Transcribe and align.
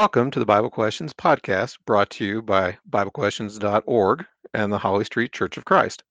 Welcome 0.00 0.30
to 0.30 0.38
the 0.38 0.46
Bible 0.46 0.70
Questions 0.70 1.12
podcast 1.12 1.76
brought 1.84 2.08
to 2.12 2.24
you 2.24 2.40
by 2.40 2.78
BibleQuestions.org 2.88 4.24
and 4.54 4.72
the 4.72 4.78
Holly 4.78 5.04
Street 5.04 5.30
Church 5.30 5.58
of 5.58 5.66
Christ. 5.66 6.04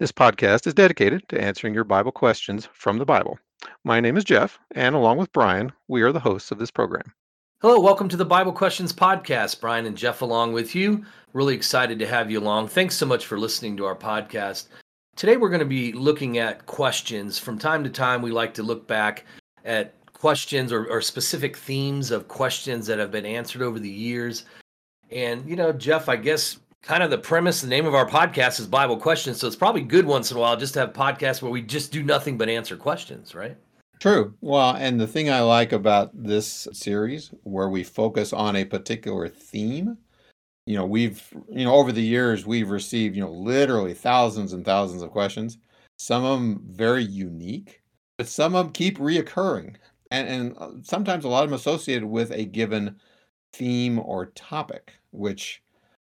This 0.00 0.10
podcast 0.10 0.66
is 0.66 0.74
dedicated 0.74 1.22
to 1.28 1.40
answering 1.40 1.72
your 1.72 1.84
Bible 1.84 2.10
questions 2.10 2.68
from 2.72 2.98
the 2.98 3.04
Bible. 3.04 3.38
My 3.84 4.00
name 4.00 4.16
is 4.16 4.24
Jeff, 4.24 4.58
and 4.74 4.96
along 4.96 5.18
with 5.18 5.32
Brian, 5.32 5.70
we 5.86 6.02
are 6.02 6.10
the 6.10 6.18
hosts 6.18 6.50
of 6.50 6.58
this 6.58 6.72
program. 6.72 7.14
Hello, 7.60 7.78
welcome 7.78 8.08
to 8.08 8.16
the 8.16 8.24
Bible 8.24 8.50
Questions 8.50 8.92
podcast. 8.92 9.60
Brian 9.60 9.86
and 9.86 9.96
Jeff 9.96 10.20
along 10.20 10.52
with 10.52 10.74
you. 10.74 11.04
Really 11.32 11.54
excited 11.54 12.00
to 12.00 12.08
have 12.08 12.32
you 12.32 12.40
along. 12.40 12.66
Thanks 12.66 12.96
so 12.96 13.06
much 13.06 13.24
for 13.24 13.38
listening 13.38 13.76
to 13.76 13.84
our 13.84 13.94
podcast. 13.94 14.66
Today 15.14 15.36
we're 15.36 15.48
going 15.48 15.60
to 15.60 15.64
be 15.64 15.92
looking 15.92 16.38
at 16.38 16.66
questions. 16.66 17.38
From 17.38 17.56
time 17.56 17.84
to 17.84 17.90
time, 17.90 18.20
we 18.20 18.32
like 18.32 18.54
to 18.54 18.64
look 18.64 18.88
back 18.88 19.26
at 19.64 19.94
questions 20.18 20.72
or, 20.72 20.86
or 20.86 21.00
specific 21.00 21.56
themes 21.56 22.10
of 22.10 22.28
questions 22.28 22.86
that 22.86 22.98
have 22.98 23.10
been 23.10 23.26
answered 23.26 23.62
over 23.62 23.78
the 23.78 23.88
years. 23.88 24.44
And, 25.10 25.48
you 25.48 25.56
know, 25.56 25.72
Jeff, 25.72 26.08
I 26.08 26.16
guess 26.16 26.58
kind 26.82 27.02
of 27.02 27.10
the 27.10 27.18
premise, 27.18 27.60
the 27.60 27.68
name 27.68 27.86
of 27.86 27.94
our 27.94 28.08
podcast 28.08 28.60
is 28.60 28.66
Bible 28.66 28.96
Questions. 28.96 29.38
So 29.38 29.46
it's 29.46 29.56
probably 29.56 29.82
good 29.82 30.06
once 30.06 30.30
in 30.30 30.36
a 30.36 30.40
while 30.40 30.56
just 30.56 30.74
to 30.74 30.80
have 30.80 30.92
podcasts 30.92 31.40
where 31.40 31.52
we 31.52 31.62
just 31.62 31.92
do 31.92 32.02
nothing 32.02 32.36
but 32.36 32.48
answer 32.48 32.76
questions, 32.76 33.34
right? 33.34 33.56
True. 34.00 34.34
Well, 34.40 34.76
and 34.76 35.00
the 35.00 35.06
thing 35.06 35.30
I 35.30 35.40
like 35.40 35.72
about 35.72 36.10
this 36.14 36.68
series 36.72 37.32
where 37.42 37.68
we 37.68 37.82
focus 37.82 38.32
on 38.32 38.56
a 38.56 38.64
particular 38.64 39.28
theme, 39.28 39.96
you 40.66 40.76
know, 40.76 40.86
we've, 40.86 41.26
you 41.50 41.64
know, 41.64 41.74
over 41.74 41.90
the 41.90 42.02
years, 42.02 42.46
we've 42.46 42.70
received, 42.70 43.16
you 43.16 43.22
know, 43.22 43.32
literally 43.32 43.94
thousands 43.94 44.52
and 44.52 44.64
thousands 44.64 45.02
of 45.02 45.10
questions, 45.10 45.58
some 45.98 46.24
of 46.24 46.38
them 46.38 46.62
very 46.68 47.02
unique, 47.02 47.82
but 48.18 48.28
some 48.28 48.54
of 48.54 48.66
them 48.66 48.72
keep 48.72 48.98
reoccurring 48.98 49.76
and, 50.10 50.28
and 50.28 50.56
uh, 50.58 50.70
sometimes 50.82 51.24
a 51.24 51.28
lot 51.28 51.44
of 51.44 51.50
them 51.50 51.56
associated 51.56 52.04
with 52.04 52.30
a 52.30 52.44
given 52.44 52.96
theme 53.52 53.98
or 53.98 54.26
topic, 54.26 54.94
which 55.10 55.62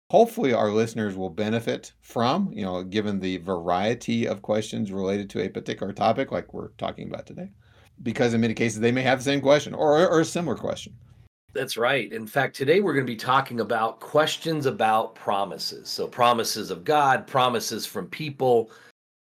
hopefully 0.09 0.53
our 0.53 0.71
listeners 0.71 1.15
will 1.15 1.29
benefit 1.29 1.93
from, 2.01 2.51
you 2.53 2.63
know, 2.63 2.83
given 2.83 3.19
the 3.19 3.37
variety 3.37 4.27
of 4.27 4.41
questions 4.41 4.91
related 4.91 5.29
to 5.29 5.41
a 5.41 5.49
particular 5.49 5.93
topic 5.93 6.31
like 6.31 6.53
we're 6.53 6.69
talking 6.77 7.07
about 7.07 7.25
today. 7.25 7.49
Because 8.03 8.33
in 8.33 8.41
many 8.41 8.53
cases, 8.53 8.79
they 8.79 8.91
may 8.91 9.01
have 9.01 9.19
the 9.19 9.25
same 9.25 9.41
question 9.41 9.73
or, 9.73 10.07
or 10.07 10.21
a 10.21 10.25
similar 10.25 10.55
question. 10.55 10.93
That's 11.53 11.77
right. 11.77 12.11
In 12.13 12.27
fact, 12.27 12.55
today 12.55 12.81
we're 12.81 12.93
going 12.93 13.05
to 13.05 13.11
be 13.11 13.17
talking 13.17 13.61
about 13.61 13.99
questions 13.99 14.67
about 14.67 15.15
promises. 15.15 15.89
So, 15.89 16.07
promises 16.07 16.69
of 16.69 16.83
God, 16.83 17.25
promises 17.25 17.85
from 17.87 18.07
people, 18.07 18.69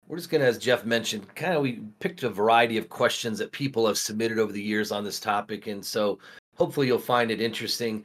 we're 0.09 0.17
just 0.17 0.31
going 0.31 0.41
to, 0.41 0.47
as 0.47 0.57
Jeff 0.57 0.85
mentioned, 0.85 1.33
kind 1.35 1.53
of 1.53 1.61
we 1.61 1.83
picked 1.99 2.23
a 2.23 2.29
variety 2.29 2.77
of 2.77 2.89
questions 2.89 3.37
that 3.37 3.51
people 3.51 3.85
have 3.85 3.97
submitted 3.97 4.39
over 4.39 4.51
the 4.51 4.61
years 4.61 4.91
on 4.91 5.03
this 5.03 5.19
topic. 5.19 5.67
And 5.67 5.85
so 5.85 6.17
hopefully 6.55 6.87
you'll 6.87 6.97
find 6.97 7.29
it 7.29 7.39
interesting. 7.39 8.03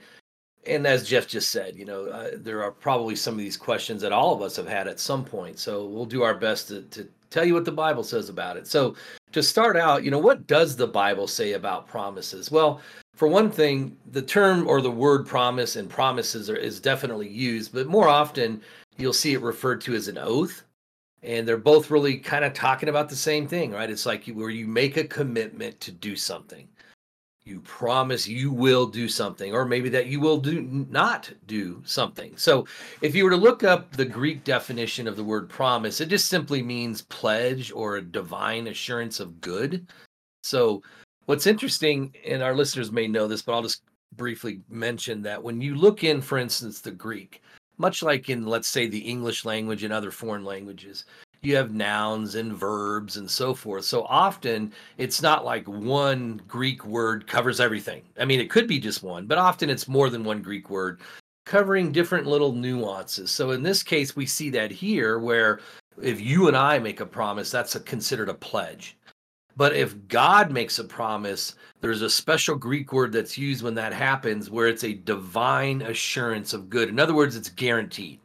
And 0.67 0.87
as 0.87 1.09
Jeff 1.09 1.27
just 1.27 1.51
said, 1.51 1.77
you 1.77 1.87
know, 1.87 2.05
uh, 2.05 2.33
there 2.37 2.63
are 2.63 2.71
probably 2.71 3.17
some 3.17 3.33
of 3.35 3.41
these 3.41 3.57
questions 3.57 4.03
that 4.03 4.13
all 4.13 4.35
of 4.35 4.43
us 4.43 4.55
have 4.57 4.69
had 4.69 4.87
at 4.87 5.01
some 5.01 5.25
point. 5.25 5.59
So 5.59 5.87
we'll 5.87 6.05
do 6.05 6.23
our 6.23 6.35
best 6.35 6.69
to, 6.69 6.83
to 6.83 7.09
tell 7.31 7.47
you 7.47 7.55
what 7.55 7.65
the 7.65 7.73
Bible 7.73 8.05
says 8.05 8.29
about 8.29 8.59
it. 8.59 8.67
So 8.67 8.97
to 9.33 9.43
start 9.43 9.77
out, 9.79 10.05
you 10.05 10.11
know, 10.11 10.19
what 10.19 10.47
does 10.47 10.77
the 10.77 10.87
Bible 10.87 11.27
say 11.27 11.55
about 11.55 11.89
promises? 11.89 12.51
Well, 12.51 12.83
for 13.15 13.29
one 13.29 13.51
thing, 13.51 13.97
the 14.11 14.23
term 14.23 14.69
or 14.69 14.83
the 14.83 14.91
word 14.91 15.27
promise 15.27 15.77
and 15.77 15.89
promises 15.89 16.51
are, 16.51 16.57
is 16.57 16.81
definitely 16.81 17.31
used, 17.31 17.73
but 17.73 17.87
more 17.87 18.09
often 18.09 18.61
you'll 18.99 19.15
see 19.15 19.33
it 19.33 19.41
referred 19.41 19.81
to 19.83 19.95
as 19.95 20.09
an 20.09 20.19
oath 20.19 20.65
and 21.25 21.49
they're 21.49 21.57
both 21.57 21.91
really 21.91 22.19
kind 22.19 22.45
of 22.45 22.53
talking 22.53 22.89
about 22.89 23.09
the 23.09 23.17
same 23.17 23.49
thing, 23.49 23.73
right? 23.73 23.91
It's 23.91 24.07
like 24.07 24.27
where 24.27 24.51
you 24.51 24.67
make 24.67 24.97
a 24.97 25.05
commitment 25.05 25.81
to 25.81 25.91
do 25.91 26.17
something. 26.17 26.69
You 27.45 27.61
promise 27.61 28.27
you 28.27 28.51
will 28.51 28.87
do 28.87 29.07
something, 29.07 29.53
or 29.53 29.67
maybe 29.67 29.91
that 29.91 30.07
you 30.07 30.19
will 30.19 30.39
do 30.39 30.63
not 30.63 31.31
do 31.47 31.83
something. 31.85 32.35
So, 32.39 32.67
if 33.03 33.15
you 33.15 33.25
were 33.25 33.31
to 33.31 33.37
look 33.37 33.63
up 33.65 33.93
the 33.93 34.05
Greek 34.05 34.45
definition 34.45 35.07
of 35.07 35.17
the 35.17 35.25
word 35.25 35.51
promise, 35.51 36.01
it 36.01 36.09
just 36.09 36.29
simply 36.29 36.63
means 36.63 37.03
pledge 37.03 37.71
or 37.71 37.97
a 37.97 38.03
divine 38.03 38.69
assurance 38.69 39.21
of 39.21 39.43
good. 39.43 39.87
So, 40.43 40.83
what's 41.27 41.47
interesting, 41.47 42.15
and 42.27 42.43
our 42.43 42.55
listeners 42.55 42.91
may 42.91 43.09
know 43.09 43.29
this, 43.29 43.43
but 43.43 43.53
I'll 43.53 43.63
just 43.63 43.83
briefly 44.17 44.63
mention 44.71 45.21
that 45.23 45.43
when 45.43 45.61
you 45.61 45.75
look 45.75 46.03
in, 46.03 46.23
for 46.23 46.39
instance, 46.39 46.81
the 46.81 46.93
Greek, 46.93 47.43
much 47.79 48.03
like 48.03 48.29
in 48.29 48.47
let's 48.47 48.69
say 48.69 48.87
the 48.87 48.99
english 48.99 49.45
language 49.45 49.85
and 49.85 49.93
other 49.93 50.11
foreign 50.11 50.45
languages 50.45 51.05
you 51.45 51.57
have 51.57 51.75
nouns 51.75 52.35
and 52.37 52.55
verbs 52.55 53.17
and 53.19 53.31
so 53.31 53.55
forth. 53.55 53.85
So 53.85 54.05
often 54.05 54.73
it's 54.97 55.21
not 55.21 55.45
like 55.45 55.69
one 55.69 56.41
greek 56.49 56.85
word 56.87 57.27
covers 57.27 57.61
everything. 57.61 58.03
I 58.19 58.25
mean 58.25 58.41
it 58.41 58.51
could 58.51 58.67
be 58.67 58.81
just 58.81 59.03
one 59.03 59.27
but 59.27 59.39
often 59.39 59.71
it's 59.71 59.87
more 59.87 60.11
than 60.11 60.25
one 60.25 60.43
greek 60.43 60.71
word 60.71 61.01
covering 61.45 61.93
different 61.93 62.27
little 62.27 62.53
nuances. 62.53 63.31
So 63.31 63.51
in 63.51 63.63
this 63.63 63.83
case 63.83 64.17
we 64.17 64.27
see 64.27 64.51
that 64.51 64.71
here 64.71 65.19
where 65.19 65.61
if 66.03 66.21
you 66.21 66.49
and 66.49 66.57
i 66.57 66.79
make 66.79 67.01
a 67.01 67.07
promise 67.07 67.51
that's 67.51 67.77
a, 67.77 67.81
considered 67.81 68.29
a 68.29 68.35
pledge 68.35 68.97
but 69.57 69.75
if 69.75 70.09
God 70.09 70.51
makes 70.51 70.79
a 70.79 70.85
promise, 70.85 71.55
there's 71.81 72.03
a 72.03 72.11
special 72.11 72.57
Greek 72.57 72.93
word 72.93 73.13
that's 73.13 73.39
used 73.39 73.63
when 73.63 73.75
that 73.75 73.93
happens 73.93 74.51
where 74.51 74.69
it's 74.69 74.85
a 74.85 74.95
divine 74.95 75.83
assurance 75.83 76.53
of 76.53 76.71
good. 76.71 76.89
In 76.89 76.99
other 76.99 77.15
words, 77.15 77.37
it's 77.37 77.51
guaranteed. 77.51 78.21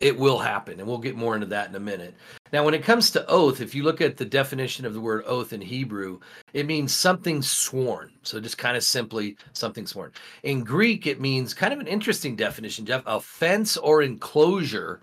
It 0.00 0.18
will 0.18 0.38
happen. 0.38 0.78
And 0.78 0.88
we'll 0.88 0.98
get 0.98 1.16
more 1.16 1.34
into 1.34 1.46
that 1.48 1.68
in 1.68 1.74
a 1.74 1.80
minute. 1.80 2.14
Now, 2.52 2.64
when 2.64 2.74
it 2.74 2.82
comes 2.82 3.10
to 3.10 3.26
oath, 3.28 3.60
if 3.60 3.74
you 3.74 3.82
look 3.82 4.00
at 4.00 4.16
the 4.16 4.24
definition 4.24 4.86
of 4.86 4.94
the 4.94 5.00
word 5.00 5.24
oath 5.26 5.52
in 5.52 5.60
Hebrew, 5.60 6.20
it 6.52 6.66
means 6.66 6.94
something 6.94 7.42
sworn. 7.42 8.10
So 8.22 8.40
just 8.40 8.58
kind 8.58 8.76
of 8.76 8.82
simply 8.82 9.36
something 9.52 9.86
sworn. 9.86 10.12
In 10.42 10.64
Greek, 10.64 11.06
it 11.06 11.20
means 11.20 11.52
kind 11.52 11.72
of 11.72 11.80
an 11.80 11.86
interesting 11.86 12.34
definition, 12.36 12.86
Jeff 12.86 13.02
offense 13.06 13.76
or 13.76 14.02
enclosure, 14.02 15.00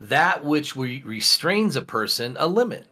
that 0.00 0.44
which 0.44 0.76
restrains 0.76 1.76
a 1.76 1.82
person, 1.82 2.36
a 2.40 2.46
limit. 2.46 2.86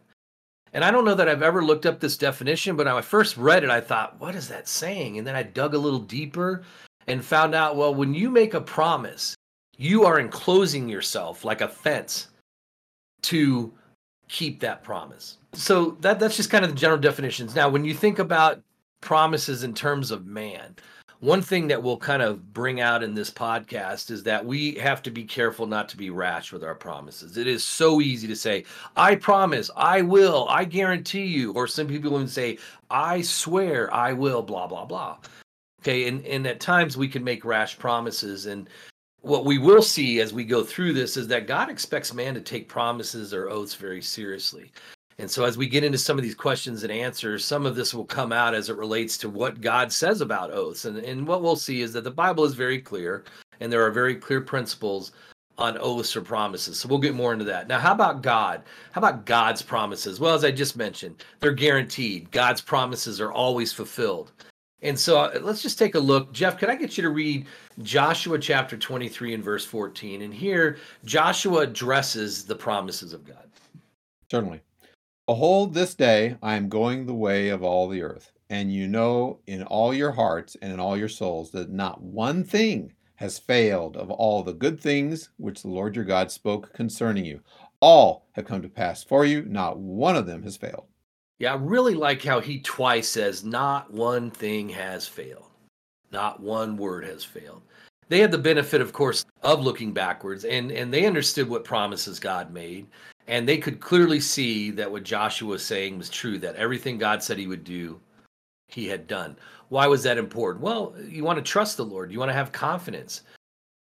And 0.73 0.83
I 0.83 0.91
don't 0.91 1.05
know 1.05 1.15
that 1.15 1.27
I've 1.27 1.41
ever 1.41 1.63
looked 1.63 1.85
up 1.85 1.99
this 1.99 2.17
definition, 2.17 2.75
but 2.75 2.85
when 2.85 2.95
I 2.95 3.01
first 3.01 3.37
read 3.37 3.63
it, 3.63 3.69
I 3.69 3.81
thought, 3.81 4.19
what 4.19 4.35
is 4.35 4.47
that 4.49 4.67
saying? 4.67 5.17
And 5.17 5.25
then 5.25 5.35
I 5.35 5.43
dug 5.43 5.73
a 5.73 5.79
little 5.79 5.99
deeper 5.99 6.63
and 7.07 7.23
found 7.25 7.55
out, 7.55 7.75
well, 7.75 7.93
when 7.93 8.13
you 8.13 8.29
make 8.29 8.53
a 8.53 8.61
promise, 8.61 9.35
you 9.77 10.05
are 10.05 10.19
enclosing 10.19 10.87
yourself 10.87 11.43
like 11.43 11.61
a 11.61 11.67
fence 11.67 12.27
to 13.23 13.73
keep 14.27 14.59
that 14.59 14.83
promise. 14.83 15.37
So 15.53 15.97
that 16.01 16.19
that's 16.19 16.37
just 16.37 16.51
kind 16.51 16.63
of 16.63 16.71
the 16.71 16.77
general 16.77 16.99
definitions. 16.99 17.55
Now, 17.55 17.69
when 17.69 17.83
you 17.83 17.93
think 17.93 18.19
about 18.19 18.61
promises 19.01 19.63
in 19.63 19.73
terms 19.73 20.11
of 20.11 20.27
man, 20.27 20.75
one 21.19 21.41
thing 21.41 21.67
that 21.67 21.83
we'll 21.83 21.97
kind 21.97 22.21
of 22.21 22.53
bring 22.53 22.79
out 22.79 23.03
in 23.03 23.13
this 23.13 23.29
podcast 23.29 24.09
is 24.09 24.23
that 24.23 24.45
we 24.45 24.75
have 24.75 25.01
to 25.03 25.11
be 25.11 25.23
careful 25.25 25.67
not 25.67 25.89
to 25.89 25.97
be 25.97 26.09
rash 26.09 26.53
with 26.53 26.63
our 26.63 26.75
promises. 26.75 27.35
It 27.35 27.45
is 27.45 27.63
so 27.65 27.99
easy 27.99 28.25
to 28.27 28.35
say, 28.35 28.63
I 28.95 29.15
promise, 29.15 29.69
I 29.75 30.01
will, 30.01 30.47
I 30.49 30.63
guarantee 30.63 31.25
you. 31.25 31.51
Or 31.53 31.67
some 31.67 31.87
people 31.87 32.13
even 32.13 32.27
say, 32.27 32.57
I 32.89 33.21
swear, 33.21 33.93
I 33.93 34.13
will, 34.13 34.41
blah, 34.41 34.67
blah, 34.67 34.85
blah. 34.85 35.17
Okay. 35.81 36.07
And, 36.07 36.25
and 36.25 36.47
at 36.47 36.61
times 36.61 36.95
we 36.95 37.09
can 37.09 37.23
make 37.23 37.43
rash 37.43 37.77
promises. 37.77 38.45
And 38.45 38.69
what 39.21 39.43
we 39.43 39.57
will 39.57 39.81
see 39.81 40.21
as 40.21 40.31
we 40.31 40.45
go 40.45 40.63
through 40.63 40.93
this 40.93 41.17
is 41.17 41.27
that 41.27 41.47
God 41.47 41.69
expects 41.69 42.13
man 42.13 42.33
to 42.35 42.41
take 42.41 42.69
promises 42.69 43.33
or 43.33 43.49
oaths 43.49 43.75
very 43.75 44.01
seriously. 44.01 44.71
And 45.19 45.29
so, 45.29 45.43
as 45.43 45.57
we 45.57 45.67
get 45.67 45.83
into 45.83 45.97
some 45.97 46.17
of 46.17 46.23
these 46.23 46.33
questions 46.33 46.83
and 46.83 46.91
answers, 46.93 47.43
some 47.43 47.65
of 47.65 47.75
this 47.75 47.93
will 47.93 48.05
come 48.05 48.31
out 48.31 48.55
as 48.55 48.69
it 48.69 48.77
relates 48.77 49.17
to 49.17 49.29
what 49.29 49.59
God 49.59 49.91
says 49.91 50.21
about 50.21 50.49
oaths. 50.49 50.85
And, 50.85 50.97
and 50.99 51.27
what 51.27 51.41
we'll 51.41 51.57
see 51.57 51.81
is 51.81 51.91
that 51.91 52.05
the 52.05 52.09
Bible 52.11 52.45
is 52.45 52.53
very 52.53 52.79
clear, 52.79 53.25
and 53.59 53.71
there 53.71 53.85
are 53.85 53.91
very 53.91 54.15
clear 54.15 54.39
principles 54.39 55.11
on 55.57 55.77
oaths 55.79 56.15
or 56.15 56.21
promises. 56.21 56.79
So, 56.79 56.87
we'll 56.87 56.99
get 56.99 57.15
more 57.15 57.33
into 57.33 57.43
that. 57.43 57.67
Now, 57.67 57.79
how 57.79 57.91
about 57.91 58.23
God? 58.23 58.63
How 58.93 58.99
about 58.99 59.25
God's 59.25 59.61
promises? 59.61 60.21
Well, 60.21 60.35
as 60.35 60.45
I 60.45 60.51
just 60.51 60.77
mentioned, 60.77 61.21
they're 61.41 61.51
guaranteed. 61.51 62.31
God's 62.31 62.61
promises 62.61 63.19
are 63.19 63.33
always 63.33 63.73
fulfilled. 63.73 64.31
And 64.81 64.97
so 64.97 65.19
uh, 65.19 65.39
let's 65.41 65.61
just 65.61 65.77
take 65.77 65.95
a 65.95 65.99
look. 65.99 66.31
Jeff, 66.31 66.57
could 66.57 66.69
I 66.69 66.75
get 66.75 66.97
you 66.97 67.01
to 67.01 67.09
read 67.09 67.47
Joshua 67.81 68.39
chapter 68.39 68.77
23 68.77 69.33
and 69.33 69.43
verse 69.43 69.65
14? 69.65 70.21
And 70.21 70.33
here, 70.33 70.77
Joshua 71.03 71.63
addresses 71.63 72.45
the 72.45 72.55
promises 72.55 73.11
of 73.11 73.25
God. 73.25 73.49
Certainly. 74.31 74.61
Behold, 75.29 75.75
this 75.75 75.93
day 75.93 76.37
I 76.41 76.55
am 76.55 76.69
going 76.69 77.05
the 77.05 77.13
way 77.13 77.49
of 77.49 77.61
all 77.61 77.87
the 77.87 78.01
earth, 78.01 78.31
and 78.49 78.73
you 78.73 78.87
know 78.87 79.41
in 79.45 79.61
all 79.61 79.93
your 79.93 80.11
hearts 80.11 80.57
and 80.59 80.73
in 80.73 80.79
all 80.79 80.97
your 80.97 81.07
souls 81.07 81.51
that 81.51 81.69
not 81.69 82.01
one 82.01 82.43
thing 82.43 82.93
has 83.17 83.37
failed 83.37 83.95
of 83.95 84.09
all 84.09 84.41
the 84.41 84.55
good 84.55 84.81
things 84.81 85.29
which 85.37 85.61
the 85.61 85.67
Lord 85.67 85.95
your 85.95 86.03
God 86.03 86.31
spoke 86.31 86.73
concerning 86.73 87.25
you. 87.25 87.41
All 87.79 88.25
have 88.31 88.45
come 88.45 88.63
to 88.63 88.69
pass 88.69 89.03
for 89.03 89.23
you, 89.23 89.43
not 89.43 89.77
one 89.77 90.15
of 90.15 90.25
them 90.25 90.41
has 90.41 90.57
failed. 90.57 90.87
Yeah, 91.37 91.53
I 91.53 91.57
really 91.57 91.93
like 91.93 92.23
how 92.23 92.39
he 92.39 92.59
twice 92.61 93.07
says, 93.07 93.43
Not 93.43 93.93
one 93.93 94.31
thing 94.31 94.67
has 94.69 95.07
failed, 95.07 95.51
not 96.11 96.39
one 96.39 96.75
word 96.75 97.05
has 97.05 97.23
failed. 97.23 97.61
They 98.07 98.17
had 98.17 98.31
the 98.31 98.39
benefit, 98.39 98.81
of 98.81 98.93
course, 98.93 99.23
of 99.43 99.61
looking 99.61 99.93
backwards, 99.93 100.43
and, 100.43 100.71
and 100.71 100.91
they 100.91 101.05
understood 101.05 101.47
what 101.47 101.63
promises 101.63 102.19
God 102.19 102.51
made 102.51 102.87
and 103.29 103.47
they 103.47 103.59
could 103.59 103.79
clearly 103.79 104.19
see 104.19 104.71
that 104.71 104.91
what 104.91 105.03
Joshua 105.03 105.49
was 105.49 105.63
saying 105.63 105.99
was 105.99 106.09
true 106.09 106.39
that 106.39 106.55
everything 106.55 106.97
God 106.97 107.21
said 107.23 107.37
he 107.37 107.47
would 107.47 107.63
do 107.63 108.01
he 108.67 108.87
had 108.87 109.07
done. 109.07 109.35
Why 109.69 109.87
was 109.87 110.03
that 110.03 110.17
important? 110.17 110.63
Well, 110.63 110.95
you 111.07 111.23
want 111.23 111.37
to 111.37 111.51
trust 111.51 111.77
the 111.77 111.85
Lord, 111.85 112.11
you 112.11 112.19
want 112.19 112.29
to 112.29 112.35
have 112.35 112.51
confidence. 112.51 113.21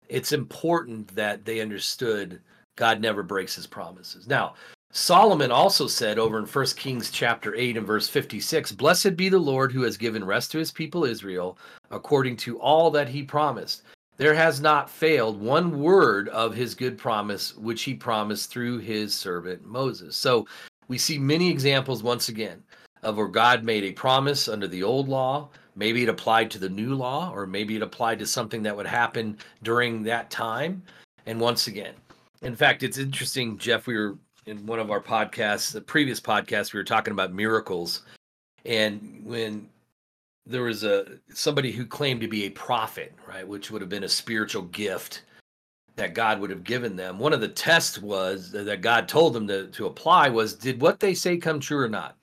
It's 0.07 0.31
important 0.31 1.07
that 1.15 1.45
they 1.45 1.61
understood 1.61 2.41
God 2.75 3.01
never 3.01 3.23
breaks 3.23 3.55
his 3.55 3.67
promises. 3.67 4.27
Now, 4.27 4.55
Solomon 4.91 5.51
also 5.51 5.87
said 5.87 6.17
over 6.19 6.39
in 6.39 6.45
1 6.45 6.65
Kings 6.77 7.11
chapter 7.11 7.55
8 7.55 7.77
and 7.77 7.87
verse 7.87 8.07
56, 8.07 8.71
Blessed 8.73 9.15
be 9.15 9.29
the 9.29 9.37
Lord 9.37 9.71
who 9.71 9.81
has 9.81 9.97
given 9.97 10.23
rest 10.23 10.51
to 10.51 10.57
his 10.57 10.71
people 10.71 11.03
Israel 11.03 11.57
according 11.91 12.37
to 12.37 12.59
all 12.59 12.89
that 12.91 13.09
he 13.09 13.23
promised. 13.23 13.83
There 14.17 14.33
has 14.33 14.61
not 14.61 14.89
failed 14.89 15.41
one 15.41 15.79
word 15.79 16.29
of 16.29 16.55
his 16.55 16.73
good 16.73 16.97
promise, 16.97 17.55
which 17.57 17.83
he 17.83 17.93
promised 17.93 18.49
through 18.49 18.79
his 18.79 19.13
servant 19.13 19.65
Moses. 19.65 20.15
So 20.15 20.47
we 20.87 20.97
see 20.97 21.17
many 21.17 21.49
examples 21.49 22.01
once 22.01 22.29
again 22.29 22.63
of 23.03 23.17
where 23.17 23.27
God 23.27 23.63
made 23.63 23.83
a 23.83 23.91
promise 23.91 24.47
under 24.47 24.67
the 24.67 24.83
old 24.83 25.09
law. 25.09 25.49
Maybe 25.75 26.03
it 26.03 26.09
applied 26.09 26.49
to 26.51 26.59
the 26.59 26.69
new 26.69 26.95
law, 26.95 27.31
or 27.33 27.45
maybe 27.45 27.75
it 27.75 27.81
applied 27.81 28.19
to 28.19 28.25
something 28.25 28.63
that 28.63 28.75
would 28.75 28.87
happen 28.87 29.37
during 29.63 30.03
that 30.03 30.29
time. 30.29 30.81
And 31.25 31.39
once 31.39 31.67
again, 31.67 31.93
in 32.41 32.55
fact, 32.55 32.83
it's 32.83 32.97
interesting, 32.97 33.57
Jeff. 33.57 33.85
We 33.85 33.97
were 33.97 34.17
in 34.45 34.65
one 34.65 34.79
of 34.79 34.91
our 34.91 35.01
podcasts, 35.01 35.73
the 35.73 35.81
previous 35.81 36.21
podcast, 36.21 36.73
we 36.73 36.79
were 36.79 36.85
talking 36.85 37.11
about 37.11 37.33
miracles. 37.33 38.03
And 38.63 39.21
when 39.23 39.69
there 40.45 40.63
was 40.63 40.83
a 40.83 41.05
somebody 41.33 41.71
who 41.71 41.85
claimed 41.85 42.21
to 42.21 42.27
be 42.27 42.45
a 42.45 42.49
prophet, 42.51 43.13
right, 43.27 43.47
which 43.47 43.71
would 43.71 43.81
have 43.81 43.89
been 43.89 44.03
a 44.03 44.09
spiritual 44.09 44.63
gift 44.63 45.23
that 45.95 46.13
God 46.13 46.39
would 46.39 46.49
have 46.49 46.63
given 46.63 46.95
them. 46.95 47.19
One 47.19 47.33
of 47.33 47.41
the 47.41 47.47
tests 47.47 48.01
was 48.01 48.51
that 48.51 48.81
God 48.81 49.07
told 49.07 49.33
them 49.33 49.47
to, 49.47 49.67
to 49.67 49.85
apply 49.85 50.29
was 50.29 50.53
did 50.53 50.81
what 50.81 50.99
they 50.99 51.13
say 51.13 51.37
come 51.37 51.59
true 51.59 51.79
or 51.79 51.89
not? 51.89 52.15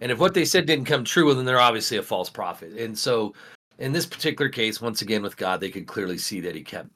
And 0.00 0.12
if 0.12 0.18
what 0.18 0.34
they 0.34 0.44
said 0.44 0.66
didn't 0.66 0.84
come 0.86 1.04
true, 1.04 1.26
well, 1.26 1.34
then 1.34 1.44
they're 1.44 1.60
obviously 1.60 1.96
a 1.96 2.02
false 2.02 2.30
prophet. 2.30 2.72
And 2.72 2.96
so 2.96 3.34
in 3.78 3.92
this 3.92 4.06
particular 4.06 4.48
case, 4.48 4.80
once 4.80 5.02
again 5.02 5.22
with 5.22 5.36
God, 5.36 5.60
they 5.60 5.70
could 5.70 5.86
clearly 5.86 6.18
see 6.18 6.40
that 6.40 6.54
he 6.54 6.62
kept 6.62 6.88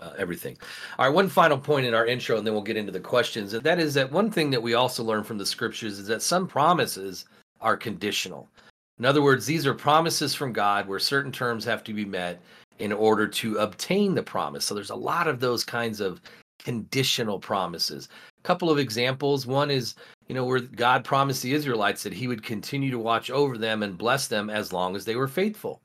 uh, 0.00 0.12
everything. 0.16 0.56
All 0.98 1.06
right, 1.06 1.14
one 1.14 1.28
final 1.28 1.58
point 1.58 1.86
in 1.86 1.94
our 1.94 2.06
intro, 2.06 2.38
and 2.38 2.46
then 2.46 2.54
we'll 2.54 2.62
get 2.62 2.76
into 2.76 2.92
the 2.92 3.00
questions. 3.00 3.52
And 3.54 3.64
that 3.64 3.80
is 3.80 3.94
that 3.94 4.12
one 4.12 4.30
thing 4.30 4.50
that 4.50 4.62
we 4.62 4.74
also 4.74 5.02
learn 5.02 5.24
from 5.24 5.38
the 5.38 5.46
scriptures 5.46 5.98
is 5.98 6.06
that 6.06 6.22
some 6.22 6.46
promises 6.46 7.24
are 7.60 7.76
conditional. 7.76 8.48
In 8.98 9.04
other 9.04 9.22
words, 9.22 9.46
these 9.46 9.66
are 9.66 9.74
promises 9.74 10.34
from 10.34 10.52
God 10.52 10.88
where 10.88 10.98
certain 10.98 11.32
terms 11.32 11.64
have 11.64 11.84
to 11.84 11.92
be 11.92 12.04
met 12.04 12.40
in 12.78 12.92
order 12.92 13.26
to 13.26 13.56
obtain 13.58 14.14
the 14.14 14.22
promise. 14.22 14.64
So 14.64 14.74
there's 14.74 14.90
a 14.90 14.96
lot 14.96 15.28
of 15.28 15.40
those 15.40 15.64
kinds 15.64 16.00
of 16.00 16.20
conditional 16.58 17.38
promises. 17.38 18.08
A 18.38 18.42
couple 18.42 18.70
of 18.70 18.78
examples. 18.78 19.46
One 19.46 19.70
is, 19.70 19.94
you 20.26 20.34
know, 20.34 20.44
where 20.44 20.60
God 20.60 21.04
promised 21.04 21.42
the 21.42 21.52
Israelites 21.52 22.02
that 22.02 22.12
he 22.12 22.28
would 22.28 22.42
continue 22.42 22.90
to 22.90 22.98
watch 22.98 23.30
over 23.30 23.56
them 23.56 23.82
and 23.82 23.96
bless 23.96 24.26
them 24.26 24.50
as 24.50 24.72
long 24.72 24.96
as 24.96 25.04
they 25.04 25.16
were 25.16 25.28
faithful. 25.28 25.80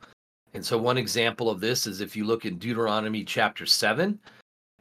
And 0.53 0.65
so 0.65 0.77
one 0.77 0.97
example 0.97 1.49
of 1.49 1.59
this 1.59 1.87
is 1.87 2.01
if 2.01 2.15
you 2.15 2.25
look 2.25 2.45
in 2.45 2.57
Deuteronomy 2.57 3.23
chapter 3.23 3.65
7 3.65 4.19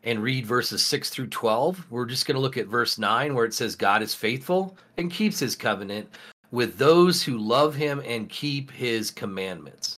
and 0.05 0.23
read 0.23 0.45
verses 0.45 0.85
6 0.85 1.11
through 1.11 1.29
12, 1.29 1.87
we're 1.91 2.05
just 2.07 2.27
going 2.27 2.35
to 2.35 2.43
look 2.43 2.59
at 2.59 2.67
verse 2.67 2.99
9 2.99 3.35
where 3.35 3.47
it 3.47 3.55
says 3.55 3.77
God 3.77 4.03
is 4.03 4.15
faithful 4.15 4.77
and 4.97 5.11
keeps 5.11 5.39
his 5.39 5.57
covenant 5.57 6.09
with 6.53 6.79
those 6.79 7.23
who 7.23 7.37
love 7.37 7.75
him 7.75 8.01
and 8.07 8.29
keep 8.29 8.71
his 8.71 9.11
commandments. 9.11 9.97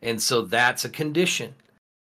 And 0.00 0.22
so 0.22 0.42
that's 0.42 0.84
a 0.84 0.88
condition. 0.88 1.54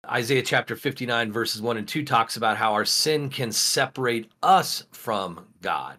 Isaiah 0.06 0.42
chapter 0.42 0.76
59, 0.76 1.32
verses 1.32 1.62
1 1.62 1.76
and 1.78 1.88
2 1.88 2.04
talks 2.04 2.36
about 2.36 2.56
how 2.56 2.72
our 2.72 2.84
sin 2.84 3.30
can 3.30 3.52
separate 3.52 4.30
us 4.42 4.84
from 4.92 5.46
God. 5.62 5.98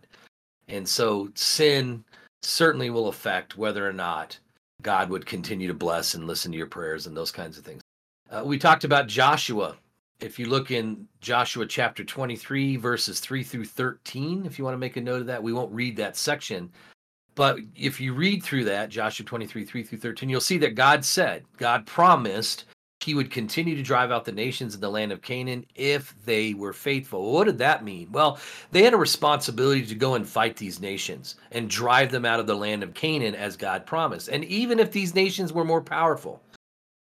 And 0.68 0.88
so 0.88 1.30
sin 1.36 2.04
certainly 2.42 2.90
will 2.90 3.08
affect 3.08 3.58
whether 3.58 3.88
or 3.88 3.94
not 3.94 4.38
God 4.82 5.10
would 5.10 5.26
continue 5.26 5.68
to 5.68 5.74
bless 5.74 6.14
and 6.14 6.28
listen 6.28 6.52
to 6.52 6.58
your 6.58 6.68
prayers 6.68 7.08
and 7.08 7.16
those 7.16 7.32
kinds 7.32 7.58
of 7.58 7.66
things. 7.66 7.82
Uh, 8.30 8.44
we 8.46 8.58
talked 8.58 8.84
about 8.84 9.08
Joshua. 9.08 9.76
If 10.20 10.38
you 10.38 10.48
look 10.48 10.72
in 10.72 11.08
Joshua 11.22 11.66
chapter 11.66 12.04
23, 12.04 12.76
verses 12.78 13.20
3 13.20 13.44
through 13.44 13.66
13, 13.66 14.46
if 14.46 14.58
you 14.58 14.66
want 14.66 14.74
to 14.74 14.80
make 14.80 14.98
a 14.98 15.02
note 15.02 15.22
of 15.22 15.28
that, 15.28 15.42
we 15.42 15.54
won't 15.54 15.72
read 15.72 15.96
that 15.98 16.18
section. 16.18 16.72
But 17.40 17.60
if 17.74 18.02
you 18.02 18.14
read 18.14 18.44
through 18.44 18.66
that, 18.66 18.90
Joshua 18.90 19.26
23, 19.26 19.64
3 19.64 19.84
through 19.84 20.00
13, 20.00 20.28
you'll 20.28 20.42
see 20.42 20.58
that 20.58 20.76
God 20.76 21.06
said, 21.06 21.46
God 21.56 21.86
promised 21.86 22.66
he 23.00 23.14
would 23.14 23.32
continue 23.32 23.78
to 23.78 23.82
drive 23.82 24.12
out 24.12 24.26
the 24.26 24.34
nations 24.34 24.76
in 24.76 24.82
the 24.82 24.92
land 24.92 25.14
of 25.14 25.22
Canaan 25.22 25.66
if 25.74 26.14
they 26.26 26.54
were 26.54 26.74
faithful. 26.74 27.32
What 27.32 27.46
did 27.46 27.58
that 27.60 27.86
mean? 27.86 28.12
Well, 28.12 28.40
they 28.72 28.84
had 28.84 28.94
a 28.94 28.98
responsibility 28.98 29.86
to 29.86 29.96
go 29.96 30.16
and 30.16 30.28
fight 30.28 30.58
these 30.58 30.82
nations 30.82 31.36
and 31.54 31.70
drive 31.70 32.12
them 32.12 32.26
out 32.26 32.42
of 32.42 32.46
the 32.46 32.58
land 32.58 32.84
of 32.84 32.94
Canaan 32.94 33.36
as 33.36 33.56
God 33.56 33.86
promised. 33.86 34.28
And 34.28 34.44
even 34.44 34.78
if 34.78 34.92
these 34.92 35.16
nations 35.16 35.54
were 35.54 35.64
more 35.64 35.80
powerful, 35.80 36.42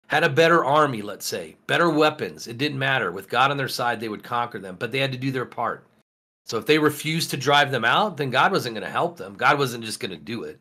had 0.07 0.23
a 0.23 0.29
better 0.29 0.65
army, 0.65 1.03
let's 1.03 1.27
say, 1.27 1.57
better 1.67 1.91
weapons, 1.91 2.47
it 2.47 2.57
didn't 2.57 2.79
matter. 2.79 3.11
With 3.11 3.29
God 3.29 3.51
on 3.51 3.57
their 3.57 3.67
side, 3.67 3.99
they 3.99 4.09
would 4.09 4.23
conquer 4.23 4.57
them, 4.57 4.77
but 4.79 4.91
they 4.91 4.97
had 4.97 5.11
to 5.11 5.17
do 5.19 5.29
their 5.29 5.45
part. 5.45 5.85
So 6.45 6.57
if 6.57 6.65
they 6.65 6.77
refused 6.77 7.29
to 7.31 7.37
drive 7.37 7.71
them 7.71 7.85
out, 7.85 8.17
then 8.17 8.29
God 8.29 8.51
wasn't 8.51 8.75
going 8.75 8.85
to 8.85 8.91
help 8.91 9.17
them. 9.17 9.33
God 9.35 9.57
wasn't 9.57 9.85
just 9.85 9.99
going 9.99 10.11
to 10.11 10.17
do 10.17 10.43
it. 10.43 10.59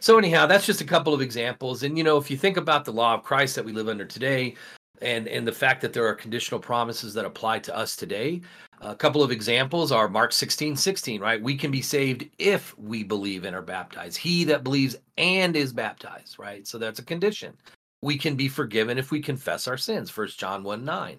So 0.00 0.18
anyhow, 0.18 0.46
that's 0.46 0.66
just 0.66 0.82
a 0.82 0.86
couple 0.86 1.14
of 1.14 1.22
examples. 1.22 1.82
And 1.82 1.96
you 1.96 2.04
know, 2.04 2.18
if 2.18 2.30
you 2.30 2.36
think 2.36 2.56
about 2.56 2.84
the 2.84 2.92
law 2.92 3.14
of 3.14 3.22
Christ 3.22 3.56
that 3.56 3.64
we 3.64 3.72
live 3.72 3.88
under 3.88 4.04
today, 4.04 4.54
and 5.02 5.26
and 5.28 5.46
the 5.46 5.52
fact 5.52 5.80
that 5.80 5.92
there 5.92 6.06
are 6.06 6.14
conditional 6.14 6.60
promises 6.60 7.14
that 7.14 7.24
apply 7.24 7.60
to 7.60 7.76
us 7.76 7.96
today, 7.96 8.42
a 8.80 8.94
couple 8.94 9.22
of 9.22 9.30
examples 9.30 9.92
are 9.92 10.08
Mark 10.08 10.32
16, 10.32 10.76
16, 10.76 11.20
right? 11.20 11.42
We 11.42 11.56
can 11.56 11.70
be 11.70 11.82
saved 11.82 12.28
if 12.38 12.76
we 12.78 13.02
believe 13.02 13.44
and 13.44 13.56
are 13.56 13.62
baptized. 13.62 14.18
He 14.18 14.44
that 14.44 14.62
believes 14.62 14.96
and 15.16 15.56
is 15.56 15.72
baptized, 15.72 16.38
right? 16.38 16.66
So 16.66 16.78
that's 16.78 16.98
a 16.98 17.04
condition. 17.04 17.54
We 18.02 18.18
can 18.18 18.36
be 18.36 18.48
forgiven 18.48 18.98
if 18.98 19.10
we 19.10 19.20
confess 19.20 19.66
our 19.66 19.78
sins. 19.78 20.10
First 20.10 20.38
John 20.38 20.62
1, 20.62 20.84
9 20.84 21.18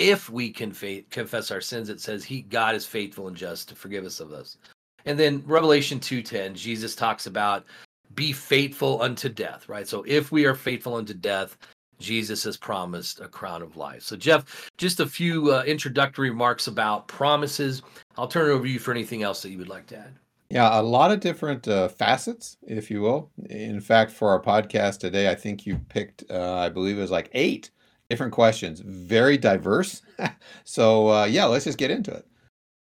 if 0.00 0.30
we 0.30 0.50
can 0.50 0.72
confess 1.10 1.50
our 1.50 1.60
sins 1.60 1.90
it 1.90 2.00
says 2.00 2.24
he 2.24 2.40
god 2.40 2.74
is 2.74 2.86
faithful 2.86 3.28
and 3.28 3.36
just 3.36 3.68
to 3.68 3.74
forgive 3.74 4.04
us 4.04 4.18
of 4.18 4.30
those. 4.30 4.56
And 5.04 5.18
then 5.18 5.42
revelation 5.46 6.00
2.10 6.00 6.54
jesus 6.54 6.94
talks 6.94 7.26
about 7.26 7.66
be 8.14 8.32
faithful 8.32 9.02
unto 9.02 9.28
death 9.28 9.68
right? 9.68 9.86
So 9.86 10.02
if 10.08 10.32
we 10.32 10.46
are 10.46 10.54
faithful 10.54 10.94
unto 10.96 11.12
death 11.12 11.58
jesus 11.98 12.44
has 12.44 12.56
promised 12.56 13.20
a 13.20 13.28
crown 13.28 13.60
of 13.60 13.76
life. 13.76 14.02
So 14.02 14.16
jeff 14.16 14.70
just 14.78 15.00
a 15.00 15.06
few 15.06 15.52
uh, 15.52 15.64
introductory 15.66 16.30
remarks 16.30 16.66
about 16.66 17.06
promises. 17.06 17.82
I'll 18.16 18.26
turn 18.26 18.48
it 18.48 18.54
over 18.54 18.64
to 18.64 18.70
you 18.70 18.78
for 18.78 18.92
anything 18.92 19.22
else 19.22 19.42
that 19.42 19.50
you 19.50 19.58
would 19.58 19.68
like 19.68 19.86
to 19.88 19.98
add. 19.98 20.14
Yeah, 20.48 20.80
a 20.80 20.82
lot 20.82 21.12
of 21.12 21.20
different 21.20 21.68
uh, 21.68 21.88
facets, 21.88 22.56
if 22.66 22.90
you 22.90 23.02
will. 23.02 23.30
In 23.50 23.80
fact, 23.80 24.10
for 24.10 24.30
our 24.30 24.42
podcast 24.42 24.98
today, 24.98 25.30
I 25.30 25.34
think 25.36 25.64
you 25.64 25.78
picked, 25.88 26.24
uh, 26.28 26.54
I 26.56 26.68
believe 26.68 26.98
it 26.98 27.00
was 27.00 27.12
like 27.12 27.30
eight 27.34 27.70
different 28.10 28.32
questions, 28.32 28.80
very 28.80 29.38
diverse. 29.38 30.02
so 30.64 31.08
uh, 31.08 31.24
yeah, 31.24 31.46
let's 31.46 31.64
just 31.64 31.78
get 31.78 31.90
into 31.90 32.12
it. 32.12 32.26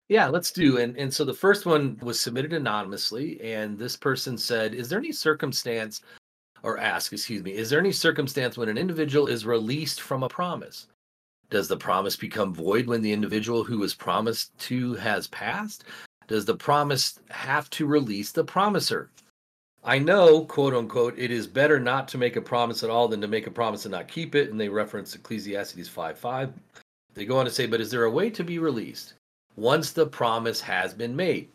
Yeah, 0.10 0.28
let's 0.28 0.52
do. 0.52 0.78
And 0.78 0.98
and 0.98 1.14
so 1.14 1.26
the 1.26 1.34
first 1.34 1.66
one 1.66 2.00
was 2.02 2.20
submitted 2.20 2.54
anonymously, 2.54 3.40
and 3.42 3.78
this 3.78 3.96
person 3.96 4.38
said, 4.38 4.74
"Is 4.74 4.90
there 4.90 5.00
any 5.00 5.12
circumstance?" 5.12 6.02
Or 6.64 6.80
ask, 6.80 7.14
excuse 7.14 7.44
me, 7.44 7.54
is 7.54 7.70
there 7.70 7.80
any 7.80 7.92
circumstance 7.92 8.58
when 8.58 8.68
an 8.68 8.80
individual 8.80 9.28
is 9.28 9.46
released 9.46 10.02
from 10.02 10.24
a 10.24 10.30
promise? 10.30 10.88
Does 11.52 11.68
the 11.68 11.78
promise 11.78 12.16
become 12.16 12.54
void 12.54 12.88
when 12.88 13.02
the 13.02 13.14
individual 13.14 13.64
who 13.64 13.78
was 13.78 13.94
promised 13.94 14.58
to 14.60 14.96
has 14.96 15.28
passed? 15.28 15.84
Does 16.28 16.46
the 16.46 16.56
promise 16.56 17.20
have 17.30 17.70
to 17.72 17.86
release 17.86 18.32
the 18.32 18.44
promiser? 18.44 19.12
I 19.88 20.00
know, 20.00 20.44
quote 20.44 20.74
unquote, 20.74 21.18
it 21.18 21.32
is 21.32 21.48
better 21.48 21.80
not 21.80 22.10
to 22.10 22.18
make 22.18 22.36
a 22.36 22.42
promise 22.42 22.84
at 22.84 22.90
all 22.90 23.08
than 23.08 23.22
to 23.22 23.28
make 23.28 23.48
a 23.48 23.52
promise 23.52 23.86
and 23.86 23.94
not 23.94 24.10
keep 24.10 24.36
it. 24.36 24.52
And 24.52 24.60
they 24.60 24.68
reference 24.68 25.16
Ecclesiastes 25.16 25.88
5 25.88 26.20
5. 26.20 26.54
They 27.14 27.26
go 27.26 27.40
on 27.40 27.46
to 27.46 27.52
say, 27.52 27.68
but 27.68 27.80
is 27.80 27.90
there 27.90 28.04
a 28.04 28.12
way 28.12 28.30
to 28.32 28.44
be 28.44 28.60
released 28.60 29.14
once 29.56 29.94
the 29.94 30.06
promise 30.06 30.60
has 30.60 30.94
been 30.94 31.16
made? 31.16 31.48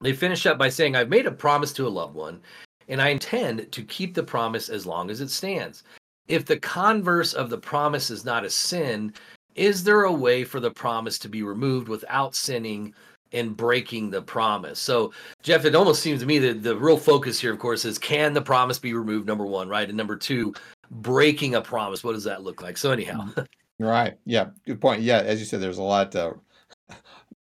They 0.00 0.12
finish 0.12 0.46
up 0.46 0.58
by 0.58 0.68
saying, 0.68 0.94
I've 0.94 1.08
made 1.08 1.26
a 1.26 1.32
promise 1.32 1.72
to 1.72 1.88
a 1.88 1.90
loved 1.90 2.14
one, 2.14 2.40
and 2.88 3.02
I 3.02 3.08
intend 3.08 3.70
to 3.72 3.82
keep 3.82 4.14
the 4.14 4.22
promise 4.22 4.68
as 4.68 4.86
long 4.86 5.10
as 5.10 5.20
it 5.20 5.28
stands. 5.28 5.82
If 6.28 6.46
the 6.46 6.56
converse 6.60 7.34
of 7.34 7.50
the 7.50 7.58
promise 7.58 8.10
is 8.10 8.24
not 8.24 8.44
a 8.44 8.50
sin, 8.50 9.12
is 9.56 9.82
there 9.82 10.04
a 10.04 10.12
way 10.12 10.44
for 10.44 10.60
the 10.60 10.70
promise 10.70 11.18
to 11.18 11.28
be 11.28 11.42
removed 11.42 11.88
without 11.88 12.36
sinning 12.36 12.94
and 13.32 13.56
breaking 13.56 14.10
the 14.10 14.22
promise. 14.22 14.78
So, 14.78 15.12
Jeff, 15.42 15.64
it 15.64 15.74
almost 15.74 16.02
seems 16.02 16.20
to 16.20 16.26
me 16.26 16.38
that 16.40 16.62
the 16.62 16.76
real 16.76 16.96
focus 16.96 17.40
here, 17.40 17.52
of 17.52 17.58
course, 17.58 17.84
is 17.84 17.98
can 17.98 18.32
the 18.32 18.42
promise 18.42 18.78
be 18.78 18.94
removed? 18.94 19.26
Number 19.26 19.46
one, 19.46 19.68
right? 19.68 19.88
And 19.88 19.96
number 19.96 20.16
two, 20.16 20.54
breaking 20.90 21.54
a 21.54 21.60
promise. 21.60 22.02
What 22.02 22.12
does 22.12 22.24
that 22.24 22.42
look 22.42 22.62
like? 22.62 22.76
So, 22.76 22.90
anyhow. 22.90 23.20
Mm-hmm. 23.20 23.42
right. 23.84 24.18
Yeah. 24.24 24.46
Good 24.66 24.80
point. 24.80 25.02
Yeah. 25.02 25.18
As 25.18 25.38
you 25.40 25.46
said, 25.46 25.60
there's 25.60 25.78
a 25.78 25.82
lot 25.82 26.14
uh, 26.14 26.32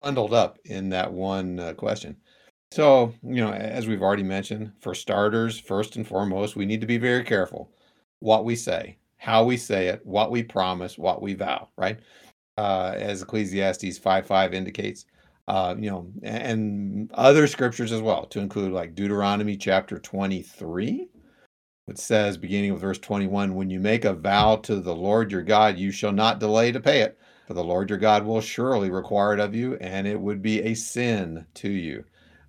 bundled 0.02 0.34
up 0.34 0.58
in 0.64 0.88
that 0.90 1.12
one 1.12 1.58
uh, 1.58 1.74
question. 1.74 2.16
So, 2.72 3.12
you 3.22 3.44
know, 3.44 3.52
as 3.52 3.86
we've 3.86 4.00
already 4.00 4.22
mentioned, 4.22 4.72
for 4.80 4.94
starters, 4.94 5.60
first 5.60 5.96
and 5.96 6.06
foremost, 6.06 6.56
we 6.56 6.64
need 6.64 6.80
to 6.80 6.86
be 6.86 6.96
very 6.96 7.22
careful 7.22 7.70
what 8.20 8.44
we 8.46 8.56
say, 8.56 8.96
how 9.18 9.44
we 9.44 9.56
say 9.56 9.88
it, 9.88 10.00
what 10.06 10.30
we 10.30 10.42
promise, 10.42 10.96
what 10.96 11.20
we 11.20 11.34
vow, 11.34 11.68
right? 11.76 11.98
Uh, 12.56 12.94
as 12.96 13.20
Ecclesiastes 13.20 13.98
5 13.98 14.26
5 14.26 14.54
indicates, 14.54 15.04
uh, 15.52 15.74
you 15.78 15.90
know, 15.90 16.10
and 16.22 17.10
other 17.12 17.46
scriptures 17.46 17.92
as 17.92 18.00
well, 18.00 18.24
to 18.24 18.40
include 18.40 18.72
like 18.72 18.94
Deuteronomy 18.94 19.54
chapter 19.54 19.98
23, 19.98 21.10
which 21.84 21.98
says, 21.98 22.38
beginning 22.38 22.72
with 22.72 22.80
verse 22.80 22.98
21, 22.98 23.54
When 23.54 23.68
you 23.68 23.78
make 23.78 24.06
a 24.06 24.14
vow 24.14 24.56
to 24.56 24.76
the 24.76 24.94
Lord 24.94 25.30
your 25.30 25.42
God, 25.42 25.76
you 25.76 25.90
shall 25.90 26.10
not 26.12 26.40
delay 26.40 26.72
to 26.72 26.80
pay 26.80 27.02
it, 27.02 27.18
for 27.46 27.52
the 27.52 27.62
Lord 27.62 27.90
your 27.90 27.98
God 27.98 28.24
will 28.24 28.40
surely 28.40 28.90
require 28.90 29.34
it 29.34 29.40
of 29.40 29.54
you, 29.54 29.76
and 29.76 30.06
it 30.06 30.18
would 30.18 30.40
be 30.40 30.62
a 30.62 30.72
sin 30.72 31.46
to 31.52 31.68
you. 31.68 32.02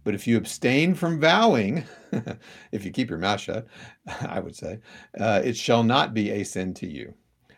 But 0.06 0.16
if 0.16 0.26
you 0.26 0.38
abstain 0.38 0.96
from 0.96 1.20
vowing, 1.20 1.84
if 2.72 2.86
you 2.86 2.92
keep 2.92 3.10
your 3.10 3.20
mouth 3.20 3.42
shut, 3.42 3.68
I 4.22 4.40
would 4.40 4.56
say, 4.56 4.80
uh, 5.20 5.42
it 5.44 5.58
shall 5.58 5.84
not 5.84 6.14
be 6.14 6.32
a 6.32 6.46
sin 6.46 6.74
to 6.76 6.88
you. 6.88 7.14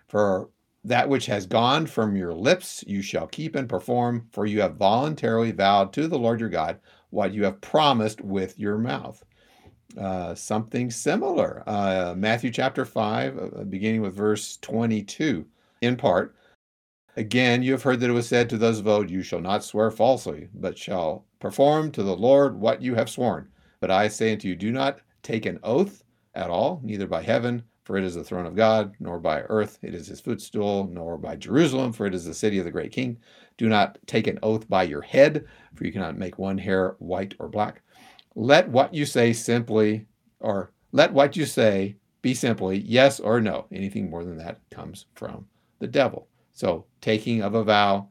For 0.08 0.50
that 0.86 1.10
which 1.10 1.26
has 1.26 1.48
gone 1.48 1.88
from 1.88 2.16
your 2.16 2.34
lips 2.34 2.84
you 2.88 3.02
shall 3.02 3.26
keep 3.28 3.56
and 3.56 3.68
perform, 3.68 4.28
for 4.32 4.46
you 4.46 4.62
have 4.62 4.76
voluntarily 4.76 5.52
vowed 5.52 5.92
to 5.94 6.08
the 6.08 6.20
Lord 6.20 6.40
your 6.40 6.50
God 6.50 6.80
what 7.10 7.34
you 7.34 7.44
have 7.44 7.60
promised 7.60 8.22
with 8.22 8.60
your 8.60 8.78
mouth. 8.78 9.24
Uh, 10.00 10.36
something 10.36 10.92
similar. 10.92 11.64
Uh, 11.66 12.14
Matthew 12.16 12.52
chapter 12.52 12.86
5, 12.86 13.38
uh, 13.38 13.64
beginning 13.64 14.02
with 14.02 14.14
verse 14.14 14.58
22, 14.58 15.46
in 15.82 15.96
part. 15.96 16.36
Again, 17.18 17.64
you 17.64 17.72
have 17.72 17.84
heard 17.84 18.00
that 18.02 18.10
it 18.10 18.14
was 18.14 18.28
said 18.28 18.50
to 18.50 18.58
those 18.58 18.80
of 18.80 18.88
old, 18.88 19.10
You 19.10 19.24
shall 19.24 19.42
not 19.42 19.64
swear 19.64 19.90
falsely, 19.90 20.50
but 20.54 20.78
shall 20.78 21.26
perform 21.40 21.92
to 21.94 22.04
the 22.04 22.16
Lord 22.16 22.60
what 22.60 22.82
you 22.82 22.94
have 22.96 23.10
sworn. 23.10 23.48
But 23.80 23.90
I 23.90 24.08
say 24.08 24.34
unto 24.34 24.50
you, 24.50 24.56
do 24.56 24.72
not 24.72 25.00
take 25.24 25.46
an 25.46 25.60
oath 25.64 26.04
at 26.36 26.50
all, 26.50 26.82
neither 26.84 27.08
by 27.08 27.24
heaven, 27.24 27.64
for 27.86 27.98
it 27.98 28.04
is 28.04 28.16
the 28.16 28.24
throne 28.24 28.48
of 28.48 28.56
God, 28.56 28.96
nor 29.00 29.20
by 29.20 29.42
earth, 29.44 29.78
it 29.82 29.94
is 29.94 30.08
his 30.08 30.20
footstool, 30.20 30.90
nor 30.92 31.18
by 31.18 31.36
Jerusalem, 31.36 31.94
for 31.94 32.06
it 32.08 32.16
is 32.16 32.26
the 32.26 32.34
city 32.34 32.58
of 32.58 32.66
the 32.66 32.72
great 32.72 32.92
king. 32.92 33.18
Do 33.58 33.70
not 33.70 34.00
take 34.08 34.28
an 34.28 34.40
oath 34.44 34.68
by 34.68 34.84
your 34.84 35.04
head, 35.04 35.46
for 35.76 35.86
you 35.86 35.94
cannot 35.94 36.18
make 36.18 36.38
one 36.38 36.58
hair 36.58 36.96
white 37.00 37.36
or 37.40 37.48
black. 37.48 37.82
Let 38.36 38.68
what 38.70 38.94
you 38.94 39.06
say 39.06 39.32
simply, 39.32 40.08
or 40.40 40.72
let 40.92 41.14
what 41.14 41.38
you 41.38 41.46
say 41.46 41.96
be 42.22 42.34
simply 42.34 42.80
yes 42.80 43.20
or 43.20 43.40
no. 43.40 43.68
Anything 43.72 44.10
more 44.10 44.24
than 44.24 44.38
that 44.38 44.60
comes 44.72 45.06
from 45.14 45.46
the 45.80 45.88
devil. 45.88 46.28
So, 46.54 46.86
taking 47.02 47.44
of 47.44 47.54
a 47.54 47.64
vow, 47.64 48.10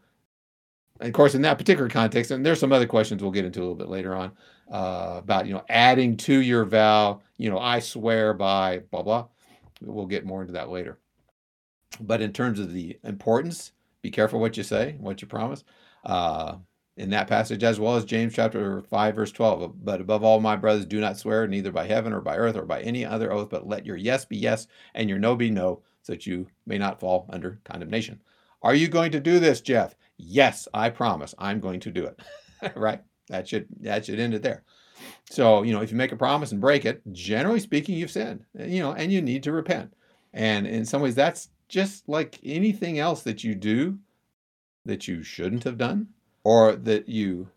and 1.00 1.09
of 1.09 1.14
course, 1.14 1.35
in 1.35 1.43
that 1.43 1.59
particular 1.59 1.88
context, 1.88 2.31
and 2.31 2.47
there's 2.47 2.61
some 2.61 2.73
other 2.73 2.87
questions 2.87 3.23
we'll 3.23 3.33
get 3.33 3.45
into 3.45 3.59
a 3.59 3.62
little 3.62 3.75
bit 3.75 3.88
later 3.88 4.14
on 4.14 4.33
uh, 4.71 5.16
about, 5.19 5.47
you 5.47 5.52
know, 5.52 5.64
adding 5.69 6.16
to 6.19 6.40
your 6.40 6.64
vow, 6.64 7.21
you 7.37 7.50
know, 7.50 7.59
I 7.59 7.81
swear 7.81 8.33
by 8.35 8.78
blah, 8.90 9.02
blah. 9.02 9.26
We'll 9.81 10.07
get 10.07 10.25
more 10.25 10.40
into 10.40 10.52
that 10.54 10.71
later. 10.71 10.99
But 12.00 12.21
in 12.21 12.33
terms 12.33 12.59
of 12.59 12.73
the 12.73 12.99
importance, 13.04 13.73
be 14.02 14.11
careful 14.11 14.40
what 14.40 14.57
you 14.57 14.62
say, 14.62 14.97
what 14.99 15.23
you 15.23 15.28
promise. 15.28 15.64
Uh, 16.04 16.57
in 16.97 17.11
that 17.11 17.26
passage, 17.26 17.64
as 17.64 17.81
well 17.81 17.97
as 17.97 18.04
James 18.04 18.35
chapter 18.35 18.83
5, 18.83 19.14
verse 19.16 19.33
12. 19.33 19.85
But 19.85 20.00
above 20.00 20.23
all, 20.23 20.40
my 20.40 20.54
brothers, 20.57 20.87
do 20.87 21.00
not 21.00 21.19
swear, 21.19 21.47
neither 21.47 21.73
by 21.73 21.87
heaven 21.87 22.12
or 22.12 22.21
by 22.21 22.37
earth 22.37 22.57
or 22.57 22.64
by 22.64 22.83
any 22.83 23.04
other 23.04 23.33
oath, 23.33 23.50
but 23.50 23.66
let 23.66 23.85
your 23.85 23.97
yes 23.97 24.25
be 24.25 24.37
yes 24.37 24.69
and 24.95 25.09
your 25.09 25.19
no 25.19 25.35
be 25.35 25.50
no, 25.50 25.83
so 26.02 26.12
that 26.12 26.26
you 26.26 26.47
may 26.66 26.78
not 26.78 27.00
fall 27.00 27.26
under 27.31 27.61
condemnation. 27.64 28.21
Are 28.62 28.75
you 28.75 28.88
going 28.88 29.11
to 29.12 29.21
do 29.21 29.40
this, 29.40 29.61
Jeff? 29.61 29.97
Yes, 30.16 30.69
I 30.73 30.90
promise 30.90 31.35
I'm 31.38 31.59
going 31.59 31.81
to 31.81 31.90
do 31.90 32.07
it. 32.07 32.21
right? 32.76 33.02
That 33.28 33.49
should 33.49 33.66
that 33.81 34.07
should 34.07 34.21
end 34.21 34.35
it 34.35 34.43
there. 34.43 34.62
So, 35.30 35.62
you 35.62 35.72
know, 35.72 35.80
if 35.80 35.90
you 35.90 35.96
make 35.96 36.12
a 36.12 36.16
promise 36.16 36.52
and 36.52 36.60
break 36.60 36.84
it, 36.84 37.02
generally 37.12 37.60
speaking, 37.60 37.96
you've 37.96 38.10
sinned. 38.10 38.44
You 38.58 38.80
know, 38.80 38.92
and 38.92 39.12
you 39.12 39.22
need 39.22 39.42
to 39.44 39.52
repent. 39.52 39.92
And 40.32 40.66
in 40.66 40.84
some 40.84 41.02
ways 41.02 41.14
that's 41.14 41.50
just 41.68 42.08
like 42.08 42.38
anything 42.44 42.98
else 42.98 43.22
that 43.22 43.42
you 43.42 43.54
do 43.54 43.98
that 44.84 45.08
you 45.08 45.22
shouldn't 45.22 45.64
have 45.64 45.78
done 45.78 46.08
or 46.44 46.76
that 46.76 47.08
you 47.08 47.48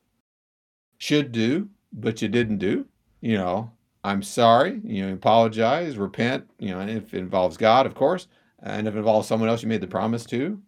should 0.98 1.32
do 1.32 1.70
but 1.91 2.22
you 2.22 2.27
didn't 2.27 2.58
do. 2.58 2.86
You 3.22 3.38
know, 3.38 3.72
I'm 4.03 4.22
sorry, 4.22 4.79
you 4.84 5.06
know, 5.06 5.13
apologize, 5.13 5.98
repent, 5.98 6.50
you 6.60 6.70
know, 6.70 6.79
and 6.79 6.89
if 6.89 7.13
it 7.13 7.20
involves 7.20 7.58
God, 7.58 7.86
of 7.86 7.96
course, 7.96 8.27
and 8.60 8.88
if 8.88 8.96
it 8.96 9.00
involves 9.00 9.27
someone 9.27 9.50
else 9.50 9.63
you 9.63 9.70
made 9.70 9.82
the 9.82 9.88
promise 9.88 10.25
to, 10.27 10.62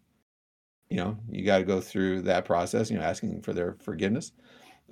you 0.89 0.97
know 0.97 1.17
you 1.29 1.45
got 1.45 1.59
to 1.59 1.63
go 1.63 1.79
through 1.79 2.21
that 2.21 2.45
process 2.45 2.89
you 2.89 2.97
know 2.97 3.03
asking 3.03 3.41
for 3.41 3.53
their 3.53 3.75
forgiveness 3.79 4.31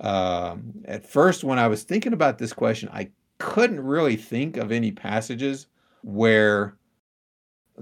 um, 0.00 0.72
at 0.84 1.08
first 1.08 1.44
when 1.44 1.58
i 1.58 1.66
was 1.66 1.82
thinking 1.82 2.12
about 2.12 2.38
this 2.38 2.52
question 2.52 2.88
i 2.92 3.08
couldn't 3.38 3.80
really 3.80 4.16
think 4.16 4.56
of 4.56 4.72
any 4.72 4.90
passages 4.90 5.66
where 6.02 6.76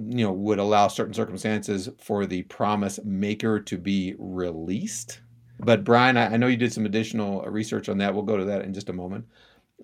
you 0.09 0.25
know 0.25 0.33
would 0.33 0.59
allow 0.59 0.89
certain 0.89 1.15
circumstances 1.15 1.89
for 1.99 2.27
the 2.27 2.43
promise 2.45 3.01
maker 3.05 3.61
to 3.61 3.79
be 3.79 4.15
released. 4.19 5.21
But 5.61 5.85
brian 5.85 6.17
i, 6.17 6.35
I 6.35 6.37
know 6.37 6.47
you 6.49 6.57
did 6.57 6.73
some 6.73 6.87
additional 6.87 7.43
research 7.43 7.89
on 7.89 7.99
that. 7.99 8.15
We'll 8.15 8.23
go 8.23 8.37
to 8.37 8.45
that 8.45 8.65
in 8.65 8.75
just 8.75 8.91
a 8.91 8.95
moment. 8.95 9.27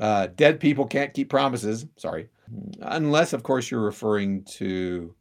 Uh, 0.01 0.29
dead 0.37 0.59
people 0.61 0.87
can't 0.87 1.13
keep 1.13 1.29
promises. 1.29 1.87
Sorry. 1.97 2.29
Unless 2.81 3.33
of 3.33 3.43
course 3.43 3.71
you're 3.71 3.81
referring 3.81 4.45
to 4.45 5.15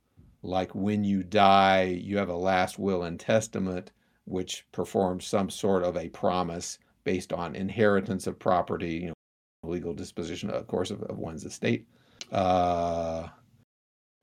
like 0.44 0.74
when 0.74 1.04
you 1.04 1.24
die, 1.24 1.84
you 1.84 2.18
have 2.18 2.30
a 2.30 2.36
last 2.36 2.80
will 2.80 3.04
and 3.04 3.20
testament, 3.20 3.92
which 4.26 4.66
performs 4.72 5.26
some 5.26 5.50
sort 5.50 5.84
of 5.84 5.96
a 5.96 6.10
promise 6.10 6.80
based 7.04 7.34
on 7.34 7.56
inheritance 7.56 8.28
of 8.28 8.40
property, 8.40 8.94
you 8.94 9.08
know, 9.08 9.14
legal 9.64 9.94
disposition, 9.94 10.50
of 10.50 10.68
course, 10.68 10.92
of, 10.92 11.02
of 11.04 11.18
one's 11.18 11.46
estate. 11.46 11.88
Uh, 12.32 13.28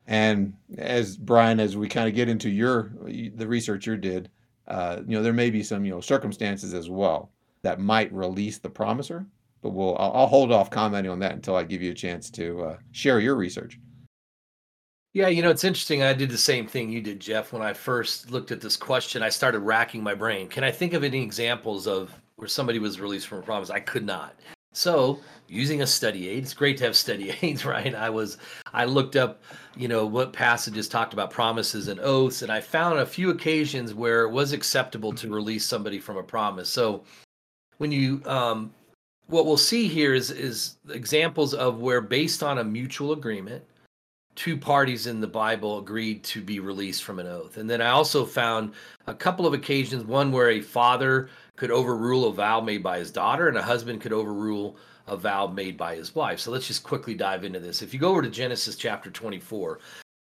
and 0.07 0.55
as 0.79 1.17
Brian, 1.17 1.61
as 1.61 1.77
we 1.77 1.89
kind 1.89 2.09
of 2.09 2.15
get 2.15 2.29
into 2.29 2.49
your 2.49 2.93
the 3.07 3.47
research 3.47 3.87
you 3.87 3.97
did, 3.97 4.31
uh, 4.67 5.03
you 5.07 5.17
know, 5.17 5.23
there 5.23 5.33
may 5.33 5.51
be 5.51 5.63
some 5.63 5.85
you 5.85 5.91
know 5.91 6.01
circumstances 6.01 6.75
as 6.75 6.89
well 6.89 7.31
that 7.63 7.81
might 7.81 8.13
release 8.13 8.59
the 8.59 8.71
promiser. 8.71 9.27
But 9.61 9.71
we'll 9.71 9.97
I'll, 9.99 10.13
I'll 10.13 10.27
hold 10.27 10.53
off 10.53 10.71
commenting 10.71 11.11
on 11.11 11.19
that 11.19 11.33
until 11.33 11.57
I 11.57 11.65
give 11.65 11.83
you 11.83 11.91
a 11.91 11.95
chance 11.95 12.31
to 12.31 12.63
uh, 12.63 12.77
share 12.93 13.21
your 13.21 13.35
research. 13.35 13.79
Yeah, 15.15 15.29
you 15.29 15.43
know, 15.43 15.51
it's 15.51 15.65
interesting. 15.65 16.03
I 16.03 16.13
did 16.13 16.31
the 16.31 16.39
same 16.39 16.67
thing 16.67 16.91
you 16.91 17.01
did, 17.01 17.19
Jeff. 17.19 17.53
When 17.53 17.63
I 17.63 17.73
first 17.73 18.31
looked 18.31 18.53
at 18.53 18.61
this 18.61 18.77
question, 18.77 19.23
I 19.23 19.31
started 19.31 19.61
racking 19.61 20.03
my 20.03 20.15
brain. 20.15 20.49
Can 20.49 20.65
I 20.65 20.71
think 20.71 20.93
of 20.93 21.03
any 21.03 21.23
examples 21.23 21.87
of 21.87 22.15
where 22.39 22.49
somebody 22.49 22.79
was 22.79 23.01
released 23.01 23.27
from 23.27 23.39
a 23.39 23.43
promise? 23.43 23.69
I 23.69 23.81
could 23.81 24.07
not. 24.07 24.35
So, 24.73 25.19
using 25.49 25.83
a 25.83 25.87
study 25.87 26.29
aid, 26.29 26.45
it's 26.45 26.55
great 26.55 26.77
to 26.79 26.85
have 26.85 26.95
study 26.95 27.35
aids, 27.43 27.65
right? 27.65 27.95
I 27.95 28.11
was, 28.11 28.39
I 28.73 28.85
looked 28.85 29.17
up, 29.17 29.43
you 29.77 29.89
know, 29.89 30.07
what 30.07 30.33
passages 30.33 30.89
talked 30.89 31.13
about 31.13 31.31
promises 31.33 31.89
and 31.89 31.99
oaths, 31.99 32.43
and 32.43 32.53
I 32.53 32.61
found 32.61 33.01
a 33.01 33.07
few 33.07 33.31
occasions 33.31 33.93
where 33.93 34.23
it 34.23 34.31
was 34.31 34.53
acceptable 34.53 35.13
to 35.15 35.35
release 35.35 35.67
somebody 35.67 35.99
from 35.99 36.17
a 36.17 36.23
promise. 36.23 36.69
So, 36.69 37.03
when 37.79 37.91
you, 37.91 38.23
um, 38.25 38.73
what 39.27 39.47
we'll 39.47 39.57
see 39.57 39.89
here 39.89 40.15
is 40.15 40.31
is 40.31 40.77
examples 40.91 41.55
of 41.55 41.81
where, 41.81 42.01
based 42.01 42.45
on 42.45 42.59
a 42.59 42.65
mutual 42.65 43.13
agreement, 43.13 43.65
two 44.39 44.57
parties 44.57 45.09
in 45.09 45.21
the 45.21 45.27
Bible 45.27 45.81
agreed 45.81 46.23
to 46.23 46.41
be 46.41 46.61
released 46.61 47.03
from 47.03 47.19
an 47.19 47.27
oath. 47.27 47.57
And 47.57 47.69
then 47.69 47.83
I 47.83 47.89
also 47.89 48.25
found 48.25 48.73
a 49.09 49.15
couple 49.15 49.49
of 49.49 49.53
occasions 49.53 50.05
one 50.05 50.31
where 50.31 50.51
a 50.51 50.61
father 50.61 51.29
could 51.57 51.73
overrule 51.73 52.27
a 52.27 52.33
vow 52.33 52.61
made 52.61 52.81
by 52.81 53.01
his 53.01 53.11
daughter 53.11 53.49
and 53.49 53.59
a 53.59 53.63
husband 53.63 54.01
could 54.01 54.13
overrule 54.13 54.77
a 55.09 55.17
vow 55.17 55.49
made 55.49 55.77
by 55.77 55.97
his 55.97 56.15
wife. 56.15 56.39
So 56.39 56.53
let's 56.53 56.69
just 56.69 56.85
quickly 56.85 57.15
dive 57.15 57.43
into 57.43 57.59
this. 57.59 57.83
If 57.83 57.93
you 57.93 57.99
go 57.99 58.11
over 58.11 58.23
to 58.23 58.31
Genesis 58.31 58.77
chapter 58.77 59.11
24, 59.11 59.81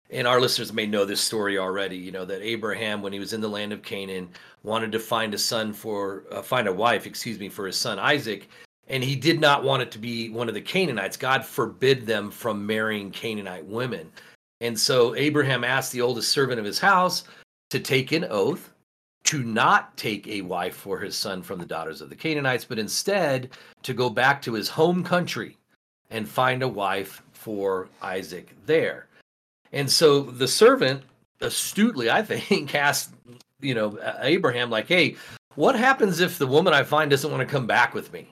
and 0.09 0.27
our 0.27 0.41
listeners 0.41 0.73
may 0.73 0.85
know 0.85 1.05
this 1.05 1.21
story 1.21 1.57
already, 1.57 1.95
you 1.95 2.11
know, 2.11 2.25
that 2.25 2.41
Abraham, 2.41 3.01
when 3.01 3.13
he 3.13 3.19
was 3.19 3.31
in 3.31 3.39
the 3.39 3.47
land 3.47 3.71
of 3.71 3.81
Canaan, 3.81 4.27
wanted 4.63 4.91
to 4.91 4.99
find 4.99 5.33
a 5.33 5.37
son 5.37 5.71
for, 5.71 6.25
uh, 6.31 6.41
find 6.41 6.67
a 6.67 6.73
wife, 6.73 7.07
excuse 7.07 7.39
me, 7.39 7.47
for 7.47 7.65
his 7.65 7.77
son 7.77 7.97
Isaac 7.97 8.49
and 8.91 9.01
he 9.01 9.15
did 9.15 9.39
not 9.39 9.63
want 9.63 9.81
it 9.81 9.89
to 9.91 9.97
be 9.97 10.29
one 10.29 10.49
of 10.49 10.53
the 10.53 10.61
Canaanites. 10.61 11.15
God 11.15 11.45
forbid 11.45 12.05
them 12.05 12.29
from 12.29 12.67
marrying 12.67 13.09
Canaanite 13.09 13.65
women. 13.65 14.11
And 14.59 14.77
so 14.77 15.15
Abraham 15.15 15.63
asked 15.63 15.93
the 15.93 16.01
oldest 16.01 16.29
servant 16.29 16.59
of 16.59 16.65
his 16.65 16.77
house 16.77 17.23
to 17.69 17.79
take 17.79 18.11
an 18.11 18.25
oath 18.29 18.69
to 19.23 19.43
not 19.43 19.95
take 19.95 20.27
a 20.27 20.41
wife 20.41 20.75
for 20.75 20.99
his 20.99 21.15
son 21.15 21.41
from 21.41 21.57
the 21.57 21.65
daughters 21.65 22.01
of 22.01 22.09
the 22.09 22.15
Canaanites, 22.15 22.65
but 22.65 22.77
instead 22.77 23.51
to 23.83 23.93
go 23.93 24.09
back 24.09 24.41
to 24.41 24.53
his 24.53 24.67
home 24.67 25.05
country 25.05 25.57
and 26.09 26.27
find 26.27 26.61
a 26.61 26.67
wife 26.67 27.23
for 27.31 27.87
Isaac 28.01 28.53
there. 28.65 29.07
And 29.71 29.89
so 29.89 30.21
the 30.21 30.47
servant 30.47 31.03
astutely, 31.39 32.11
I 32.11 32.23
think, 32.23 32.75
asked, 32.75 33.13
you 33.61 33.73
know, 33.73 33.97
Abraham, 34.19 34.69
like, 34.69 34.87
hey, 34.87 35.15
what 35.55 35.75
happens 35.75 36.19
if 36.19 36.37
the 36.37 36.47
woman 36.47 36.73
I 36.73 36.83
find 36.83 37.09
doesn't 37.09 37.31
want 37.31 37.47
to 37.47 37.51
come 37.51 37.67
back 37.67 37.93
with 37.93 38.11
me? 38.11 38.27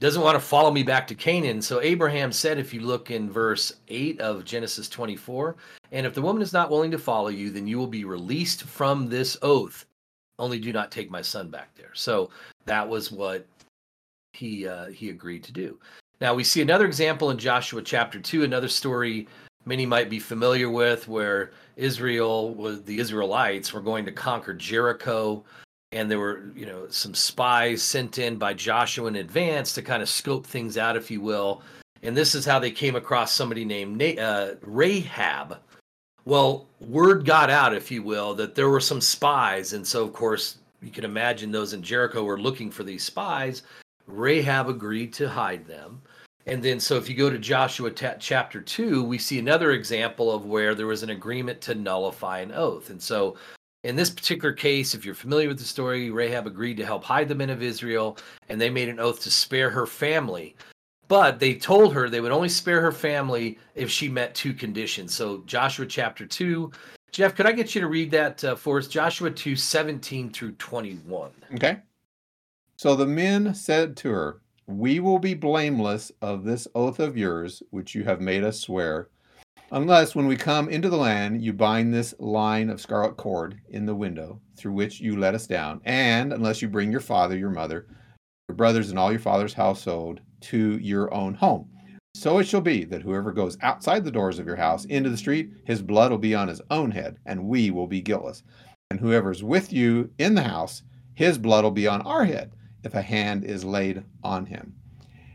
Doesn't 0.00 0.22
want 0.22 0.34
to 0.34 0.40
follow 0.40 0.70
me 0.70 0.82
back 0.82 1.06
to 1.06 1.14
Canaan. 1.14 1.60
So 1.60 1.80
Abraham 1.82 2.32
said, 2.32 2.58
if 2.58 2.72
you 2.72 2.80
look 2.80 3.10
in 3.10 3.30
verse 3.30 3.74
8 3.88 4.18
of 4.20 4.44
Genesis 4.44 4.88
24, 4.88 5.56
and 5.92 6.06
if 6.06 6.14
the 6.14 6.22
woman 6.22 6.42
is 6.42 6.54
not 6.54 6.70
willing 6.70 6.90
to 6.90 6.98
follow 6.98 7.28
you, 7.28 7.50
then 7.50 7.66
you 7.66 7.78
will 7.78 7.86
be 7.86 8.04
released 8.04 8.64
from 8.64 9.08
this 9.08 9.36
oath. 9.42 9.84
Only 10.38 10.58
do 10.58 10.72
not 10.72 10.90
take 10.90 11.10
my 11.10 11.20
son 11.20 11.50
back 11.50 11.74
there. 11.76 11.90
So 11.92 12.30
that 12.64 12.88
was 12.88 13.12
what 13.12 13.46
he 14.32 14.66
uh, 14.66 14.86
he 14.86 15.10
agreed 15.10 15.44
to 15.44 15.52
do. 15.52 15.78
Now 16.20 16.34
we 16.34 16.44
see 16.44 16.62
another 16.62 16.86
example 16.86 17.30
in 17.30 17.36
Joshua 17.36 17.82
chapter 17.82 18.18
2, 18.18 18.44
another 18.44 18.68
story 18.68 19.28
many 19.66 19.84
might 19.84 20.08
be 20.08 20.18
familiar 20.18 20.70
with 20.70 21.06
where 21.08 21.52
Israel 21.76 22.54
the 22.84 22.98
Israelites 22.98 23.72
were 23.72 23.82
going 23.82 24.06
to 24.06 24.12
conquer 24.12 24.54
Jericho 24.54 25.44
and 25.92 26.10
there 26.10 26.18
were 26.18 26.50
you 26.54 26.66
know 26.66 26.88
some 26.88 27.14
spies 27.14 27.82
sent 27.82 28.18
in 28.18 28.36
by 28.36 28.54
Joshua 28.54 29.08
in 29.08 29.16
advance 29.16 29.72
to 29.74 29.82
kind 29.82 30.02
of 30.02 30.08
scope 30.08 30.46
things 30.46 30.78
out, 30.78 30.96
if 30.96 31.10
you 31.10 31.20
will. 31.20 31.62
And 32.02 32.16
this 32.16 32.34
is 32.34 32.46
how 32.46 32.58
they 32.58 32.70
came 32.70 32.96
across 32.96 33.32
somebody 33.32 33.64
named 33.64 34.02
uh, 34.18 34.54
Rahab. 34.62 35.58
Well, 36.24 36.66
word 36.80 37.24
got 37.24 37.50
out, 37.50 37.74
if 37.74 37.90
you 37.90 38.02
will, 38.02 38.34
that 38.34 38.54
there 38.54 38.68
were 38.68 38.80
some 38.80 39.00
spies. 39.00 39.72
And 39.72 39.86
so, 39.86 40.02
of 40.02 40.12
course, 40.12 40.58
you 40.82 40.90
can 40.90 41.04
imagine 41.04 41.50
those 41.50 41.72
in 41.72 41.82
Jericho 41.82 42.24
were 42.24 42.40
looking 42.40 42.70
for 42.70 42.84
these 42.84 43.02
spies. 43.02 43.62
Rahab 44.06 44.68
agreed 44.68 45.12
to 45.14 45.28
hide 45.28 45.66
them. 45.66 46.00
And 46.46 46.62
then, 46.62 46.80
so 46.80 46.96
if 46.96 47.08
you 47.08 47.14
go 47.14 47.28
to 47.28 47.38
Joshua 47.38 47.90
t- 47.90 48.06
chapter 48.18 48.60
2, 48.60 49.04
we 49.04 49.18
see 49.18 49.38
another 49.38 49.72
example 49.72 50.32
of 50.32 50.46
where 50.46 50.74
there 50.74 50.86
was 50.86 51.02
an 51.02 51.10
agreement 51.10 51.60
to 51.62 51.74
nullify 51.74 52.40
an 52.40 52.52
oath. 52.52 52.90
And 52.90 53.00
so, 53.00 53.36
in 53.82 53.96
this 53.96 54.10
particular 54.10 54.52
case, 54.52 54.94
if 54.94 55.04
you're 55.04 55.14
familiar 55.14 55.48
with 55.48 55.58
the 55.58 55.64
story, 55.64 56.10
Rahab 56.10 56.46
agreed 56.46 56.76
to 56.76 56.86
help 56.86 57.02
hide 57.02 57.28
the 57.28 57.34
men 57.34 57.50
of 57.50 57.62
Israel, 57.62 58.18
and 58.48 58.60
they 58.60 58.70
made 58.70 58.88
an 58.88 59.00
oath 59.00 59.22
to 59.22 59.30
spare 59.30 59.70
her 59.70 59.86
family. 59.86 60.54
But 61.08 61.40
they 61.40 61.54
told 61.54 61.94
her 61.94 62.08
they 62.08 62.20
would 62.20 62.30
only 62.30 62.48
spare 62.48 62.80
her 62.80 62.92
family 62.92 63.58
if 63.74 63.90
she 63.90 64.08
met 64.08 64.34
two 64.34 64.52
conditions. 64.52 65.14
So, 65.14 65.42
Joshua 65.46 65.86
chapter 65.86 66.26
2. 66.26 66.70
Jeff, 67.10 67.34
could 67.34 67.46
I 67.46 67.52
get 67.52 67.74
you 67.74 67.80
to 67.80 67.88
read 67.88 68.10
that 68.12 68.44
uh, 68.44 68.54
for 68.54 68.78
us? 68.78 68.86
Joshua 68.86 69.30
2 69.30 69.56
17 69.56 70.30
through 70.30 70.52
21. 70.52 71.30
Okay. 71.54 71.78
So 72.76 72.94
the 72.94 73.06
men 73.06 73.54
said 73.54 73.96
to 73.98 74.10
her, 74.10 74.40
We 74.66 75.00
will 75.00 75.18
be 75.18 75.34
blameless 75.34 76.12
of 76.22 76.44
this 76.44 76.68
oath 76.74 77.00
of 77.00 77.16
yours, 77.16 77.62
which 77.70 77.94
you 77.94 78.04
have 78.04 78.20
made 78.20 78.44
us 78.44 78.60
swear, 78.60 79.08
unless 79.70 80.14
when 80.14 80.26
we 80.26 80.36
come 80.36 80.68
into 80.68 80.88
the 80.88 80.96
land 80.96 81.42
you 81.42 81.52
bind 81.52 81.92
this 81.92 82.14
line 82.18 82.70
of 82.70 82.80
scarlet 82.80 83.16
cord 83.16 83.60
in 83.68 83.86
the 83.86 83.94
window 83.94 84.40
through 84.56 84.72
which 84.72 85.00
you 85.00 85.16
let 85.16 85.34
us 85.34 85.46
down, 85.46 85.80
and 85.84 86.32
unless 86.32 86.60
you 86.60 86.68
bring 86.68 86.90
your 86.90 87.00
father, 87.00 87.36
your 87.36 87.50
mother, 87.50 87.86
your 88.48 88.56
brothers, 88.56 88.90
and 88.90 88.98
all 88.98 89.10
your 89.10 89.20
father's 89.20 89.54
household 89.54 90.20
to 90.40 90.78
your 90.78 91.12
own 91.14 91.34
home. 91.34 91.68
So 92.14 92.38
it 92.38 92.48
shall 92.48 92.60
be 92.60 92.84
that 92.86 93.02
whoever 93.02 93.32
goes 93.32 93.56
outside 93.62 94.04
the 94.04 94.10
doors 94.10 94.38
of 94.38 94.46
your 94.46 94.56
house 94.56 94.84
into 94.86 95.10
the 95.10 95.16
street, 95.16 95.52
his 95.64 95.80
blood 95.80 96.10
will 96.10 96.18
be 96.18 96.34
on 96.34 96.48
his 96.48 96.60
own 96.70 96.90
head, 96.90 97.18
and 97.24 97.44
we 97.44 97.70
will 97.70 97.86
be 97.86 98.00
guiltless. 98.00 98.42
And 98.90 98.98
whoever's 98.98 99.44
with 99.44 99.72
you 99.72 100.10
in 100.18 100.34
the 100.34 100.42
house, 100.42 100.82
his 101.14 101.38
blood 101.38 101.62
will 101.62 101.70
be 101.70 101.86
on 101.86 102.02
our 102.02 102.24
head 102.24 102.52
if 102.82 102.94
a 102.94 103.02
hand 103.02 103.44
is 103.44 103.64
laid 103.64 104.02
on 104.24 104.46
him. 104.46 104.74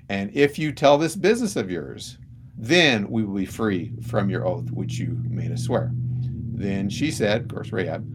And 0.10 0.30
if 0.34 0.60
you 0.60 0.72
tell 0.72 0.98
this 0.98 1.16
business 1.16 1.56
of 1.56 1.72
yours, 1.72 2.18
then 2.58 3.10
we 3.10 3.24
will 3.24 3.36
be 3.36 3.46
free 3.46 3.94
from 4.08 4.30
your 4.30 4.46
oath 4.46 4.72
which 4.72 4.98
you 4.98 5.20
made 5.28 5.52
us 5.52 5.64
swear. 5.64 5.92
Then 5.94 6.90
she 6.90 7.12
said, 7.12 7.42
of 7.42 7.48
course, 7.50 7.72
Rahab, 7.72 8.06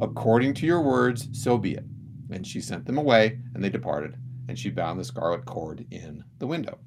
according 0.00 0.54
to 0.54 0.66
your 0.66 0.80
words, 0.80 1.28
so 1.32 1.58
be 1.58 1.74
it. 1.74 1.84
And 2.30 2.46
she 2.46 2.60
sent 2.60 2.86
them 2.86 2.96
away, 2.96 3.38
and 3.54 3.62
they 3.62 3.68
departed, 3.68 4.16
and 4.48 4.58
she 4.58 4.70
bound 4.70 4.98
the 4.98 5.04
scarlet 5.04 5.44
cord 5.44 5.86
in 5.90 6.24
the 6.38 6.46
window. 6.46 6.78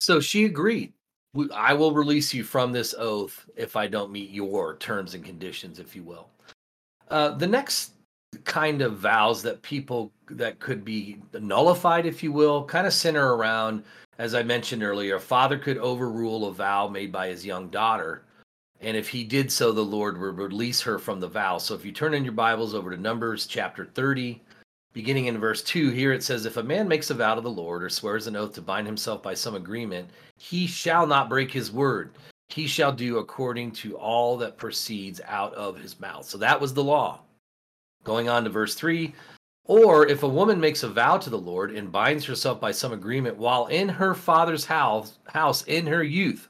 So 0.00 0.20
she 0.20 0.44
agreed. 0.44 0.92
I 1.52 1.74
will 1.74 1.92
release 1.92 2.32
you 2.32 2.44
from 2.44 2.72
this 2.72 2.94
oath 2.96 3.44
if 3.56 3.76
I 3.76 3.86
don't 3.88 4.12
meet 4.12 4.30
your 4.30 4.76
terms 4.76 5.14
and 5.14 5.24
conditions, 5.24 5.78
if 5.78 5.96
you 5.96 6.02
will. 6.02 6.28
Uh, 7.08 7.30
the 7.30 7.46
next 7.46 7.92
kind 8.44 8.82
of 8.82 8.98
vows 8.98 9.42
that 9.42 9.62
people 9.62 10.12
that 10.30 10.58
could 10.60 10.84
be 10.84 11.18
nullified, 11.32 12.06
if 12.06 12.22
you 12.22 12.32
will, 12.32 12.64
kind 12.64 12.86
of 12.86 12.92
center 12.92 13.34
around, 13.34 13.82
as 14.18 14.34
I 14.34 14.42
mentioned 14.42 14.82
earlier, 14.82 15.16
a 15.16 15.20
father 15.20 15.58
could 15.58 15.78
overrule 15.78 16.46
a 16.46 16.52
vow 16.52 16.88
made 16.88 17.12
by 17.12 17.28
his 17.28 17.44
young 17.44 17.68
daughter. 17.68 18.22
And 18.80 18.96
if 18.96 19.08
he 19.08 19.24
did 19.24 19.50
so, 19.50 19.72
the 19.72 19.82
Lord 19.82 20.18
would 20.18 20.38
release 20.38 20.80
her 20.82 20.98
from 20.98 21.20
the 21.20 21.28
vow. 21.28 21.58
So 21.58 21.74
if 21.74 21.84
you 21.84 21.92
turn 21.92 22.14
in 22.14 22.24
your 22.24 22.32
Bibles 22.32 22.74
over 22.74 22.90
to 22.90 23.00
Numbers 23.00 23.46
chapter 23.46 23.86
30, 23.86 24.42
beginning 24.92 25.26
in 25.26 25.38
verse 25.38 25.62
2, 25.62 25.90
here 25.90 26.12
it 26.12 26.22
says, 26.22 26.46
If 26.46 26.56
a 26.56 26.62
man 26.62 26.88
makes 26.88 27.10
a 27.10 27.14
vow 27.14 27.34
to 27.34 27.40
the 27.40 27.50
Lord 27.50 27.82
or 27.82 27.88
swears 27.88 28.26
an 28.26 28.36
oath 28.36 28.52
to 28.54 28.62
bind 28.62 28.86
himself 28.86 29.22
by 29.22 29.34
some 29.34 29.54
agreement, 29.54 30.08
he 30.38 30.66
shall 30.66 31.06
not 31.06 31.28
break 31.28 31.50
his 31.50 31.72
word. 31.72 32.12
He 32.48 32.66
shall 32.66 32.92
do 32.92 33.18
according 33.18 33.72
to 33.72 33.96
all 33.96 34.36
that 34.38 34.56
proceeds 34.56 35.20
out 35.26 35.52
of 35.54 35.78
his 35.78 35.98
mouth. 36.00 36.24
So 36.24 36.38
that 36.38 36.60
was 36.60 36.72
the 36.72 36.84
law. 36.84 37.20
Going 38.04 38.28
on 38.28 38.44
to 38.44 38.50
verse 38.50 38.74
3 38.74 39.12
Or 39.68 40.06
if 40.06 40.22
a 40.22 40.28
woman 40.28 40.60
makes 40.60 40.84
a 40.84 40.88
vow 40.88 41.18
to 41.18 41.30
the 41.30 41.38
Lord 41.38 41.72
and 41.72 41.90
binds 41.90 42.24
herself 42.24 42.60
by 42.60 42.70
some 42.70 42.92
agreement 42.92 43.36
while 43.36 43.66
in 43.66 43.88
her 43.88 44.14
father's 44.14 44.64
house, 44.64 45.18
house 45.26 45.64
in 45.64 45.86
her 45.88 46.04
youth, 46.04 46.48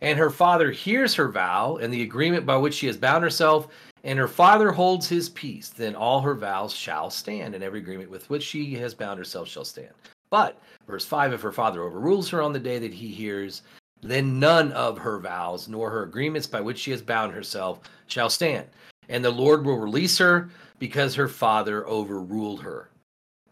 and 0.00 0.18
her 0.18 0.30
father 0.30 0.70
hears 0.70 1.14
her 1.14 1.28
vow 1.28 1.76
and 1.76 1.92
the 1.92 2.02
agreement 2.02 2.46
by 2.46 2.56
which 2.56 2.74
she 2.74 2.86
has 2.86 2.96
bound 2.96 3.24
herself, 3.24 3.68
and 4.04 4.18
her 4.18 4.28
father 4.28 4.70
holds 4.70 5.08
his 5.08 5.28
peace, 5.30 5.70
then 5.70 5.96
all 5.96 6.20
her 6.20 6.34
vows 6.34 6.72
shall 6.72 7.10
stand, 7.10 7.54
and 7.54 7.64
every 7.64 7.80
agreement 7.80 8.10
with 8.10 8.30
which 8.30 8.44
she 8.44 8.74
has 8.74 8.94
bound 8.94 9.18
herself 9.18 9.48
shall 9.48 9.64
stand. 9.64 9.92
But, 10.30 10.60
verse 10.86 11.04
5 11.04 11.32
if 11.32 11.40
her 11.40 11.52
father 11.52 11.82
overrules 11.82 12.28
her 12.30 12.42
on 12.42 12.52
the 12.52 12.60
day 12.60 12.78
that 12.78 12.94
he 12.94 13.08
hears, 13.08 13.62
then 14.02 14.38
none 14.38 14.70
of 14.72 14.98
her 14.98 15.18
vows, 15.18 15.68
nor 15.68 15.90
her 15.90 16.02
agreements 16.04 16.46
by 16.46 16.60
which 16.60 16.78
she 16.78 16.90
has 16.92 17.02
bound 17.02 17.32
herself, 17.32 17.80
shall 18.06 18.30
stand 18.30 18.66
and 19.08 19.24
the 19.24 19.30
Lord 19.30 19.64
will 19.64 19.78
release 19.78 20.18
her 20.18 20.50
because 20.78 21.14
her 21.14 21.28
father 21.28 21.86
overruled 21.86 22.62
her. 22.62 22.90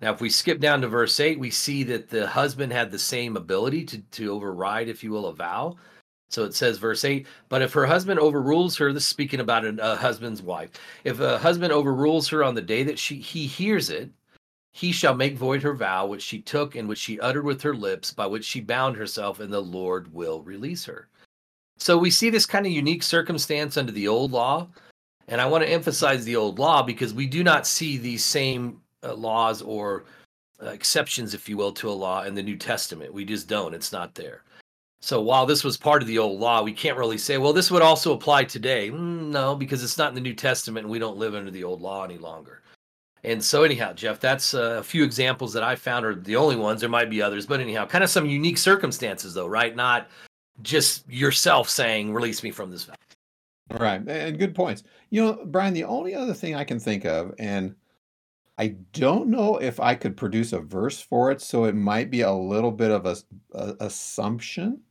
Now, 0.01 0.13
if 0.13 0.21
we 0.21 0.31
skip 0.31 0.59
down 0.59 0.81
to 0.81 0.89
verse 0.89 1.21
8, 1.21 1.39
we 1.39 1.51
see 1.51 1.85
that 1.85 2.11
the 2.11 2.27
husband 2.27 2.73
had 2.73 2.91
the 2.91 2.99
same 2.99 3.37
ability 3.37 3.85
to, 3.85 3.99
to 3.99 4.33
override, 4.33 4.89
if 4.89 5.05
you 5.05 5.13
will, 5.13 5.27
a 5.27 5.35
vow. 5.35 5.77
So 6.29 6.45
it 6.45 6.55
says, 6.55 6.79
verse 6.79 7.05
8, 7.05 7.27
but 7.51 7.61
if 7.61 7.75
her 7.75 7.85
husband 7.85 8.19
overrules 8.19 8.77
her, 8.79 8.93
this 8.93 9.03
is 9.03 9.09
speaking 9.09 9.41
about 9.41 9.67
a, 9.67 9.93
a 9.93 9.97
husband's 9.97 10.43
wife. 10.43 10.71
If 11.05 11.21
a 11.21 11.39
husband 11.39 11.73
overrules 11.73 12.27
her 12.29 12.43
on 12.43 12.55
the 12.55 12.63
day 12.63 12.83
that 12.85 12.99
she 12.99 13.17
he 13.17 13.47
hears 13.47 13.91
it, 13.91 14.11
he 14.73 14.93
shall 14.93 15.15
make 15.15 15.37
void 15.37 15.63
her 15.63 15.75
vow 15.75 16.07
which 16.07 16.23
she 16.23 16.41
took 16.41 16.75
and 16.75 16.89
which 16.89 16.99
she 16.99 17.21
uttered 17.21 17.45
with 17.45 17.61
her 17.63 17.75
lips, 17.75 18.13
by 18.13 18.27
which 18.27 18.47
she 18.47 18.63
bound 18.63 18.97
herself, 18.97 19.41
and 19.41 19.53
the 19.53 19.61
Lord 19.61 20.13
will 20.15 20.43
release 20.43 20.87
her. 20.87 21.09
So 21.77 21.99
we 21.99 22.11
see 22.11 22.31
this 22.31 22.47
kind 22.47 22.65
of 22.65 22.73
unique 22.73 23.03
circumstance 23.03 23.77
under 23.77 23.93
the 23.93 24.09
old 24.09 24.33
law 24.33 24.69
and 25.29 25.41
I 25.41 25.47
want 25.47 25.65
to 25.65 25.71
emphasize 25.71 26.25
the 26.25 26.37
old 26.37 26.59
law 26.59 26.83
because 26.83 27.15
we 27.15 27.27
do 27.27 27.45
not 27.45 27.67
see 27.67 27.97
these 27.97 28.25
same 28.25 28.81
uh, 29.03 29.15
laws 29.15 29.63
or 29.63 30.05
uh, 30.63 30.67
exceptions, 30.67 31.35
if 31.35 31.49
you 31.49 31.57
will, 31.57 31.73
to 31.73 31.89
a 31.89 31.93
law 31.93 32.23
in 32.23 32.35
the 32.35 32.43
New 32.43 32.57
Testament. 32.57 33.13
We 33.13 33.25
just 33.25 33.49
don't. 33.49 33.75
It's 33.75 33.93
not 33.93 34.15
there. 34.15 34.43
So 35.01 35.21
while 35.21 35.47
this 35.47 35.65
was 35.65 35.77
part 35.77 36.01
of 36.01 36.09
the 36.09 36.19
old 36.19 36.39
law, 36.39 36.63
we 36.63 36.73
can't 36.73 36.97
really 36.97 37.19
say, 37.19 37.37
well, 37.37 37.53
this 37.53 37.73
would 37.73 37.83
also 37.83 38.13
apply 38.13 38.45
today. 38.45 38.89
Mm, 38.91 39.31
no, 39.31 39.57
because 39.57 39.83
it's 39.83 39.99
not 39.99 40.11
in 40.11 40.15
the 40.15 40.21
New 40.21 40.35
Testament 40.35 40.85
and 40.85 40.93
we 40.93 41.01
don't 41.01 41.17
live 41.17 41.35
under 41.35 41.51
the 41.51 41.65
old 41.65 41.83
law 41.83 42.05
any 42.05 42.19
longer. 42.19 42.63
And 43.25 43.43
so, 43.43 43.63
anyhow, 43.63 43.93
Jeff, 43.93 44.21
that's 44.21 44.55
uh, 44.55 44.77
a 44.79 44.83
few 44.83 45.05
examples 45.05 45.53
that 45.53 45.63
I 45.63 45.77
found 45.77 46.05
are 46.05 46.15
the 46.15 46.37
only 46.37 46.57
ones. 46.57 46.81
There 46.81 46.91
might 46.91 47.11
be 47.11 47.23
others, 47.23 47.47
but 47.47 47.61
anyhow, 47.61 47.87
kind 47.87 48.03
of 48.03 48.11
some 48.11 48.27
unique 48.27 48.59
circumstances, 48.59 49.35
though, 49.35 49.47
right? 49.47 49.75
Not 49.75 50.09
just 50.63 51.09
yourself 51.09 51.69
saying, 51.69 52.13
release 52.13 52.43
me 52.43 52.51
from 52.51 52.71
this 52.71 52.85
vow. 52.85 52.95
Right, 53.73 54.07
and 54.07 54.39
good 54.39 54.55
points. 54.55 54.83
You 55.11 55.25
know, 55.25 55.45
Brian, 55.47 55.73
the 55.73 55.85
only 55.85 56.15
other 56.15 56.35
thing 56.35 56.55
I 56.55 56.65
can 56.65 56.79
think 56.79 57.05
of, 57.07 57.35
and 57.39 57.75
I 58.59 58.77
don't 58.93 59.29
know 59.29 59.57
if 59.59 59.81
I 59.81 59.95
could 59.95 60.17
produce 60.17 60.53
a 60.53 60.61
verse 60.61 61.01
for 61.01 61.31
it, 61.31 61.41
so 61.41 61.65
it 61.65 61.75
might 61.75 62.11
be 62.11 62.21
a 62.21 62.33
little 62.33 62.71
bit 62.73 62.91
of 62.91 63.07
a, 63.07 63.17
a 63.55 63.77
assumption, 63.81 64.83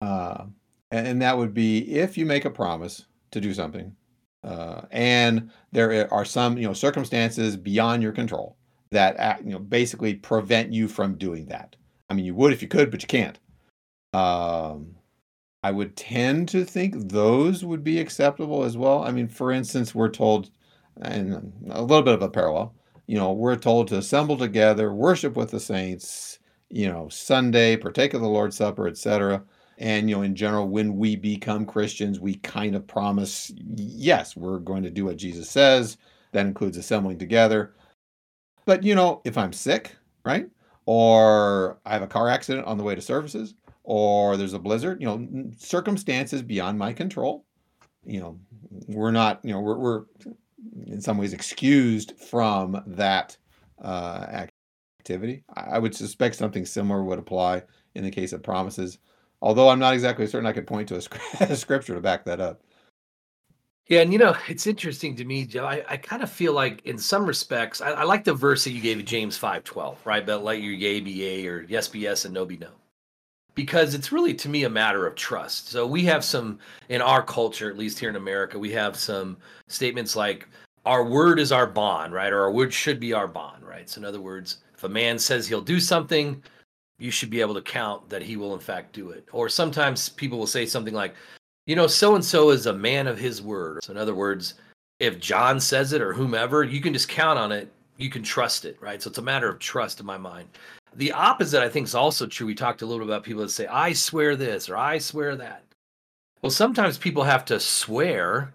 uh, 0.00 0.46
and 0.90 1.22
that 1.22 1.38
would 1.38 1.54
be 1.54 1.78
if 1.94 2.18
you 2.18 2.26
make 2.26 2.44
a 2.44 2.50
promise 2.50 3.06
to 3.30 3.40
do 3.40 3.54
something, 3.54 3.94
uh, 4.44 4.82
and 4.90 5.50
there 5.72 6.12
are 6.12 6.24
some 6.24 6.58
you 6.58 6.66
know 6.66 6.74
circumstances 6.74 7.56
beyond 7.56 8.02
your 8.02 8.12
control 8.12 8.56
that 8.90 9.16
act, 9.18 9.44
you 9.44 9.52
know 9.52 9.60
basically 9.60 10.14
prevent 10.14 10.72
you 10.72 10.88
from 10.88 11.16
doing 11.16 11.46
that. 11.46 11.76
I 12.10 12.14
mean, 12.14 12.24
you 12.24 12.34
would 12.34 12.52
if 12.52 12.62
you 12.62 12.68
could, 12.68 12.90
but 12.90 13.02
you 13.02 13.08
can't. 13.08 13.38
Um, 14.14 14.96
I 15.62 15.72
would 15.72 15.96
tend 15.96 16.48
to 16.50 16.64
think 16.64 16.94
those 17.08 17.64
would 17.64 17.82
be 17.82 17.98
acceptable 17.98 18.64
as 18.64 18.76
well. 18.76 19.02
I 19.02 19.10
mean, 19.10 19.28
for 19.28 19.50
instance, 19.50 19.94
we're 19.94 20.08
told, 20.08 20.50
and 21.02 21.52
a 21.70 21.82
little 21.82 22.02
bit 22.02 22.14
of 22.14 22.22
a 22.22 22.28
parallel, 22.28 22.74
you 23.06 23.16
know, 23.16 23.32
we're 23.32 23.56
told 23.56 23.88
to 23.88 23.98
assemble 23.98 24.36
together, 24.36 24.92
worship 24.92 25.36
with 25.36 25.50
the 25.50 25.58
saints, 25.58 26.38
you 26.70 26.88
know, 26.88 27.08
Sunday, 27.08 27.76
partake 27.76 28.14
of 28.14 28.20
the 28.20 28.28
Lord's 28.28 28.56
Supper, 28.56 28.86
etc. 28.86 29.42
And, 29.78 30.08
you 30.08 30.16
know, 30.16 30.22
in 30.22 30.34
general, 30.34 30.68
when 30.68 30.96
we 30.96 31.16
become 31.16 31.64
Christians, 31.64 32.20
we 32.20 32.34
kind 32.34 32.74
of 32.76 32.86
promise, 32.86 33.52
yes, 33.76 34.36
we're 34.36 34.58
going 34.58 34.82
to 34.82 34.90
do 34.90 35.06
what 35.06 35.16
Jesus 35.16 35.48
says. 35.48 35.96
That 36.32 36.46
includes 36.46 36.76
assembling 36.76 37.18
together. 37.18 37.74
But, 38.66 38.82
you 38.82 38.94
know, 38.94 39.22
if 39.24 39.38
I'm 39.38 39.52
sick, 39.52 39.96
right? 40.24 40.48
Or 40.84 41.78
I 41.86 41.94
have 41.94 42.02
a 42.02 42.06
car 42.06 42.28
accident 42.28 42.66
on 42.66 42.76
the 42.76 42.84
way 42.84 42.94
to 42.94 43.00
services, 43.00 43.54
or 43.90 44.36
there's 44.36 44.52
a 44.52 44.58
blizzard, 44.58 45.00
you 45.00 45.06
know, 45.06 45.50
circumstances 45.56 46.42
beyond 46.42 46.78
my 46.78 46.92
control. 46.92 47.46
You 48.04 48.20
know, 48.20 48.38
we're 48.86 49.10
not, 49.10 49.42
you 49.42 49.50
know, 49.50 49.60
we're, 49.60 49.78
we're 49.78 50.04
in 50.88 51.00
some 51.00 51.16
ways 51.16 51.32
excused 51.32 52.12
from 52.20 52.82
that 52.86 53.34
uh, 53.82 54.46
activity. 55.00 55.42
I 55.54 55.78
would 55.78 55.94
suspect 55.94 56.34
something 56.34 56.66
similar 56.66 57.02
would 57.02 57.18
apply 57.18 57.62
in 57.94 58.04
the 58.04 58.10
case 58.10 58.34
of 58.34 58.42
promises, 58.42 58.98
although 59.40 59.70
I'm 59.70 59.78
not 59.78 59.94
exactly 59.94 60.26
certain 60.26 60.46
I 60.46 60.52
could 60.52 60.66
point 60.66 60.88
to 60.88 60.96
a, 61.40 61.56
scripture 61.56 61.94
to 61.94 62.00
back 62.02 62.26
that 62.26 62.42
up. 62.42 62.60
Yeah, 63.86 64.02
and 64.02 64.12
you 64.12 64.18
know, 64.18 64.36
it's 64.48 64.66
interesting 64.66 65.16
to 65.16 65.24
me, 65.24 65.46
Joe. 65.46 65.64
I, 65.64 65.82
I 65.88 65.96
kind 65.96 66.22
of 66.22 66.30
feel 66.30 66.52
like 66.52 66.84
in 66.84 66.98
some 66.98 67.24
respects, 67.24 67.80
I, 67.80 67.92
I 67.92 68.02
like 68.02 68.24
the 68.24 68.34
verse 68.34 68.64
that 68.64 68.72
you 68.72 68.82
gave 68.82 69.02
James 69.06 69.38
5 69.38 69.64
12, 69.64 70.04
right? 70.04 70.26
But 70.26 70.44
let 70.44 70.60
your 70.60 70.74
yea 70.74 71.00
be 71.00 71.10
yea 71.10 71.46
or 71.46 71.62
yes 71.62 71.88
be 71.88 72.00
yes 72.00 72.26
and 72.26 72.34
no 72.34 72.44
be 72.44 72.58
no 72.58 72.68
because 73.58 73.92
it's 73.92 74.12
really 74.12 74.32
to 74.32 74.48
me 74.48 74.62
a 74.62 74.70
matter 74.70 75.04
of 75.04 75.16
trust. 75.16 75.70
So 75.70 75.84
we 75.84 76.04
have 76.04 76.24
some 76.24 76.60
in 76.90 77.02
our 77.02 77.24
culture, 77.24 77.68
at 77.68 77.76
least 77.76 77.98
here 77.98 78.08
in 78.08 78.14
America, 78.14 78.56
we 78.56 78.70
have 78.70 78.94
some 78.94 79.36
statements 79.66 80.14
like 80.14 80.46
our 80.86 81.02
word 81.02 81.40
is 81.40 81.50
our 81.50 81.66
bond, 81.66 82.12
right? 82.12 82.32
Or 82.32 82.40
our 82.40 82.52
word 82.52 82.72
should 82.72 83.00
be 83.00 83.12
our 83.12 83.26
bond, 83.26 83.66
right? 83.66 83.90
So 83.90 83.98
in 83.98 84.04
other 84.04 84.20
words, 84.20 84.58
if 84.76 84.84
a 84.84 84.88
man 84.88 85.18
says 85.18 85.48
he'll 85.48 85.60
do 85.60 85.80
something, 85.80 86.40
you 87.00 87.10
should 87.10 87.30
be 87.30 87.40
able 87.40 87.54
to 87.54 87.60
count 87.60 88.08
that 88.08 88.22
he 88.22 88.36
will 88.36 88.54
in 88.54 88.60
fact 88.60 88.92
do 88.92 89.10
it. 89.10 89.26
Or 89.32 89.48
sometimes 89.48 90.08
people 90.08 90.38
will 90.38 90.46
say 90.46 90.64
something 90.64 90.94
like, 90.94 91.16
you 91.66 91.74
know, 91.74 91.88
so 91.88 92.14
and 92.14 92.24
so 92.24 92.50
is 92.50 92.66
a 92.66 92.72
man 92.72 93.08
of 93.08 93.18
his 93.18 93.42
word. 93.42 93.82
So 93.82 93.90
in 93.90 93.98
other 93.98 94.14
words, 94.14 94.54
if 95.00 95.18
John 95.18 95.58
says 95.58 95.92
it 95.92 96.00
or 96.00 96.12
whomever, 96.12 96.62
you 96.62 96.80
can 96.80 96.92
just 96.92 97.08
count 97.08 97.40
on 97.40 97.50
it. 97.50 97.72
You 97.96 98.08
can 98.08 98.22
trust 98.22 98.64
it, 98.64 98.80
right? 98.80 99.02
So 99.02 99.10
it's 99.10 99.18
a 99.18 99.22
matter 99.22 99.48
of 99.48 99.58
trust 99.58 99.98
in 99.98 100.06
my 100.06 100.16
mind. 100.16 100.48
The 100.98 101.12
opposite, 101.12 101.62
I 101.62 101.68
think, 101.68 101.86
is 101.86 101.94
also 101.94 102.26
true. 102.26 102.48
We 102.48 102.56
talked 102.56 102.82
a 102.82 102.86
little 102.86 103.06
bit 103.06 103.12
about 103.12 103.22
people 103.22 103.42
that 103.42 103.50
say, 103.50 103.68
I 103.68 103.92
swear 103.92 104.34
this 104.34 104.68
or 104.68 104.76
I 104.76 104.98
swear 104.98 105.36
that. 105.36 105.62
Well, 106.42 106.50
sometimes 106.50 106.98
people 106.98 107.22
have 107.22 107.44
to 107.46 107.60
swear 107.60 108.52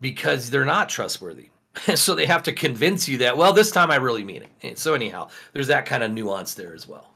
because 0.00 0.48
they're 0.48 0.64
not 0.64 0.88
trustworthy. 0.88 1.50
so 1.94 2.14
they 2.14 2.24
have 2.24 2.42
to 2.44 2.54
convince 2.54 3.06
you 3.06 3.18
that, 3.18 3.36
well, 3.36 3.52
this 3.52 3.70
time 3.70 3.90
I 3.90 3.96
really 3.96 4.24
mean 4.24 4.46
it. 4.62 4.78
So, 4.78 4.94
anyhow, 4.94 5.28
there's 5.52 5.66
that 5.66 5.84
kind 5.84 6.02
of 6.02 6.10
nuance 6.12 6.54
there 6.54 6.74
as 6.74 6.88
well. 6.88 7.12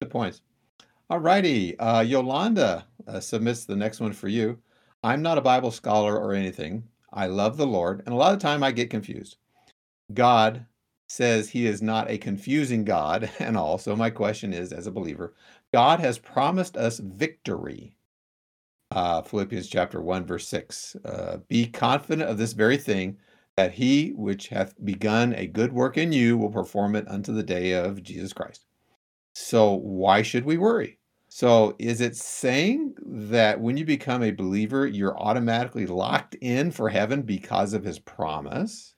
Good 0.00 0.10
points. 0.10 0.40
All 1.10 1.18
righty. 1.18 1.78
Uh, 1.78 2.00
Yolanda 2.00 2.86
uh, 3.06 3.20
submits 3.20 3.66
the 3.66 3.76
next 3.76 4.00
one 4.00 4.14
for 4.14 4.28
you. 4.28 4.58
I'm 5.04 5.20
not 5.20 5.36
a 5.36 5.42
Bible 5.42 5.70
scholar 5.70 6.18
or 6.18 6.32
anything. 6.32 6.82
I 7.12 7.26
love 7.26 7.58
the 7.58 7.66
Lord, 7.66 8.02
and 8.06 8.14
a 8.14 8.18
lot 8.18 8.32
of 8.32 8.40
time 8.40 8.62
I 8.62 8.72
get 8.72 8.88
confused. 8.88 9.36
God 10.14 10.64
says 11.08 11.48
he 11.48 11.66
is 11.66 11.82
not 11.82 12.10
a 12.10 12.18
confusing 12.18 12.84
God 12.84 13.30
and 13.38 13.56
all. 13.56 13.78
So 13.78 13.94
my 13.96 14.10
question 14.10 14.52
is, 14.52 14.72
as 14.72 14.86
a 14.86 14.92
believer, 14.92 15.34
God 15.72 16.00
has 16.00 16.18
promised 16.18 16.76
us 16.76 16.98
victory. 16.98 17.94
Uh, 18.90 19.22
Philippians 19.22 19.68
chapter 19.68 20.00
1, 20.00 20.26
verse 20.26 20.46
6. 20.48 20.96
Uh, 21.04 21.38
Be 21.48 21.66
confident 21.66 22.28
of 22.28 22.38
this 22.38 22.52
very 22.52 22.76
thing, 22.76 23.18
that 23.56 23.72
he 23.72 24.10
which 24.10 24.48
hath 24.48 24.74
begun 24.84 25.34
a 25.34 25.46
good 25.46 25.72
work 25.72 25.96
in 25.96 26.12
you 26.12 26.36
will 26.36 26.50
perform 26.50 26.94
it 26.94 27.08
unto 27.08 27.32
the 27.32 27.42
day 27.42 27.72
of 27.72 28.02
Jesus 28.02 28.32
Christ. 28.32 28.66
So 29.34 29.72
why 29.72 30.22
should 30.22 30.44
we 30.44 30.58
worry? 30.58 30.98
So 31.28 31.74
is 31.78 32.00
it 32.00 32.16
saying 32.16 32.94
that 33.04 33.60
when 33.60 33.76
you 33.76 33.84
become 33.84 34.22
a 34.22 34.30
believer, 34.30 34.86
you're 34.86 35.18
automatically 35.18 35.86
locked 35.86 36.34
in 36.36 36.70
for 36.70 36.88
heaven 36.88 37.22
because 37.22 37.72
of 37.72 37.84
his 37.84 37.98
promise? 37.98 38.95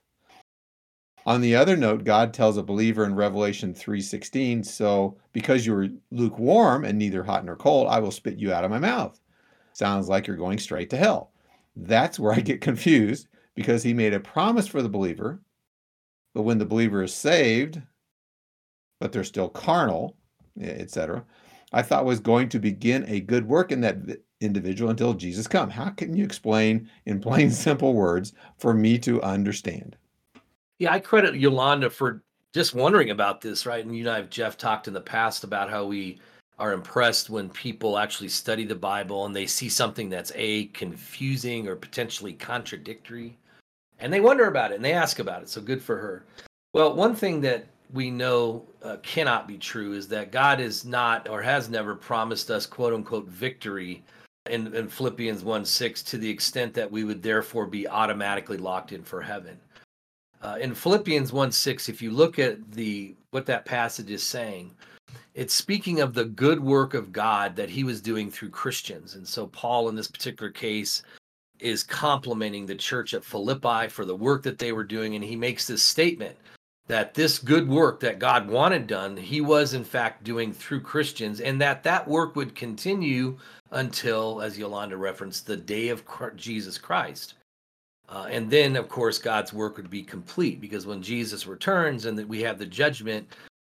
On 1.29 1.43
the 1.43 1.55
other 1.55 1.77
note, 1.77 2.05
God 2.05 2.33
tells 2.33 2.57
a 2.57 2.63
believer 2.63 3.05
in 3.05 3.15
Revelation 3.15 3.75
3:16, 3.75 4.65
so 4.65 5.19
because 5.35 5.67
you 5.67 5.75
are 5.75 5.89
lukewarm 6.11 6.87
and 6.87 6.99
neither 6.99 7.23
hot 7.25 7.45
nor 7.45 7.55
cold, 7.55 7.87
I 7.89 7.99
will 7.99 8.11
spit 8.11 8.39
you 8.39 8.51
out 8.51 8.65
of 8.65 8.71
my 8.71 8.79
mouth. 8.79 9.21
Sounds 9.75 10.09
like 10.09 10.27
you're 10.27 10.39
going 10.39 10.59
straight 10.59 10.89
to 10.89 10.97
hell. 10.97 11.31
That's 11.77 12.19
where 12.19 12.33
I 12.33 12.41
get 12.41 12.63
confused 12.63 13.29
because 13.55 13.83
he 13.83 13.93
made 13.93 14.15
a 14.15 14.21
promise 14.21 14.67
for 14.67 14.81
the 14.81 14.89
believer, 14.89 15.43
but 16.33 16.45
when 16.45 16.57
the 16.57 16.65
believer 16.65 17.03
is 17.03 17.13
saved, 17.13 17.83
but 18.99 19.13
they're 19.13 19.23
still 19.23 19.51
carnal, 19.51 20.17
etc., 20.59 21.27
I 21.75 21.83
thought 21.83 22.07
was 22.07 22.21
going 22.21 22.49
to 22.49 22.59
begin 22.59 23.05
a 23.07 23.21
good 23.21 23.47
work 23.47 23.71
in 23.71 23.83
that 23.83 23.99
individual 24.41 24.91
until 24.91 25.13
Jesus 25.13 25.47
come. 25.47 25.69
How 25.69 25.91
can 25.91 26.17
you 26.17 26.25
explain 26.25 26.89
in 27.05 27.21
plain 27.21 27.51
simple 27.67 27.93
words 27.93 28.33
for 28.57 28.73
me 28.73 28.99
to 29.01 29.21
understand? 29.21 29.99
Yeah, 30.79 30.93
I 30.93 31.01
credit 31.01 31.35
Yolanda 31.35 31.91
for 31.91 32.23
just 32.55 32.75
wondering 32.75 33.11
about 33.11 33.41
this, 33.41 33.67
right? 33.67 33.85
And 33.85 33.95
you 33.95 34.03
and 34.03 34.11
I 34.11 34.17
have 34.17 34.31
Jeff 34.31 34.57
talked 34.57 34.89
in 34.89 34.95
the 34.95 35.01
past 35.01 35.45
about 35.45 35.71
how 35.71 35.85
we 35.85 36.19
are 36.59 36.73
impressed 36.73 37.31
when 37.31 37.49
people 37.51 37.99
actually 37.99 38.29
study 38.29 38.65
the 38.65 38.75
Bible 38.75 39.27
and 39.27 39.35
they 39.35 39.47
see 39.47 39.69
something 39.69 40.09
that's 40.09 40.33
a 40.35 40.67
confusing 40.67 41.69
or 41.69 41.77
potentially 41.77 42.33
contradictory 42.33 43.37
and 44.01 44.13
they 44.13 44.21
wonder 44.21 44.47
about 44.47 44.73
it 44.73 44.77
and 44.77 44.85
they 44.85 44.93
ask 44.93 45.19
about 45.19 45.43
it. 45.43 45.49
So 45.49 45.61
good 45.61 45.83
for 45.83 45.97
her. 45.97 46.25
Well, 46.73 46.95
one 46.95 47.15
thing 47.15 47.41
that 47.43 47.67
we 47.93 48.11
know 48.11 48.67
uh, 48.83 48.97
cannot 49.03 49.49
be 49.49 49.57
true 49.57 49.93
is 49.93 50.09
that 50.09 50.31
God 50.31 50.61
is 50.61 50.85
not 50.85 51.29
or 51.29 51.43
has 51.43 51.69
never 51.69 51.95
promised 51.95 52.51
us 52.51 52.67
quote 52.67 52.93
unquote 52.93 53.27
victory 53.29 54.05
in, 54.51 54.75
in 54.75 54.89
Philippians 54.89 55.43
1 55.43 55.65
6 55.65 56.03
to 56.05 56.19
the 56.19 56.29
extent 56.29 56.75
that 56.75 56.91
we 56.91 57.05
would 57.05 57.23
therefore 57.23 57.67
be 57.67 57.89
automatically 57.89 58.59
locked 58.59 58.93
in 58.93 59.03
for 59.03 59.21
heaven. 59.21 59.59
Uh, 60.43 60.57
in 60.61 60.75
Philippians 60.75 61.33
1 61.33 61.53
6, 61.53 61.89
if 61.89 62.01
you 62.01 62.11
look 62.11 62.39
at 62.39 62.73
the 62.73 63.15
what 63.31 63.47
that 63.47 63.65
passage 63.65 64.11
is 64.11 64.23
saying, 64.23 64.71
it's 65.35 65.55
speaking 65.55 66.01
of 66.01 66.15
the 66.15 66.25
good 66.25 66.61
work 66.61 66.95
of 66.95 67.13
God 67.13 67.55
that 67.57 67.71
he 67.71 67.85
was 67.85 68.01
doing 68.01 68.31
through 68.31 68.51
Christians. 68.51 69.15
And 69.15 69.27
so 69.27 69.47
Paul 69.47 69.89
in 69.89 69.95
this 69.95 70.09
particular 70.09 70.51
case 70.51 71.03
is 71.61 71.83
complimenting 71.83 72.67
the 72.67 72.75
church 72.75 73.15
at 73.15 73.25
Philippi 73.25 73.89
for 73.89 74.05
the 74.05 74.17
work 74.17 74.43
that 74.45 74.59
they 74.59 74.73
were 74.73 74.85
doing. 74.85 75.15
And 75.15 75.25
he 75.25 75.37
makes 75.37 75.67
this 75.67 75.83
statement 75.83 76.37
that 76.89 77.15
this 77.15 77.39
good 77.39 77.69
work 77.69 78.01
that 78.01 78.19
God 78.19 78.49
wanted 78.49 78.87
done, 78.87 79.17
he 79.17 79.41
was 79.41 79.75
in 79.75 79.85
fact 79.85 80.25
doing 80.25 80.53
through 80.53 80.81
Christians, 80.81 81.41
and 81.41 81.61
that 81.61 81.83
that 81.83 82.09
work 82.09 82.35
would 82.35 82.55
continue 82.55 83.37
until, 83.71 84.41
as 84.41 84.59
Yolanda 84.59 84.97
referenced, 84.97 85.47
the 85.47 85.57
day 85.57 85.91
of 85.91 86.03
Jesus 86.35 86.79
Christ. 86.79 87.35
Uh, 88.09 88.27
and 88.31 88.51
then, 88.51 88.77
of 88.77 88.89
course, 88.89 89.19
God's 89.19 89.53
work 89.53 89.77
would 89.77 89.91
be 89.91 90.03
complete 90.03 90.61
because 90.61 90.87
when 90.87 91.03
Jesus 91.03 91.47
returns 91.47 92.07
and 92.07 92.19
that 92.19 92.27
we 92.27 92.41
have 92.43 92.59
the 92.59 92.67
judgment, 92.67 93.27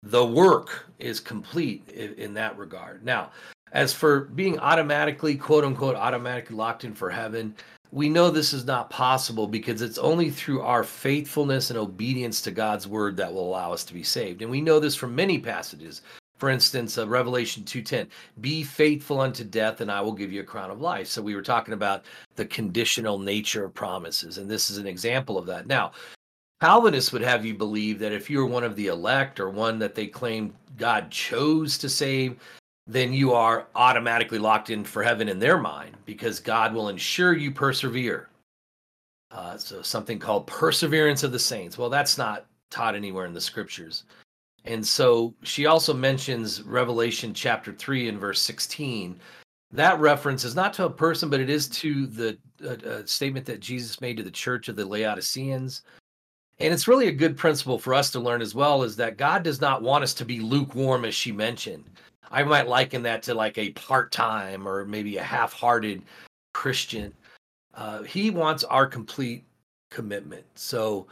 the 0.03 0.25
work 0.25 0.87
is 0.99 1.19
complete 1.19 1.87
in, 1.89 2.13
in 2.15 2.33
that 2.33 2.57
regard. 2.57 3.03
Now, 3.05 3.31
as 3.71 3.93
for 3.93 4.21
being 4.21 4.59
automatically, 4.59 5.35
quote 5.35 5.63
unquote, 5.63 5.95
automatically 5.95 6.55
locked 6.55 6.83
in 6.83 6.93
for 6.93 7.09
heaven, 7.09 7.55
we 7.91 8.09
know 8.09 8.29
this 8.29 8.53
is 8.53 8.65
not 8.65 8.89
possible 8.89 9.47
because 9.47 9.81
it's 9.81 9.97
only 9.97 10.29
through 10.29 10.61
our 10.61 10.83
faithfulness 10.83 11.69
and 11.69 11.79
obedience 11.79 12.41
to 12.41 12.51
God's 12.51 12.87
word 12.87 13.15
that 13.17 13.33
will 13.33 13.47
allow 13.47 13.71
us 13.71 13.85
to 13.85 13.93
be 13.93 14.03
saved. 14.03 14.41
And 14.41 14.51
we 14.51 14.59
know 14.59 14.79
this 14.79 14.95
from 14.95 15.15
many 15.15 15.39
passages. 15.39 16.01
For 16.37 16.49
instance, 16.49 16.97
uh, 16.97 17.07
Revelation 17.07 17.63
2:10, 17.63 18.09
"Be 18.41 18.63
faithful 18.63 19.21
unto 19.21 19.43
death 19.43 19.81
and 19.81 19.91
I 19.91 20.01
will 20.01 20.13
give 20.13 20.33
you 20.33 20.41
a 20.41 20.45
crown 20.45 20.69
of 20.69 20.81
life." 20.81 21.07
So 21.07 21.21
we 21.21 21.35
were 21.35 21.41
talking 21.41 21.73
about 21.73 22.03
the 22.35 22.45
conditional 22.45 23.19
nature 23.19 23.63
of 23.63 23.73
promises 23.73 24.37
and 24.37 24.49
this 24.49 24.69
is 24.69 24.77
an 24.77 24.87
example 24.87 25.37
of 25.37 25.45
that. 25.47 25.67
Now, 25.67 25.93
Calvinists 26.61 27.11
would 27.11 27.21
have 27.21 27.45
you 27.45 27.53
believe 27.53 27.99
that 27.99 28.13
if 28.13 28.29
you're 28.29 28.45
one 28.45 28.63
of 28.63 28.75
the 28.75 28.87
elect 28.87 29.39
or 29.39 29.49
one 29.49 29.77
that 29.79 29.93
they 29.93 30.07
claim 30.07 30.53
God 30.77 31.11
chose 31.11 31.77
to 31.79 31.89
save, 31.89 32.39
then 32.87 33.11
you 33.11 33.33
are 33.33 33.67
automatically 33.75 34.39
locked 34.39 34.69
in 34.69 34.83
for 34.83 35.03
heaven 35.03 35.27
in 35.27 35.37
their 35.37 35.57
mind 35.57 35.97
because 36.05 36.39
God 36.39 36.73
will 36.73 36.89
ensure 36.89 37.35
you 37.35 37.51
persevere. 37.51 38.29
Uh, 39.31 39.57
so 39.57 39.81
something 39.81 40.17
called 40.17 40.47
perseverance 40.47 41.23
of 41.23 41.33
the 41.33 41.39
saints. 41.39 41.77
Well, 41.77 41.89
that's 41.89 42.17
not 42.17 42.45
taught 42.69 42.95
anywhere 42.95 43.25
in 43.25 43.33
the 43.33 43.41
scriptures. 43.41 44.03
And 44.65 44.85
so 44.85 45.33
she 45.43 45.67
also 45.67 45.93
mentions 45.93 46.63
Revelation 46.63 47.33
chapter 47.33 47.71
3 47.71 48.09
and 48.09 48.19
verse 48.19 48.41
16. 48.41 49.19
That 49.71 49.99
reference 49.99 50.43
is 50.43 50.55
not 50.55 50.73
to 50.73 50.85
a 50.85 50.89
person, 50.89 51.29
but 51.29 51.39
it 51.39 51.49
is 51.49 51.67
to 51.69 52.07
the 52.07 52.37
uh, 52.63 52.87
uh, 52.87 53.05
statement 53.05 53.45
that 53.45 53.59
Jesus 53.59 54.01
made 54.01 54.17
to 54.17 54.23
the 54.23 54.31
church 54.31 54.67
of 54.67 54.75
the 54.75 54.85
Laodiceans. 54.85 55.83
And 56.59 56.73
it's 56.73 56.87
really 56.87 57.09
a 57.09 57.11
good 57.11 57.37
principle 57.37 57.77
for 57.77 57.93
us 57.93 58.09
to 58.11 58.19
learn 58.19 58.41
as 58.41 58.55
well 58.55 58.83
is 58.83 58.95
that 58.95 59.17
God 59.17 59.43
does 59.43 59.61
not 59.61 59.81
want 59.81 60.03
us 60.03 60.13
to 60.15 60.25
be 60.25 60.39
lukewarm, 60.39 61.05
as 61.05 61.13
she 61.13 61.31
mentioned. 61.31 61.83
I 62.31 62.43
might 62.43 62.67
liken 62.67 63.03
that 63.03 63.21
to 63.23 63.33
like 63.33 63.57
a 63.57 63.71
part 63.71 64.11
time 64.11 64.67
or 64.67 64.85
maybe 64.85 65.17
a 65.17 65.23
half 65.23 65.53
hearted 65.53 66.01
Christian. 66.53 67.13
Uh, 67.73 68.03
he 68.03 68.29
wants 68.29 68.63
our 68.63 68.87
complete 68.87 69.43
commitment. 69.91 70.45
So 70.55 71.07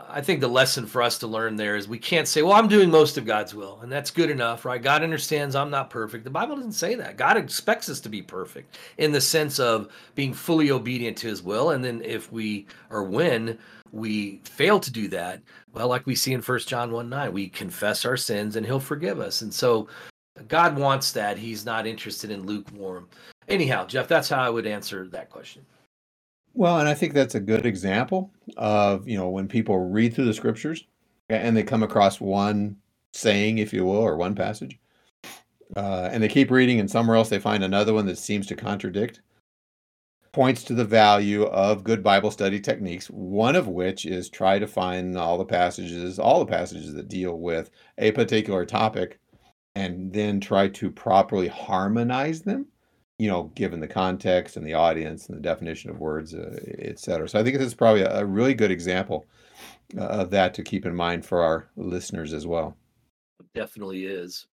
I 0.00 0.20
think 0.20 0.40
the 0.40 0.48
lesson 0.48 0.86
for 0.86 1.02
us 1.02 1.18
to 1.18 1.26
learn 1.26 1.56
there 1.56 1.74
is 1.74 1.88
we 1.88 1.98
can't 1.98 2.28
say, 2.28 2.42
well, 2.42 2.52
I'm 2.52 2.68
doing 2.68 2.88
most 2.88 3.18
of 3.18 3.26
God's 3.26 3.52
will, 3.52 3.80
and 3.82 3.90
that's 3.90 4.12
good 4.12 4.30
enough, 4.30 4.64
right? 4.64 4.80
God 4.80 5.02
understands 5.02 5.56
I'm 5.56 5.70
not 5.70 5.90
perfect. 5.90 6.22
The 6.22 6.30
Bible 6.30 6.54
doesn't 6.54 6.72
say 6.72 6.94
that. 6.94 7.16
God 7.16 7.36
expects 7.36 7.88
us 7.88 7.98
to 8.00 8.08
be 8.08 8.22
perfect 8.22 8.78
in 8.98 9.10
the 9.10 9.20
sense 9.20 9.58
of 9.58 9.88
being 10.14 10.32
fully 10.32 10.70
obedient 10.70 11.18
to 11.18 11.26
his 11.26 11.42
will. 11.42 11.70
And 11.70 11.84
then 11.84 12.00
if 12.04 12.30
we 12.30 12.66
or 12.90 13.02
when 13.02 13.58
we 13.90 14.40
fail 14.44 14.78
to 14.78 14.90
do 14.90 15.08
that, 15.08 15.42
well, 15.72 15.88
like 15.88 16.06
we 16.06 16.14
see 16.14 16.32
in 16.32 16.42
First 16.42 16.68
John 16.68 16.92
1 16.92 17.08
9, 17.08 17.32
we 17.32 17.48
confess 17.48 18.04
our 18.04 18.16
sins 18.16 18.54
and 18.54 18.64
he'll 18.64 18.78
forgive 18.78 19.18
us. 19.18 19.42
And 19.42 19.52
so 19.52 19.88
God 20.46 20.78
wants 20.78 21.10
that. 21.12 21.38
He's 21.38 21.64
not 21.64 21.88
interested 21.88 22.30
in 22.30 22.46
lukewarm. 22.46 23.08
Anyhow, 23.48 23.84
Jeff, 23.86 24.06
that's 24.06 24.28
how 24.28 24.40
I 24.40 24.50
would 24.50 24.66
answer 24.66 25.08
that 25.08 25.28
question. 25.28 25.66
Well, 26.58 26.80
and 26.80 26.88
I 26.88 26.94
think 26.94 27.14
that's 27.14 27.36
a 27.36 27.40
good 27.40 27.64
example 27.64 28.32
of, 28.56 29.08
you 29.08 29.16
know, 29.16 29.28
when 29.28 29.46
people 29.46 29.78
read 29.78 30.12
through 30.12 30.24
the 30.24 30.34
scriptures 30.34 30.88
and 31.28 31.56
they 31.56 31.62
come 31.62 31.84
across 31.84 32.20
one 32.20 32.78
saying, 33.12 33.58
if 33.58 33.72
you 33.72 33.84
will, 33.84 33.98
or 33.98 34.16
one 34.16 34.34
passage, 34.34 34.76
uh, 35.76 36.08
and 36.10 36.20
they 36.20 36.26
keep 36.26 36.50
reading, 36.50 36.80
and 36.80 36.90
somewhere 36.90 37.16
else 37.16 37.28
they 37.28 37.38
find 37.38 37.62
another 37.62 37.94
one 37.94 38.06
that 38.06 38.18
seems 38.18 38.44
to 38.48 38.56
contradict, 38.56 39.20
points 40.32 40.64
to 40.64 40.74
the 40.74 40.84
value 40.84 41.44
of 41.44 41.84
good 41.84 42.02
Bible 42.02 42.32
study 42.32 42.58
techniques, 42.58 43.06
one 43.06 43.54
of 43.54 43.68
which 43.68 44.04
is 44.04 44.28
try 44.28 44.58
to 44.58 44.66
find 44.66 45.16
all 45.16 45.38
the 45.38 45.44
passages, 45.44 46.18
all 46.18 46.40
the 46.40 46.50
passages 46.50 46.92
that 46.92 47.06
deal 47.06 47.38
with 47.38 47.70
a 47.98 48.10
particular 48.10 48.66
topic 48.66 49.20
and 49.76 50.12
then 50.12 50.40
try 50.40 50.66
to 50.66 50.90
properly 50.90 51.46
harmonize 51.46 52.42
them, 52.42 52.66
you 53.18 53.28
know, 53.28 53.44
given 53.54 53.80
the 53.80 53.88
context 53.88 54.56
and 54.56 54.66
the 54.66 54.74
audience 54.74 55.28
and 55.28 55.36
the 55.36 55.42
definition 55.42 55.90
of 55.90 55.98
words, 55.98 56.34
uh, 56.34 56.58
et 56.78 56.98
cetera. 56.98 57.28
So 57.28 57.38
I 57.38 57.42
think 57.42 57.58
this 57.58 57.66
is 57.66 57.74
probably 57.74 58.02
a, 58.02 58.24
really 58.24 58.54
good 58.54 58.70
example 58.70 59.26
uh, 59.96 60.02
of 60.02 60.30
that 60.30 60.54
to 60.54 60.62
keep 60.62 60.86
in 60.86 60.94
mind 60.94 61.26
for 61.26 61.42
our 61.42 61.68
listeners 61.76 62.32
as 62.32 62.46
well. 62.46 62.76
Definitely 63.54 64.06
is. 64.06 64.46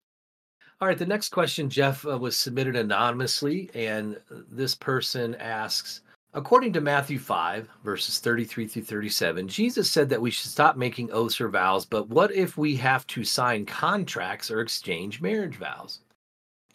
All 0.82 0.88
right, 0.88 0.97
the 0.97 1.06
next 1.06 1.30
question, 1.30 1.69
Jeff, 1.69 2.06
uh, 2.06 2.17
was 2.17 2.36
submitted 2.36 2.75
anonymously, 2.75 3.69
and 3.73 4.19
this 4.30 4.75
person 4.75 5.36
asks 5.36 6.01
According 6.36 6.73
to 6.73 6.82
Matthew 6.82 7.17
5, 7.17 7.69
verses 7.86 8.19
33 8.19 8.67
through 8.67 8.84
37, 8.84 9.47
Jesus 9.47 9.89
said 9.89 10.10
that 10.10 10.19
we 10.19 10.30
should 10.30 10.51
stop 10.51 10.75
making 10.75 11.10
oaths 11.13 11.39
or 11.39 11.47
vows, 11.47 11.86
but 11.86 12.10
what 12.10 12.30
if 12.36 12.58
we 12.58 12.75
have 12.75 13.08
to 13.08 13.23
sign 13.23 13.65
contracts 13.65 14.51
or 14.51 14.60
exchange 14.60 15.21
marriage 15.21 15.56
vows? 15.56 16.01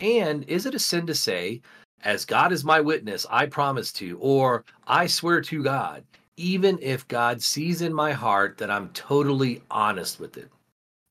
And 0.01 0.45
is 0.49 0.67
it 0.67 0.75
a 0.75 0.79
sin 0.79 1.07
to 1.07 1.15
say, 1.15 1.61
as 2.03 2.25
God 2.25 2.53
is 2.53 2.65
my 2.65 2.81
witness, 2.81 3.27
I 3.31 3.47
promise 3.47 3.93
to, 3.95 4.19
or 4.21 4.65
I 4.87 5.07
swear 5.07 5.41
to 5.43 5.63
God, 5.63 6.03
even 6.37 6.79
if 6.81 7.07
God 7.09 7.43
sees 7.43 7.83
in 7.83 7.93
my 7.93 8.13
heart 8.13 8.57
that 8.59 8.71
I'm 8.71 8.89
totally 8.91 9.63
honest 9.71 10.19
with 10.19 10.39
it? 10.39 10.51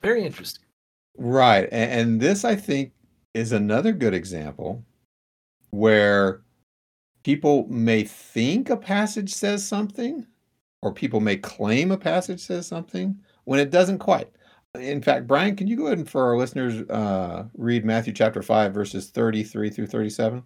Very 0.01 0.25
interesting. 0.25 0.63
Right. 1.17 1.69
And, 1.71 2.19
this, 2.19 2.43
I 2.43 2.55
think, 2.55 2.91
is 3.33 3.51
another 3.51 3.91
good 3.91 4.13
example 4.13 4.83
where 5.69 6.41
people 7.23 7.67
may 7.69 8.03
think 8.03 8.69
a 8.69 8.77
passage 8.77 9.33
says 9.33 9.67
something, 9.67 10.25
or 10.81 10.91
people 10.93 11.19
may 11.19 11.35
claim 11.35 11.91
a 11.91 11.97
passage 11.97 12.39
says 12.39 12.65
something 12.65 13.19
when 13.43 13.59
it 13.59 13.69
doesn't 13.69 13.99
quite. 13.99 14.31
In 14.75 15.01
fact, 15.01 15.27
Brian, 15.27 15.55
can 15.55 15.67
you 15.67 15.75
go 15.75 15.87
ahead 15.87 15.97
and 15.97 16.09
for 16.09 16.23
our 16.23 16.37
listeners 16.37 16.87
uh, 16.89 17.45
read 17.55 17.85
Matthew 17.85 18.13
chapter 18.13 18.43
5, 18.43 18.73
verses 18.73 19.09
33 19.09 19.69
through 19.69 19.87
37? 19.87 20.43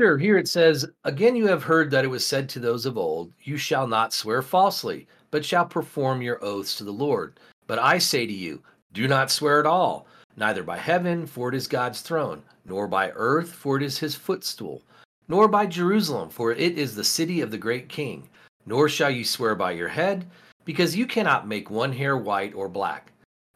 Sure. 0.00 0.16
Here 0.16 0.38
it 0.38 0.48
says, 0.48 0.86
Again, 1.04 1.36
you 1.36 1.46
have 1.48 1.62
heard 1.62 1.90
that 1.90 2.04
it 2.04 2.08
was 2.08 2.26
said 2.26 2.48
to 2.50 2.60
those 2.60 2.86
of 2.86 2.96
old, 2.96 3.32
You 3.42 3.56
shall 3.56 3.86
not 3.86 4.14
swear 4.14 4.40
falsely, 4.40 5.06
but 5.30 5.44
shall 5.44 5.66
perform 5.66 6.22
your 6.22 6.42
oaths 6.42 6.76
to 6.76 6.84
the 6.84 6.92
Lord. 6.92 7.38
But 7.66 7.78
I 7.78 7.98
say 7.98 8.26
to 8.26 8.32
you, 8.32 8.62
Do 8.92 9.06
not 9.06 9.30
swear 9.30 9.60
at 9.60 9.66
all, 9.66 10.06
neither 10.36 10.62
by 10.62 10.78
heaven, 10.78 11.26
for 11.26 11.50
it 11.50 11.54
is 11.54 11.68
God's 11.68 12.00
throne, 12.00 12.42
nor 12.64 12.88
by 12.88 13.10
earth, 13.10 13.52
for 13.52 13.76
it 13.76 13.82
is 13.82 13.98
his 13.98 14.14
footstool 14.14 14.82
nor 15.28 15.48
by 15.48 15.66
Jerusalem, 15.66 16.28
for 16.28 16.52
it 16.52 16.78
is 16.78 16.94
the 16.94 17.04
city 17.04 17.40
of 17.40 17.50
the 17.50 17.58
great 17.58 17.88
king. 17.88 18.28
Nor 18.66 18.88
shall 18.88 19.10
you 19.10 19.24
swear 19.24 19.54
by 19.54 19.72
your 19.72 19.88
head, 19.88 20.30
because 20.64 20.94
you 20.94 21.06
cannot 21.06 21.48
make 21.48 21.70
one 21.70 21.92
hair 21.92 22.16
white 22.16 22.54
or 22.54 22.68
black. 22.68 23.11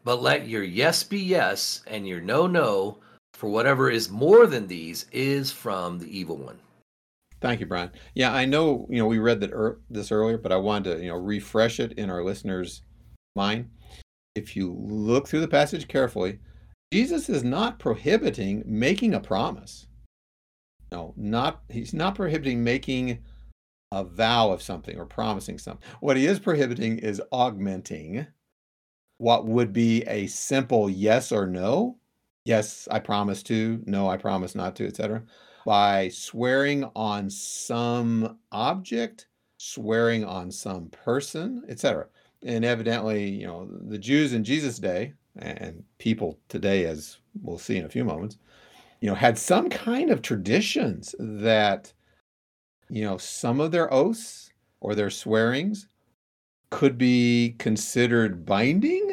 But 0.06 0.22
let 0.22 0.46
your 0.46 0.62
yes 0.62 1.02
be 1.02 1.18
yes, 1.18 1.82
and 1.88 2.06
your 2.06 2.20
no, 2.20 2.46
no, 2.46 2.98
for 3.34 3.50
whatever 3.50 3.90
is 3.90 4.08
more 4.08 4.46
than 4.46 4.68
these 4.68 5.06
is 5.10 5.50
from 5.50 5.98
the 5.98 6.06
evil 6.06 6.36
one. 6.36 6.60
Thank 7.40 7.58
you, 7.58 7.66
Brian. 7.66 7.90
Yeah, 8.14 8.32
I 8.32 8.44
know, 8.44 8.86
you 8.88 8.98
know, 8.98 9.06
we 9.06 9.18
read 9.18 9.40
that 9.40 9.52
er- 9.52 9.80
this 9.90 10.12
earlier, 10.12 10.38
but 10.38 10.52
I 10.52 10.56
wanted 10.58 10.98
to, 10.98 11.02
you 11.02 11.10
know, 11.10 11.16
refresh 11.16 11.80
it 11.80 11.92
in 11.94 12.08
our 12.08 12.22
listeners' 12.22 12.82
mind. 13.34 13.68
If 14.36 14.54
you 14.54 14.72
look 14.72 15.26
through 15.26 15.40
the 15.40 15.48
passage 15.48 15.88
carefully, 15.88 16.38
Jesus 16.92 17.28
is 17.28 17.42
not 17.42 17.80
prohibiting 17.80 18.62
making 18.64 19.12
a 19.12 19.20
promise 19.20 19.88
no, 20.92 21.14
not 21.16 21.62
he's 21.68 21.92
not 21.92 22.14
prohibiting 22.14 22.62
making 22.62 23.18
a 23.92 24.04
vow 24.04 24.50
of 24.50 24.62
something 24.62 24.96
or 24.96 25.04
promising 25.04 25.58
something. 25.58 25.86
What 26.00 26.16
he 26.16 26.26
is 26.26 26.38
prohibiting 26.38 26.98
is 26.98 27.20
augmenting 27.32 28.26
what 29.18 29.46
would 29.46 29.72
be 29.72 30.02
a 30.02 30.26
simple 30.26 30.90
yes 30.90 31.32
or 31.32 31.46
no. 31.46 31.98
Yes, 32.44 32.86
I 32.90 33.00
promise 33.00 33.42
to. 33.44 33.82
No, 33.86 34.08
I 34.08 34.16
promise 34.16 34.54
not 34.54 34.76
to, 34.76 34.86
etc. 34.86 35.22
By 35.64 36.08
swearing 36.10 36.88
on 36.94 37.28
some 37.28 38.38
object, 38.52 39.26
swearing 39.58 40.24
on 40.24 40.50
some 40.50 40.88
person, 40.90 41.64
etc. 41.68 42.06
And 42.44 42.64
evidently, 42.64 43.28
you 43.28 43.46
know, 43.46 43.68
the 43.88 43.98
Jews 43.98 44.32
in 44.32 44.44
Jesus' 44.44 44.78
day 44.78 45.14
and 45.38 45.82
people 45.98 46.38
today, 46.48 46.84
as 46.84 47.18
we'll 47.42 47.58
see 47.58 47.76
in 47.76 47.84
a 47.84 47.90
few 47.90 48.04
moments, 48.04 48.38
you 49.00 49.08
know, 49.08 49.14
had 49.14 49.38
some 49.38 49.68
kind 49.68 50.10
of 50.10 50.22
traditions 50.22 51.14
that, 51.18 51.92
you 52.88 53.02
know, 53.02 53.18
some 53.18 53.60
of 53.60 53.72
their 53.72 53.92
oaths 53.92 54.50
or 54.80 54.94
their 54.94 55.10
swearings 55.10 55.88
could 56.70 56.98
be 56.98 57.54
considered 57.58 58.44
binding 58.44 59.05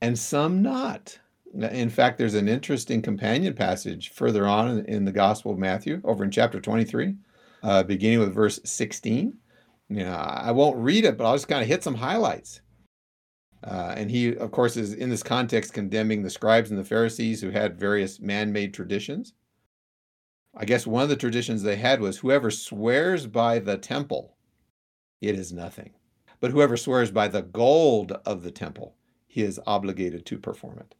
and 0.00 0.18
some 0.18 0.62
not. 0.62 1.18
In 1.54 1.88
fact, 1.88 2.18
there's 2.18 2.34
an 2.34 2.48
interesting 2.48 3.00
companion 3.00 3.54
passage 3.54 4.10
further 4.10 4.46
on 4.46 4.80
in 4.86 5.04
the 5.04 5.12
Gospel 5.12 5.52
of 5.52 5.58
Matthew, 5.58 6.00
over 6.04 6.22
in 6.22 6.30
chapter 6.30 6.60
23, 6.60 7.14
uh, 7.62 7.82
beginning 7.82 8.18
with 8.18 8.34
verse 8.34 8.60
16. 8.64 9.38
You 9.88 9.96
know, 9.96 10.12
I 10.12 10.50
won't 10.50 10.76
read 10.76 11.04
it, 11.04 11.16
but 11.16 11.24
I'll 11.24 11.34
just 11.34 11.48
kind 11.48 11.62
of 11.62 11.68
hit 11.68 11.82
some 11.82 11.94
highlights. 11.94 12.60
Uh, 13.64 13.94
and 13.96 14.10
he, 14.10 14.36
of 14.36 14.50
course, 14.50 14.76
is 14.76 14.92
in 14.92 15.10
this 15.10 15.22
context 15.22 15.72
condemning 15.72 16.22
the 16.22 16.30
scribes 16.30 16.70
and 16.70 16.78
the 16.78 16.84
Pharisees 16.84 17.40
who 17.40 17.50
had 17.50 17.80
various 17.80 18.20
man 18.20 18.52
made 18.52 18.74
traditions. 18.74 19.32
I 20.54 20.64
guess 20.64 20.86
one 20.86 21.02
of 21.02 21.08
the 21.08 21.16
traditions 21.16 21.62
they 21.62 21.76
had 21.76 22.00
was 22.00 22.18
whoever 22.18 22.50
swears 22.50 23.26
by 23.26 23.58
the 23.58 23.76
temple, 23.76 24.36
it 25.20 25.34
is 25.34 25.52
nothing. 25.52 25.94
But 26.40 26.50
whoever 26.50 26.76
swears 26.76 27.10
by 27.10 27.28
the 27.28 27.42
gold 27.42 28.12
of 28.24 28.42
the 28.42 28.50
temple, 28.50 28.94
he 29.36 29.42
is 29.42 29.60
obligated 29.66 30.24
to 30.24 30.38
perform 30.38 30.78
it. 30.78 30.94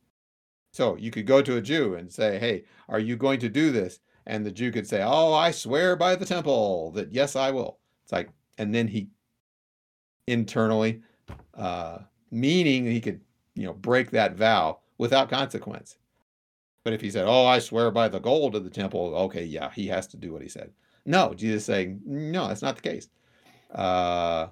So 0.70 0.94
you 0.96 1.10
could 1.10 1.26
go 1.26 1.40
to 1.40 1.56
a 1.56 1.62
Jew 1.62 1.94
and 1.94 2.12
say, 2.12 2.38
Hey, 2.38 2.64
are 2.86 2.98
you 2.98 3.16
going 3.16 3.40
to 3.40 3.48
do 3.48 3.72
this? 3.72 4.00
And 4.26 4.44
the 4.44 4.52
Jew 4.52 4.70
could 4.70 4.86
say, 4.86 5.02
Oh, 5.02 5.32
I 5.32 5.52
swear 5.52 5.96
by 5.96 6.16
the 6.16 6.26
temple 6.26 6.90
that 6.90 7.12
yes, 7.14 7.34
I 7.34 7.50
will. 7.50 7.78
It's 8.02 8.12
like, 8.12 8.28
and 8.58 8.74
then 8.74 8.88
he 8.88 9.08
internally, 10.26 11.00
uh, 11.54 12.00
meaning 12.30 12.84
he 12.84 13.00
could, 13.00 13.22
you 13.54 13.64
know, 13.64 13.72
break 13.72 14.10
that 14.10 14.36
vow 14.36 14.80
without 14.98 15.30
consequence. 15.30 15.96
But 16.84 16.92
if 16.92 17.00
he 17.00 17.10
said, 17.10 17.24
"Oh, 17.26 17.46
I 17.46 17.58
swear 17.58 17.90
by 17.90 18.08
the 18.08 18.20
gold 18.20 18.54
of 18.54 18.64
the 18.64 18.70
temple," 18.70 19.14
okay, 19.14 19.44
yeah, 19.44 19.70
he 19.70 19.86
has 19.86 20.06
to 20.08 20.18
do 20.18 20.30
what 20.30 20.42
he 20.42 20.48
said. 20.48 20.72
No, 21.06 21.32
Jesus 21.32 21.64
saying, 21.64 22.02
no, 22.04 22.48
that's 22.48 22.60
not 22.60 22.76
the 22.76 22.82
case. 22.82 23.08
Uh, 23.72 24.48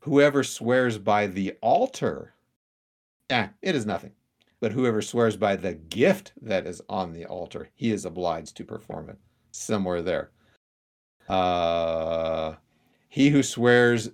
whoever 0.00 0.44
swears 0.44 0.98
by 0.98 1.26
the 1.26 1.54
altar, 1.60 2.35
eh, 3.30 3.48
it 3.62 3.74
is 3.74 3.86
nothing. 3.86 4.12
But 4.60 4.72
whoever 4.72 5.02
swears 5.02 5.36
by 5.36 5.56
the 5.56 5.74
gift 5.74 6.32
that 6.40 6.66
is 6.66 6.80
on 6.88 7.12
the 7.12 7.26
altar, 7.26 7.68
he 7.74 7.92
is 7.92 8.04
obliged 8.04 8.56
to 8.56 8.64
perform 8.64 9.10
it. 9.10 9.18
Somewhere 9.52 10.02
there. 10.02 10.30
Uh, 11.28 12.54
he 13.08 13.30
who 13.30 13.42
swears 13.42 14.10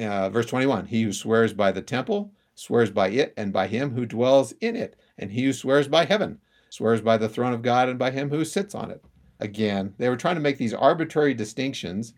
uh, 0.00 0.28
verse 0.30 0.46
21 0.46 0.86
He 0.86 1.02
who 1.02 1.12
swears 1.12 1.52
by 1.52 1.72
the 1.72 1.82
temple 1.82 2.32
swears 2.54 2.90
by 2.90 3.08
it 3.08 3.32
and 3.36 3.52
by 3.52 3.66
him 3.66 3.90
who 3.90 4.04
dwells 4.04 4.52
in 4.60 4.74
it, 4.74 4.96
and 5.16 5.30
he 5.30 5.44
who 5.44 5.52
swears 5.52 5.88
by 5.88 6.04
heaven 6.04 6.38
swears 6.70 7.00
by 7.00 7.16
the 7.16 7.28
throne 7.28 7.52
of 7.52 7.62
God 7.62 7.88
and 7.88 7.98
by 7.98 8.10
him 8.10 8.30
who 8.30 8.44
sits 8.44 8.74
on 8.74 8.90
it. 8.90 9.02
Again, 9.40 9.94
they 9.98 10.08
were 10.08 10.16
trying 10.16 10.34
to 10.34 10.40
make 10.40 10.58
these 10.58 10.74
arbitrary 10.74 11.34
distinctions. 11.34 12.14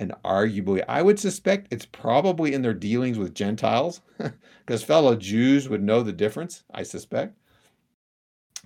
And 0.00 0.12
arguably, 0.24 0.82
I 0.88 1.02
would 1.02 1.20
suspect 1.20 1.72
it's 1.72 1.86
probably 1.86 2.54
in 2.54 2.62
their 2.62 2.74
dealings 2.74 3.18
with 3.18 3.34
Gentiles, 3.34 4.00
because 4.66 4.82
fellow 4.82 5.14
Jews 5.14 5.68
would 5.68 5.82
know 5.82 6.02
the 6.02 6.12
difference, 6.12 6.64
I 6.72 6.82
suspect. 6.82 7.36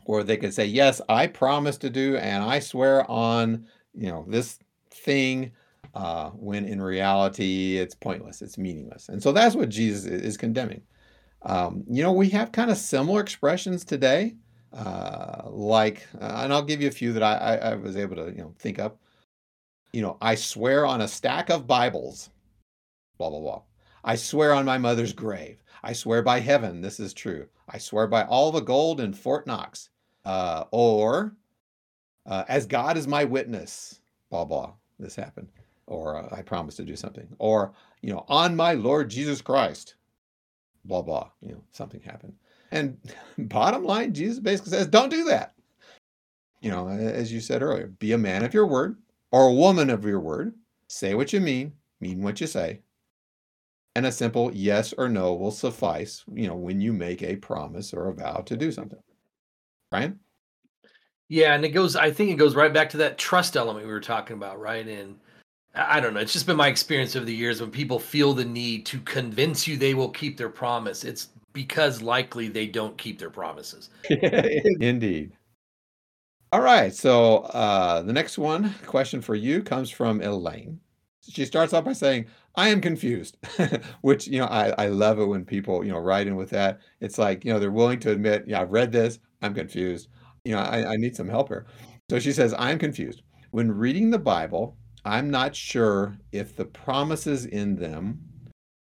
Or 0.07 0.23
they 0.23 0.37
could 0.37 0.55
say, 0.55 0.67
Yes, 0.67 1.01
I 1.09 1.27
promise 1.27 1.77
to 1.79 1.91
do, 1.91 2.17
and 2.17 2.43
I 2.43 2.61
swear 2.61 3.11
on, 3.11 3.67
you 3.95 4.09
know, 4.09 4.25
this 4.29 4.59
thing 4.91 5.53
uh, 5.95 6.31
when 6.31 6.67
in 6.67 6.81
reality 6.81 7.79
it's 7.79 7.95
pointless, 7.95 8.43
it's 8.43 8.59
meaningless. 8.59 9.09
And 9.09 9.23
so 9.23 9.33
that's 9.33 9.55
what 9.55 9.69
Jesus 9.69 10.05
is 10.05 10.37
condemning. 10.37 10.83
Um, 11.43 11.85
you 11.89 12.03
know, 12.03 12.13
we 12.13 12.29
have 12.31 12.53
kind 12.53 12.71
of 12.71 12.77
similar 12.77 13.21
expressions 13.21 13.85
today, 13.85 14.37
uh, 14.73 15.43
like, 15.47 16.07
uh, 16.21 16.43
and 16.43 16.53
I'll 16.53 16.65
give 16.65 16.83
you 16.83 16.89
a 16.89 16.93
few 16.93 17.13
that 17.15 17.23
I, 17.23 17.37
I, 17.37 17.55
I 17.71 17.75
was 17.77 17.97
able 17.97 18.17
to, 18.17 18.31
you 18.31 18.43
know, 18.43 18.55
think 18.59 18.79
up. 18.79 18.99
You 19.97 20.03
know, 20.03 20.19
I 20.21 20.35
swear 20.35 20.85
on 20.85 21.01
a 21.01 21.09
stack 21.09 21.49
of 21.49 21.67
Bibles, 21.67 22.29
blah, 23.17 23.31
blah, 23.31 23.41
blah. 23.41 23.63
I 24.05 24.15
swear 24.15 24.53
on 24.53 24.67
my 24.67 24.77
mother's 24.77 25.15
grave. 25.15 25.63
I 25.83 25.95
swear 25.95 26.21
by 26.21 26.39
heaven, 26.39 26.83
this 26.83 27.01
is 27.01 27.15
true. 27.15 27.47
I 27.71 27.79
swear 27.79 28.07
by 28.07 28.25
all 28.25 28.53
the 28.53 28.61
gold 28.61 29.01
in 29.01 29.15
Fort 29.15 29.47
Knox. 29.47 29.89
Uh, 30.23 30.65
or, 30.71 31.35
uh, 32.27 32.45
as 32.47 32.67
God 32.67 32.99
is 32.99 33.09
my 33.09 33.25
witness, 33.25 34.03
blah, 34.29 34.45
blah, 34.45 34.75
this 34.99 35.17
happened 35.17 35.49
or 35.87 36.17
uh, 36.19 36.29
I 36.31 36.43
promise 36.43 36.77
to 36.77 36.85
do 36.85 36.95
something, 36.95 37.29
or 37.39 37.73
you 38.03 38.13
know, 38.13 38.27
on 38.29 38.55
my 38.55 38.75
Lord 38.75 39.09
Jesus 39.09 39.41
Christ, 39.41 39.95
blah 40.85 41.01
blah. 41.01 41.31
You 41.41 41.53
know, 41.53 41.65
something 41.71 42.03
happened, 42.03 42.35
and 42.71 42.99
bottom 43.39 43.83
line, 43.83 44.13
Jesus 44.13 44.41
basically 44.41 44.73
says, 44.73 44.89
don't 44.89 45.09
do 45.09 45.25
that. 45.25 45.55
You 46.61 46.71
know, 46.71 46.87
as 46.87 47.33
you 47.33 47.41
said 47.41 47.63
earlier, 47.63 47.87
be 47.87 48.13
a 48.13 48.19
man 48.19 48.45
of 48.45 48.53
your 48.53 48.67
word 48.67 48.99
or 49.37 49.49
a 49.49 49.53
woman 49.53 49.91
of 49.91 50.07
your 50.07 50.19
word. 50.19 50.55
Say 50.89 51.15
what 51.15 51.31
you 51.31 51.41
mean, 51.41 51.75
mean 52.01 52.23
what 52.23 52.41
you 52.41 52.47
say, 52.47 52.81
and 53.95 54.07
a 54.07 54.13
simple 54.13 54.51
yes 54.55 54.95
or 54.97 55.11
no 55.11 55.35
will 55.35 55.51
suffice. 55.51 56.25
You 56.33 56.47
know, 56.47 56.57
when 56.57 56.81
you 56.81 56.95
make 56.95 57.23
a 57.23 57.37
promise 57.37 57.93
or 57.93 58.09
a 58.09 58.15
vow 58.15 58.39
to 58.47 58.57
do 58.57 58.73
something. 58.73 58.99
Brian? 59.91 60.19
Yeah, 61.29 61.55
and 61.55 61.67
it 61.67 61.71
goes. 61.71 61.97
I 61.97 62.11
think 62.11 62.31
it 62.31 62.37
goes 62.37 62.55
right 62.55 62.73
back 62.73 62.89
to 62.91 62.97
that 62.99 63.19
trust 63.19 63.59
element 63.59 63.85
we 63.85 63.93
were 63.93 64.01
talking 64.01 64.39
about, 64.39 64.59
right? 64.59 64.87
And 64.89 65.19
I 65.75 66.01
don't 66.01 66.15
know. 66.15 66.21
It's 66.21 66.33
just 66.33 66.47
been 66.47 66.57
my 66.57 66.69
experience 66.69 67.15
over 67.15 67.27
the 67.27 67.35
years 67.35 67.61
when 67.61 67.71
people 67.71 67.99
feel 67.99 68.33
the 68.33 68.45
need 68.45 68.87
to 68.87 69.01
convince 69.01 69.69
you 69.69 69.77
they 69.77 69.93
will 69.93 70.09
keep 70.09 70.39
their 70.39 70.49
promise. 70.49 71.05
It's 71.05 71.29
because 71.53 72.01
likely 72.01 72.49
they 72.49 72.69
don't 72.69 72.97
keep 72.97 73.19
their 73.19 73.29
promises. 73.29 73.91
Indeed. 74.09 75.33
All 76.57 76.63
right. 76.63 76.95
So 76.95 77.41
uh, 77.53 78.01
the 78.01 78.15
next 78.15 78.39
one 78.39 78.75
question 78.87 79.21
for 79.21 79.35
you 79.35 79.63
comes 79.63 79.91
from 79.91 80.23
Elaine. 80.23 80.81
She 81.21 81.45
starts 81.45 81.75
off 81.75 81.85
by 81.85 81.93
saying, 81.93 82.29
I 82.55 82.71
am 82.71 82.81
confused, 82.81 83.37
which, 84.01 84.27
you 84.27 84.39
know, 84.39 84.47
I, 84.47 84.71
I 84.79 84.87
love 84.87 85.19
it 85.19 85.27
when 85.27 85.45
people, 85.45 85.85
you 85.85 85.93
know, 85.93 85.99
write 85.99 86.27
in 86.27 86.35
with 86.35 86.49
that. 86.51 86.81
It's 86.99 87.19
like, 87.19 87.45
you 87.45 87.53
know, 87.53 87.59
they're 87.59 87.71
willing 87.71 88.01
to 88.01 88.11
admit, 88.11 88.45
yeah, 88.47 88.63
I've 88.63 88.73
read 88.73 88.91
this. 88.91 89.19
I'm 89.43 89.53
confused. 89.53 90.09
You 90.47 90.55
know, 90.55 90.61
I, 90.61 90.93
I 90.93 90.97
need 90.97 91.15
some 91.15 91.29
help 91.29 91.49
here. 91.49 91.67
So 92.09 92.19
she 92.19 92.33
says, 92.33 92.55
I'm 92.57 92.79
confused. 92.79 93.21
When 93.51 93.71
reading 93.71 94.09
the 94.09 94.19
Bible, 94.19 94.79
I'm 95.05 95.31
not 95.31 95.55
sure 95.55 96.17
if 96.33 96.57
the 96.57 96.65
promises 96.65 97.45
in 97.45 97.77
them 97.77 98.23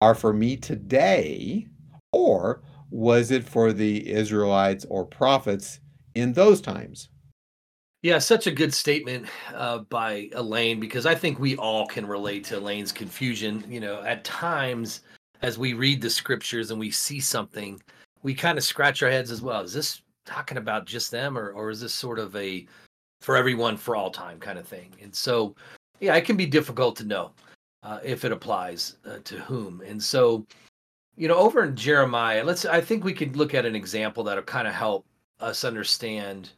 are 0.01 0.17
for 0.17 0.33
me 0.33 0.57
today 0.57 1.69
or 2.13 2.65
was 2.91 3.31
it 3.31 3.45
for 3.45 3.73
the 3.73 4.11
Israelites 4.11 4.85
or 4.91 5.07
prophets 5.07 5.79
in 6.17 6.33
those 6.33 6.61
times? 6.61 7.09
Yeah, 8.03 8.19
such 8.19 8.49
a 8.49 8.51
good 8.51 8.75
statement 8.75 9.27
uh, 9.55 9.79
by 9.79 10.29
Elaine 10.33 10.81
because 10.81 11.07
I 11.07 11.15
think 11.15 11.39
we 11.39 11.57
all 11.57 11.87
can 11.87 12.05
relate 12.05 12.43
to 12.47 12.59
Elaine's 12.59 12.91
confusion. 12.91 13.65
You 13.69 13.79
know, 13.79 14.03
at 14.03 14.25
times 14.25 15.03
as 15.43 15.57
we 15.57 15.73
read 15.73 16.03
the 16.03 16.11
scriptures 16.11 16.73
and 16.73 16.81
we 16.81 16.91
see 16.91 17.21
something, 17.21 17.81
we 18.25 18.35
kind 18.35 18.59
of 18.59 18.65
scratch 18.65 19.05
our 19.05 19.11
heads 19.11 19.31
as 19.31 19.41
well. 19.41 19.61
Is 19.63 19.73
this 19.73 20.03
talking 20.27 20.59
about 20.59 20.85
just 20.85 21.13
them 21.13 21.39
or, 21.39 21.51
or 21.53 21.71
is 21.71 21.81
this 21.81 21.95
sort 21.95 22.19
of 22.19 22.35
a 22.35 22.67
for 23.21 23.37
everyone 23.37 23.77
for 23.77 23.95
all 23.95 24.11
time 24.11 24.41
kind 24.41 24.59
of 24.59 24.67
thing? 24.67 24.91
And 25.01 25.15
so 25.15 25.55
yeah, 26.01 26.17
it 26.17 26.25
can 26.25 26.37
be 26.37 26.47
difficult 26.47 26.97
to 26.97 27.05
know 27.05 27.31
uh, 27.85 28.01
if 28.03 28.25
it 28.25 28.33
applies 28.33 28.97
uh, 29.07 29.19
to 29.23 29.39
whom. 29.39 29.81
And 29.87 30.03
so, 30.03 30.45
you 31.17 31.29
know, 31.29 31.37
over 31.37 31.65
in 31.65 31.77
Jeremiah, 31.77 32.43
let's. 32.43 32.65
I 32.65 32.81
think 32.81 33.05
we 33.05 33.15
could 33.15 33.37
look 33.37 33.55
at 33.55 33.65
an 33.65 33.77
example 33.77 34.25
that'll 34.25 34.43
kind 34.43 34.67
of 34.67 34.75
help 34.75 35.07
us 35.39 35.63
understand 35.63 36.51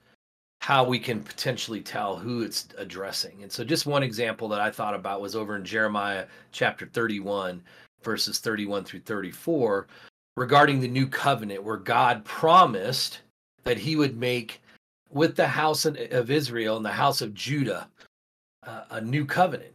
how 0.65 0.83
we 0.83 0.99
can 0.99 1.23
potentially 1.23 1.83
tell 1.83 2.17
who 2.17 2.41
it's 2.41 2.69
addressing. 2.79 3.43
And 3.43 3.53
so, 3.53 3.65
just 3.65 3.85
one 3.85 4.03
example 4.03 4.49
that 4.49 4.63
I 4.63 4.71
thought 4.71 4.95
about 4.95 5.21
was 5.21 5.37
over 5.37 5.57
in 5.57 5.63
Jeremiah 5.63 6.25
chapter 6.53 6.87
31, 6.87 7.63
verses 8.03 8.39
31 8.39 8.83
through 8.85 9.01
34, 9.01 9.87
regarding 10.39 10.81
the 10.81 10.89
new 10.89 11.07
covenant, 11.07 11.63
where 11.63 11.77
God 11.77 12.25
promised 12.25 13.21
that 13.65 13.77
He 13.77 13.95
would 13.95 14.17
make 14.17 14.63
with 15.11 15.37
the 15.37 15.47
house 15.47 15.85
of 15.85 16.31
Israel 16.31 16.79
and 16.79 16.87
the 16.87 16.91
house 16.91 17.21
of 17.21 17.35
Judah 17.35 17.87
uh, 18.67 18.85
a 18.89 19.03
new 19.03 19.27
covenant. 19.27 19.75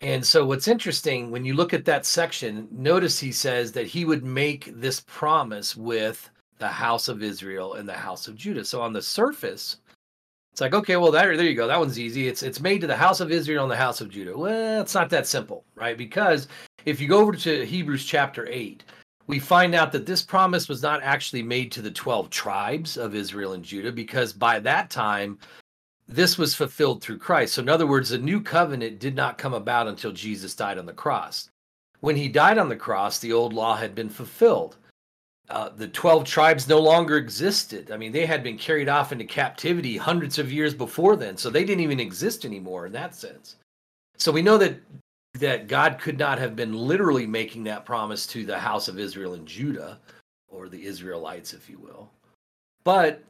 And 0.00 0.24
so, 0.24 0.46
what's 0.46 0.68
interesting 0.68 1.32
when 1.32 1.44
you 1.44 1.54
look 1.54 1.74
at 1.74 1.84
that 1.86 2.06
section, 2.06 2.68
notice 2.70 3.18
he 3.18 3.32
says 3.32 3.72
that 3.72 3.88
he 3.88 4.04
would 4.04 4.24
make 4.24 4.80
this 4.80 5.00
promise 5.08 5.74
with 5.74 6.30
the 6.58 6.68
house 6.68 7.08
of 7.08 7.20
Israel 7.20 7.74
and 7.74 7.88
the 7.88 7.94
house 7.94 8.28
of 8.28 8.36
Judah. 8.36 8.64
So, 8.64 8.80
on 8.80 8.92
the 8.92 9.02
surface, 9.02 9.78
it's 10.54 10.60
like, 10.60 10.72
okay, 10.72 10.96
well, 10.96 11.10
there, 11.10 11.36
there 11.36 11.46
you 11.46 11.56
go. 11.56 11.66
That 11.66 11.80
one's 11.80 11.98
easy. 11.98 12.28
It's 12.28 12.44
it's 12.44 12.60
made 12.60 12.80
to 12.82 12.86
the 12.86 12.94
house 12.94 13.18
of 13.18 13.32
Israel 13.32 13.64
and 13.64 13.72
the 13.72 13.76
house 13.76 14.00
of 14.00 14.08
Judah. 14.08 14.38
Well, 14.38 14.80
it's 14.80 14.94
not 14.94 15.10
that 15.10 15.26
simple, 15.26 15.64
right? 15.74 15.98
Because 15.98 16.46
if 16.84 17.00
you 17.00 17.08
go 17.08 17.18
over 17.18 17.32
to 17.32 17.66
Hebrews 17.66 18.04
chapter 18.04 18.46
eight, 18.48 18.84
we 19.26 19.40
find 19.40 19.74
out 19.74 19.90
that 19.90 20.06
this 20.06 20.22
promise 20.22 20.68
was 20.68 20.80
not 20.80 21.02
actually 21.02 21.42
made 21.42 21.72
to 21.72 21.82
the 21.82 21.90
12 21.90 22.30
tribes 22.30 22.96
of 22.96 23.16
Israel 23.16 23.54
and 23.54 23.64
Judah 23.64 23.90
because 23.90 24.32
by 24.32 24.60
that 24.60 24.90
time 24.90 25.40
this 26.06 26.38
was 26.38 26.54
fulfilled 26.54 27.02
through 27.02 27.18
Christ. 27.18 27.54
So, 27.54 27.62
in 27.62 27.68
other 27.68 27.88
words, 27.88 28.10
the 28.10 28.18
new 28.18 28.40
covenant 28.40 29.00
did 29.00 29.16
not 29.16 29.38
come 29.38 29.54
about 29.54 29.88
until 29.88 30.12
Jesus 30.12 30.54
died 30.54 30.78
on 30.78 30.86
the 30.86 30.92
cross. 30.92 31.50
When 31.98 32.14
he 32.14 32.28
died 32.28 32.58
on 32.58 32.68
the 32.68 32.76
cross, 32.76 33.18
the 33.18 33.32
old 33.32 33.52
law 33.52 33.74
had 33.74 33.96
been 33.96 34.08
fulfilled. 34.08 34.76
Uh, 35.50 35.68
the 35.76 35.88
12 35.88 36.24
tribes 36.24 36.68
no 36.68 36.78
longer 36.80 37.18
existed. 37.18 37.90
I 37.90 37.98
mean, 37.98 38.12
they 38.12 38.24
had 38.24 38.42
been 38.42 38.56
carried 38.56 38.88
off 38.88 39.12
into 39.12 39.24
captivity 39.24 39.96
hundreds 39.96 40.38
of 40.38 40.50
years 40.50 40.72
before 40.72 41.16
then, 41.16 41.36
so 41.36 41.50
they 41.50 41.64
didn't 41.64 41.84
even 41.84 42.00
exist 42.00 42.46
anymore 42.46 42.86
in 42.86 42.92
that 42.92 43.14
sense. 43.14 43.56
So 44.16 44.32
we 44.32 44.42
know 44.42 44.56
that 44.58 44.80
that 45.34 45.66
God 45.66 45.98
could 45.98 46.16
not 46.16 46.38
have 46.38 46.54
been 46.54 46.72
literally 46.72 47.26
making 47.26 47.64
that 47.64 47.84
promise 47.84 48.24
to 48.28 48.46
the 48.46 48.58
house 48.58 48.86
of 48.86 49.00
Israel 49.00 49.34
and 49.34 49.46
Judah, 49.46 49.98
or 50.48 50.68
the 50.68 50.84
Israelites, 50.84 51.52
if 51.52 51.68
you 51.68 51.78
will. 51.78 52.08
But 52.84 53.24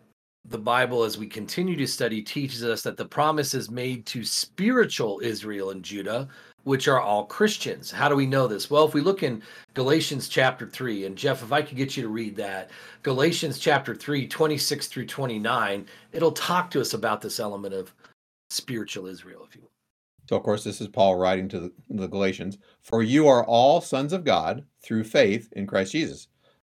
the 0.44 0.58
Bible, 0.58 1.02
as 1.04 1.16
we 1.16 1.26
continue 1.26 1.76
to 1.76 1.86
study, 1.86 2.20
teaches 2.20 2.62
us 2.62 2.82
that 2.82 2.98
the 2.98 3.06
promise 3.06 3.54
is 3.54 3.70
made 3.70 4.04
to 4.06 4.24
spiritual 4.24 5.20
Israel 5.22 5.70
and 5.70 5.82
Judah, 5.82 6.28
which 6.64 6.88
are 6.88 7.00
all 7.00 7.26
Christians. 7.26 7.90
How 7.90 8.08
do 8.08 8.16
we 8.16 8.26
know 8.26 8.46
this? 8.46 8.70
Well, 8.70 8.86
if 8.86 8.94
we 8.94 9.00
look 9.00 9.22
in 9.22 9.42
Galatians 9.74 10.28
chapter 10.28 10.66
3, 10.66 11.06
and 11.06 11.16
Jeff, 11.16 11.42
if 11.42 11.52
I 11.52 11.62
could 11.62 11.76
get 11.76 11.96
you 11.96 12.02
to 12.02 12.08
read 12.08 12.36
that, 12.36 12.70
Galatians 13.02 13.58
chapter 13.58 13.94
3, 13.94 14.26
26 14.26 14.86
through 14.88 15.06
29, 15.06 15.86
it'll 16.12 16.32
talk 16.32 16.70
to 16.70 16.80
us 16.80 16.94
about 16.94 17.20
this 17.20 17.38
element 17.38 17.74
of 17.74 17.94
spiritual 18.50 19.06
Israel, 19.06 19.46
if 19.48 19.54
you 19.54 19.62
will. 19.62 19.70
So, 20.28 20.36
of 20.36 20.42
course, 20.42 20.64
this 20.64 20.80
is 20.80 20.88
Paul 20.88 21.16
writing 21.16 21.48
to 21.48 21.60
the, 21.60 21.72
the 21.90 22.08
Galatians 22.08 22.58
For 22.82 23.02
you 23.02 23.28
are 23.28 23.44
all 23.44 23.80
sons 23.80 24.12
of 24.12 24.24
God 24.24 24.64
through 24.82 25.04
faith 25.04 25.52
in 25.52 25.66
Christ 25.66 25.92
Jesus. 25.92 26.28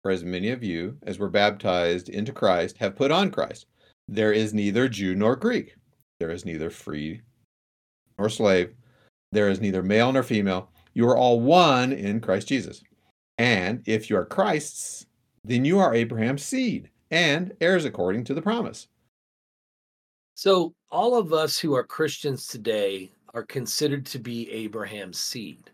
For 0.03 0.11
as 0.11 0.22
many 0.22 0.51
of 0.51 0.62
you 0.62 0.96
as 1.03 1.18
were 1.18 1.31
baptized 1.31 2.09
into 2.09 2.33
Christ 2.33 2.79
have 2.79 2.94
put 2.94 3.11
on 3.11 3.31
Christ. 3.31 3.66
There 4.07 4.33
is 4.33 4.55
neither 4.55 4.88
Jew 4.88 5.14
nor 5.14 5.35
Greek. 5.35 5.74
There 6.20 6.31
is 6.31 6.44
neither 6.44 6.70
free 6.70 7.22
nor 8.18 8.29
slave. 8.29 8.74
There 9.33 9.49
is 9.49 9.61
neither 9.61 9.83
male 9.83 10.12
nor 10.12 10.23
female. 10.23 10.71
You 10.95 11.09
are 11.09 11.17
all 11.17 11.41
one 11.41 11.93
in 11.93 12.21
Christ 12.21 12.49
Jesus. 12.49 12.83
And 13.38 13.83
if 13.87 14.11
you 14.11 14.17
are 14.17 14.25
Christ's, 14.25 15.07
then 15.45 15.64
you 15.64 15.79
are 15.79 15.95
Abraham's 15.95 16.45
seed 16.45 16.91
and 17.11 17.53
heirs 17.61 17.85
according 17.85 18.25
to 18.25 18.35
the 18.35 18.43
promise. 18.43 18.88
So, 20.35 20.73
all 20.91 21.17
of 21.17 21.33
us 21.33 21.59
who 21.59 21.75
are 21.75 21.85
Christians 21.85 22.47
today 22.47 23.11
are 23.35 23.43
considered 23.43 24.07
to 24.07 24.19
be 24.19 24.51
Abraham's 24.51 25.19
seed. 25.19 25.71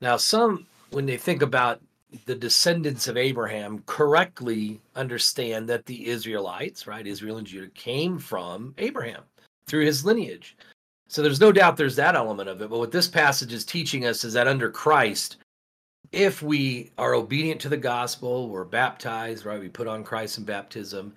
Now, 0.00 0.16
some, 0.16 0.66
when 0.90 1.06
they 1.06 1.16
think 1.16 1.42
about 1.42 1.80
the 2.26 2.34
descendants 2.34 3.08
of 3.08 3.16
Abraham 3.16 3.82
correctly 3.86 4.80
understand 4.94 5.68
that 5.68 5.86
the 5.86 6.06
Israelites, 6.06 6.86
right, 6.86 7.06
Israel 7.06 7.38
and 7.38 7.46
Judah, 7.46 7.70
came 7.74 8.18
from 8.18 8.74
Abraham 8.78 9.22
through 9.66 9.84
his 9.84 10.04
lineage. 10.04 10.56
So 11.08 11.22
there's 11.22 11.40
no 11.40 11.52
doubt 11.52 11.76
there's 11.76 11.96
that 11.96 12.16
element 12.16 12.48
of 12.48 12.60
it. 12.60 12.70
But 12.70 12.78
what 12.78 12.92
this 12.92 13.08
passage 13.08 13.52
is 13.52 13.64
teaching 13.64 14.06
us 14.06 14.24
is 14.24 14.32
that 14.32 14.48
under 14.48 14.70
Christ, 14.70 15.36
if 16.12 16.42
we 16.42 16.90
are 16.98 17.14
obedient 17.14 17.60
to 17.62 17.68
the 17.68 17.76
gospel, 17.76 18.48
we're 18.48 18.64
baptized, 18.64 19.44
right? 19.44 19.60
We 19.60 19.68
put 19.68 19.88
on 19.88 20.04
Christ 20.04 20.38
in 20.38 20.44
baptism, 20.44 21.14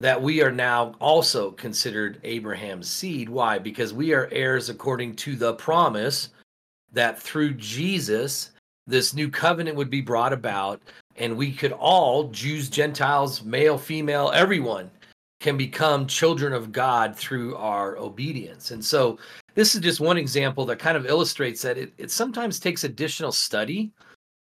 that 0.00 0.20
we 0.20 0.42
are 0.42 0.52
now 0.52 0.94
also 0.98 1.52
considered 1.52 2.20
Abraham's 2.24 2.88
seed. 2.88 3.28
Why? 3.28 3.58
Because 3.58 3.92
we 3.92 4.12
are 4.12 4.28
heirs 4.32 4.68
according 4.68 5.16
to 5.16 5.36
the 5.36 5.54
promise 5.54 6.30
that 6.92 7.20
through 7.20 7.54
Jesus, 7.54 8.50
this 8.86 9.14
new 9.14 9.30
covenant 9.30 9.76
would 9.76 9.90
be 9.90 10.00
brought 10.00 10.32
about 10.32 10.82
and 11.16 11.36
we 11.36 11.52
could 11.52 11.72
all 11.72 12.24
jews 12.24 12.68
gentiles 12.68 13.42
male 13.44 13.78
female 13.78 14.30
everyone 14.34 14.90
can 15.40 15.56
become 15.56 16.06
children 16.06 16.52
of 16.52 16.70
god 16.70 17.16
through 17.16 17.56
our 17.56 17.96
obedience. 17.96 18.70
And 18.70 18.84
so 18.84 19.18
this 19.54 19.74
is 19.74 19.80
just 19.80 19.98
one 19.98 20.18
example 20.18 20.64
that 20.66 20.78
kind 20.78 20.96
of 20.96 21.06
illustrates 21.06 21.62
that 21.62 21.78
it, 21.78 21.92
it 21.98 22.10
sometimes 22.10 22.60
takes 22.60 22.84
additional 22.84 23.32
study 23.32 23.92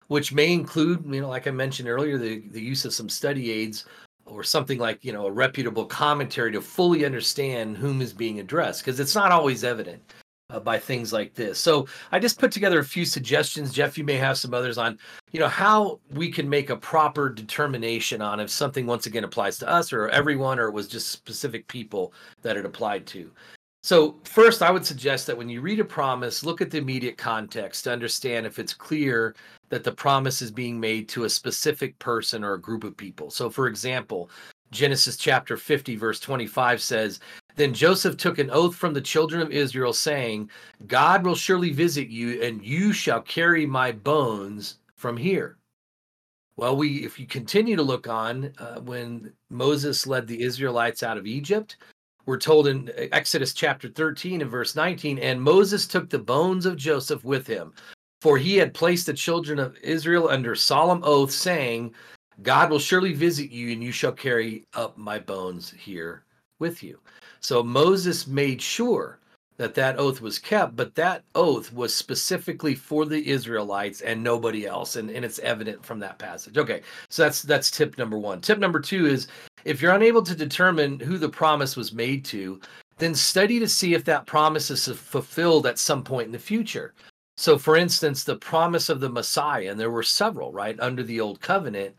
which 0.07 0.33
may 0.33 0.51
include 0.51 1.03
you 1.07 1.21
know 1.21 1.29
like 1.29 1.47
i 1.47 1.51
mentioned 1.51 1.87
earlier 1.87 2.17
the, 2.17 2.43
the 2.49 2.61
use 2.61 2.83
of 2.83 2.93
some 2.93 3.07
study 3.07 3.51
aids 3.51 3.85
or 4.25 4.43
something 4.43 4.77
like 4.77 5.03
you 5.05 5.13
know 5.13 5.27
a 5.27 5.31
reputable 5.31 5.85
commentary 5.85 6.51
to 6.51 6.61
fully 6.61 7.05
understand 7.05 7.77
whom 7.77 8.01
is 8.01 8.13
being 8.13 8.39
addressed 8.39 8.83
because 8.83 8.99
it's 8.99 9.15
not 9.15 9.31
always 9.31 9.63
evident 9.63 10.13
uh, 10.49 10.59
by 10.59 10.79
things 10.79 11.13
like 11.13 11.33
this. 11.33 11.59
So 11.59 11.87
I 12.11 12.19
just 12.19 12.39
put 12.39 12.51
together 12.51 12.79
a 12.79 12.83
few 12.83 13.05
suggestions. 13.05 13.73
Jeff, 13.73 13.97
you 13.97 14.03
may 14.03 14.17
have 14.17 14.37
some 14.37 14.53
others 14.53 14.77
on, 14.77 14.97
you 15.31 15.39
know, 15.39 15.47
how 15.47 15.99
we 16.11 16.31
can 16.31 16.49
make 16.49 16.69
a 16.69 16.75
proper 16.75 17.29
determination 17.29 18.21
on 18.21 18.39
if 18.39 18.49
something 18.49 18.85
once 18.85 19.05
again 19.05 19.23
applies 19.23 19.57
to 19.59 19.69
us 19.69 19.93
or 19.93 20.09
everyone, 20.09 20.59
or 20.59 20.67
it 20.67 20.73
was 20.73 20.87
just 20.87 21.09
specific 21.09 21.67
people 21.67 22.13
that 22.41 22.57
it 22.57 22.65
applied 22.65 23.05
to. 23.07 23.31
So 23.81 24.17
first, 24.25 24.61
I 24.61 24.71
would 24.71 24.85
suggest 24.85 25.25
that 25.27 25.37
when 25.37 25.47
you 25.47 25.61
read 25.61 25.79
a 25.79 25.85
promise, 25.85 26.43
look 26.43 26.59
at 26.59 26.69
the 26.69 26.79
immediate 26.79 27.17
context 27.17 27.85
to 27.85 27.93
understand 27.93 28.45
if 28.45 28.59
it's 28.59 28.73
clear 28.73 29.35
that 29.69 29.83
the 29.83 29.91
promise 29.91 30.41
is 30.41 30.51
being 30.51 30.79
made 30.79 31.07
to 31.09 31.23
a 31.23 31.29
specific 31.29 31.97
person 31.99 32.43
or 32.43 32.55
a 32.55 32.61
group 32.61 32.83
of 32.83 32.97
people. 32.97 33.29
So, 33.29 33.49
for 33.49 33.67
example, 33.67 34.29
Genesis 34.71 35.15
chapter 35.15 35.55
50, 35.55 35.95
verse 35.95 36.19
25 36.19 36.81
says, 36.81 37.19
Then 37.59 37.73
Joseph 37.73 38.15
took 38.15 38.39
an 38.39 38.49
oath 38.51 38.73
from 38.73 38.93
the 38.93 39.01
children 39.01 39.41
of 39.41 39.51
Israel, 39.51 39.91
saying, 39.91 40.49
God 40.87 41.25
will 41.25 41.35
surely 41.35 41.71
visit 41.71 42.07
you, 42.07 42.41
and 42.41 42.63
you 42.63 42.93
shall 42.93 43.21
carry 43.21 43.65
my 43.65 43.91
bones 43.91 44.77
from 44.95 45.17
here. 45.17 45.57
Well, 46.55 46.77
we 46.77 47.03
if 47.03 47.19
you 47.19 47.27
continue 47.27 47.75
to 47.75 47.83
look 47.83 48.07
on 48.07 48.53
uh, 48.59 48.79
when 48.79 49.33
Moses 49.49 50.07
led 50.07 50.25
the 50.25 50.41
Israelites 50.41 51.03
out 51.03 51.17
of 51.17 51.27
Egypt, 51.27 51.75
we're 52.25 52.37
told 52.37 52.65
in 52.65 52.93
Exodus 53.11 53.53
chapter 53.53 53.89
13 53.89 54.41
and 54.41 54.49
verse 54.49 54.73
19, 54.73 55.19
and 55.19 55.41
Moses 55.41 55.85
took 55.85 56.09
the 56.09 56.17
bones 56.17 56.65
of 56.65 56.77
Joseph 56.77 57.25
with 57.25 57.45
him, 57.45 57.73
for 58.21 58.37
he 58.37 58.55
had 58.55 58.73
placed 58.73 59.05
the 59.05 59.13
children 59.13 59.59
of 59.59 59.75
Israel 59.83 60.29
under 60.29 60.55
solemn 60.55 61.01
oath, 61.03 61.31
saying, 61.31 61.93
God 62.41 62.71
will 62.71 62.79
surely 62.79 63.11
visit 63.11 63.51
you, 63.51 63.73
and 63.73 63.83
you 63.83 63.91
shall 63.91 64.13
carry 64.13 64.65
up 64.75 64.97
my 64.97 65.19
bones 65.19 65.71
here 65.71 66.23
with 66.59 66.81
you. 66.83 66.99
So 67.41 67.63
Moses 67.63 68.27
made 68.27 68.61
sure 68.61 69.19
that 69.57 69.75
that 69.75 69.99
oath 69.99 70.21
was 70.21 70.39
kept, 70.39 70.75
but 70.75 70.95
that 70.95 71.23
oath 71.35 71.73
was 71.73 71.93
specifically 71.93 72.73
for 72.75 73.05
the 73.05 73.29
Israelites 73.29 73.99
and 74.01 74.23
nobody 74.23 74.65
else, 74.65 74.95
and, 74.95 75.09
and 75.09 75.25
it's 75.25 75.39
evident 75.39 75.85
from 75.85 75.99
that 75.99 76.17
passage. 76.17 76.57
Okay, 76.57 76.81
so 77.09 77.23
that's 77.23 77.41
that's 77.41 77.69
tip 77.69 77.97
number 77.97 78.17
one. 78.17 78.39
Tip 78.39 78.57
number 78.57 78.79
two 78.79 79.05
is 79.05 79.27
if 79.65 79.81
you're 79.81 79.93
unable 79.93 80.21
to 80.23 80.33
determine 80.33 80.99
who 80.99 81.17
the 81.17 81.27
promise 81.27 81.75
was 81.75 81.91
made 81.91 82.23
to, 82.25 82.61
then 82.99 83.13
study 83.13 83.59
to 83.59 83.67
see 83.67 83.93
if 83.93 84.05
that 84.05 84.25
promise 84.25 84.71
is 84.71 84.87
fulfilled 84.87 85.67
at 85.67 85.77
some 85.77 86.03
point 86.03 86.27
in 86.27 86.31
the 86.31 86.39
future. 86.39 86.93
So, 87.35 87.57
for 87.57 87.75
instance, 87.75 88.23
the 88.23 88.35
promise 88.35 88.89
of 88.89 88.99
the 88.99 89.09
Messiah, 89.09 89.71
and 89.71 89.79
there 89.79 89.91
were 89.91 90.03
several, 90.03 90.51
right, 90.51 90.79
under 90.79 91.03
the 91.03 91.21
old 91.21 91.39
covenant, 91.41 91.95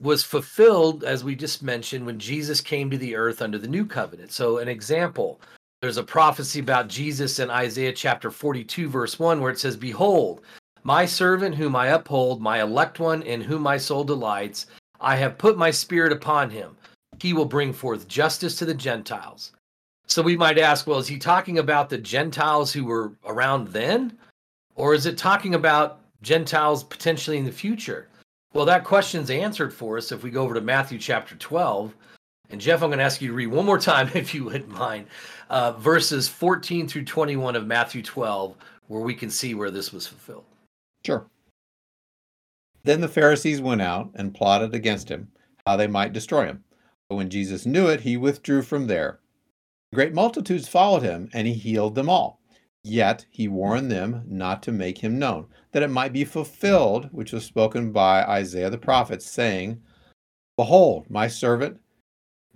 was 0.00 0.24
fulfilled, 0.24 1.04
as 1.04 1.22
we 1.22 1.34
just 1.34 1.62
mentioned, 1.62 2.06
when 2.06 2.18
Jesus 2.18 2.60
came 2.60 2.90
to 2.90 2.98
the 2.98 3.14
earth 3.14 3.42
under 3.42 3.58
the 3.58 3.68
new 3.68 3.84
covenant. 3.84 4.32
So, 4.32 4.58
an 4.58 4.68
example 4.68 5.40
there's 5.82 5.96
a 5.96 6.02
prophecy 6.02 6.60
about 6.60 6.88
Jesus 6.88 7.38
in 7.38 7.48
Isaiah 7.48 7.92
chapter 7.92 8.30
42, 8.30 8.86
verse 8.90 9.18
1, 9.18 9.40
where 9.40 9.50
it 9.50 9.58
says, 9.58 9.78
Behold, 9.78 10.42
my 10.82 11.06
servant 11.06 11.54
whom 11.54 11.74
I 11.74 11.88
uphold, 11.88 12.42
my 12.42 12.60
elect 12.60 13.00
one 13.00 13.22
in 13.22 13.40
whom 13.40 13.62
my 13.62 13.78
soul 13.78 14.04
delights, 14.04 14.66
I 15.00 15.16
have 15.16 15.38
put 15.38 15.56
my 15.56 15.70
spirit 15.70 16.12
upon 16.12 16.50
him. 16.50 16.76
He 17.18 17.32
will 17.32 17.46
bring 17.46 17.72
forth 17.72 18.08
justice 18.08 18.56
to 18.56 18.66
the 18.66 18.74
Gentiles. 18.74 19.52
So 20.06 20.20
we 20.20 20.36
might 20.36 20.58
ask, 20.58 20.86
well, 20.86 20.98
is 20.98 21.08
he 21.08 21.18
talking 21.18 21.58
about 21.58 21.88
the 21.88 21.98
Gentiles 21.98 22.72
who 22.72 22.84
were 22.84 23.12
around 23.24 23.68
then? 23.68 24.18
Or 24.74 24.92
is 24.92 25.06
it 25.06 25.16
talking 25.16 25.54
about 25.54 26.00
Gentiles 26.20 26.84
potentially 26.84 27.38
in 27.38 27.46
the 27.46 27.52
future? 27.52 28.08
Well, 28.52 28.64
that 28.66 28.84
question's 28.84 29.30
answered 29.30 29.72
for 29.72 29.96
us 29.96 30.10
if 30.10 30.22
we 30.22 30.30
go 30.30 30.42
over 30.42 30.54
to 30.54 30.60
Matthew 30.60 30.98
chapter 30.98 31.36
12. 31.36 31.94
And 32.50 32.60
Jeff, 32.60 32.82
I'm 32.82 32.88
going 32.88 32.98
to 32.98 33.04
ask 33.04 33.22
you 33.22 33.28
to 33.28 33.34
read 33.34 33.46
one 33.46 33.64
more 33.64 33.78
time, 33.78 34.10
if 34.14 34.34
you 34.34 34.44
wouldn't 34.44 34.68
mind, 34.68 35.06
uh, 35.50 35.72
verses 35.72 36.28
14 36.28 36.88
through 36.88 37.04
21 37.04 37.54
of 37.54 37.66
Matthew 37.66 38.02
12, 38.02 38.56
where 38.88 39.02
we 39.02 39.14
can 39.14 39.30
see 39.30 39.54
where 39.54 39.70
this 39.70 39.92
was 39.92 40.06
fulfilled. 40.06 40.44
Sure. 41.04 41.26
Then 42.82 43.00
the 43.00 43.08
Pharisees 43.08 43.60
went 43.60 43.82
out 43.82 44.10
and 44.14 44.34
plotted 44.34 44.74
against 44.74 45.08
him, 45.08 45.28
how 45.66 45.76
they 45.76 45.86
might 45.86 46.12
destroy 46.12 46.46
him. 46.46 46.64
But 47.08 47.16
when 47.16 47.30
Jesus 47.30 47.66
knew 47.66 47.88
it, 47.88 48.00
he 48.00 48.16
withdrew 48.16 48.62
from 48.62 48.86
there. 48.86 49.20
Great 49.94 50.14
multitudes 50.14 50.68
followed 50.68 51.02
him, 51.02 51.28
and 51.32 51.46
he 51.46 51.54
healed 51.54 51.94
them 51.94 52.08
all. 52.08 52.39
Yet 52.82 53.26
he 53.30 53.46
warned 53.46 53.90
them 53.90 54.24
not 54.26 54.62
to 54.62 54.72
make 54.72 54.98
him 54.98 55.18
known, 55.18 55.48
that 55.72 55.82
it 55.82 55.90
might 55.90 56.12
be 56.12 56.24
fulfilled, 56.24 57.10
which 57.12 57.32
was 57.32 57.44
spoken 57.44 57.92
by 57.92 58.24
Isaiah 58.24 58.70
the 58.70 58.78
prophet, 58.78 59.22
saying, 59.22 59.82
Behold, 60.56 61.08
my 61.10 61.28
servant 61.28 61.80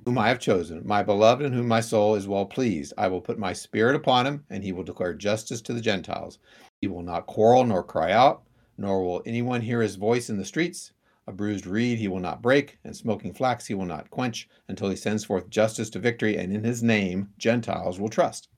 whom 0.05 0.19
I 0.19 0.29
have 0.29 0.39
chosen, 0.39 0.87
my 0.87 1.03
beloved 1.03 1.43
in 1.43 1.53
whom 1.53 1.67
my 1.67 1.81
soul 1.81 2.15
is 2.15 2.29
well 2.29 2.45
pleased. 2.45 2.93
I 2.99 3.09
will 3.09 3.21
put 3.21 3.39
my 3.39 3.53
spirit 3.53 3.97
upon 3.97 4.27
him, 4.27 4.45
and 4.51 4.63
he 4.63 4.73
will 4.73 4.83
declare 4.83 5.15
justice 5.15 5.63
to 5.63 5.73
the 5.73 5.81
Gentiles. 5.81 6.39
He 6.81 6.89
will 6.89 7.03
not 7.03 7.27
quarrel 7.27 7.65
nor 7.65 7.83
cry 7.83 8.13
out, 8.13 8.43
nor 8.77 9.03
will 9.03 9.23
anyone 9.25 9.63
hear 9.63 9.81
his 9.81 9.97
voice 9.97 10.29
in 10.29 10.37
the 10.37 10.45
streets. 10.45 10.93
A 11.27 11.33
bruised 11.33 11.67
reed 11.67 11.99
he 11.99 12.09
will 12.09 12.21
not 12.21 12.43
break, 12.43 12.79
and 12.85 12.95
smoking 12.95 13.33
flax 13.33 13.67
he 13.67 13.75
will 13.75 13.87
not 13.87 14.11
quench, 14.11 14.47
until 14.69 14.91
he 14.91 14.97
sends 14.97 15.25
forth 15.25 15.49
justice 15.49 15.89
to 15.91 15.99
victory, 15.99 16.37
and 16.37 16.53
in 16.53 16.65
his 16.65 16.83
name 16.83 17.31
Gentiles 17.39 17.99
will 17.99 18.11
trust. 18.11 18.49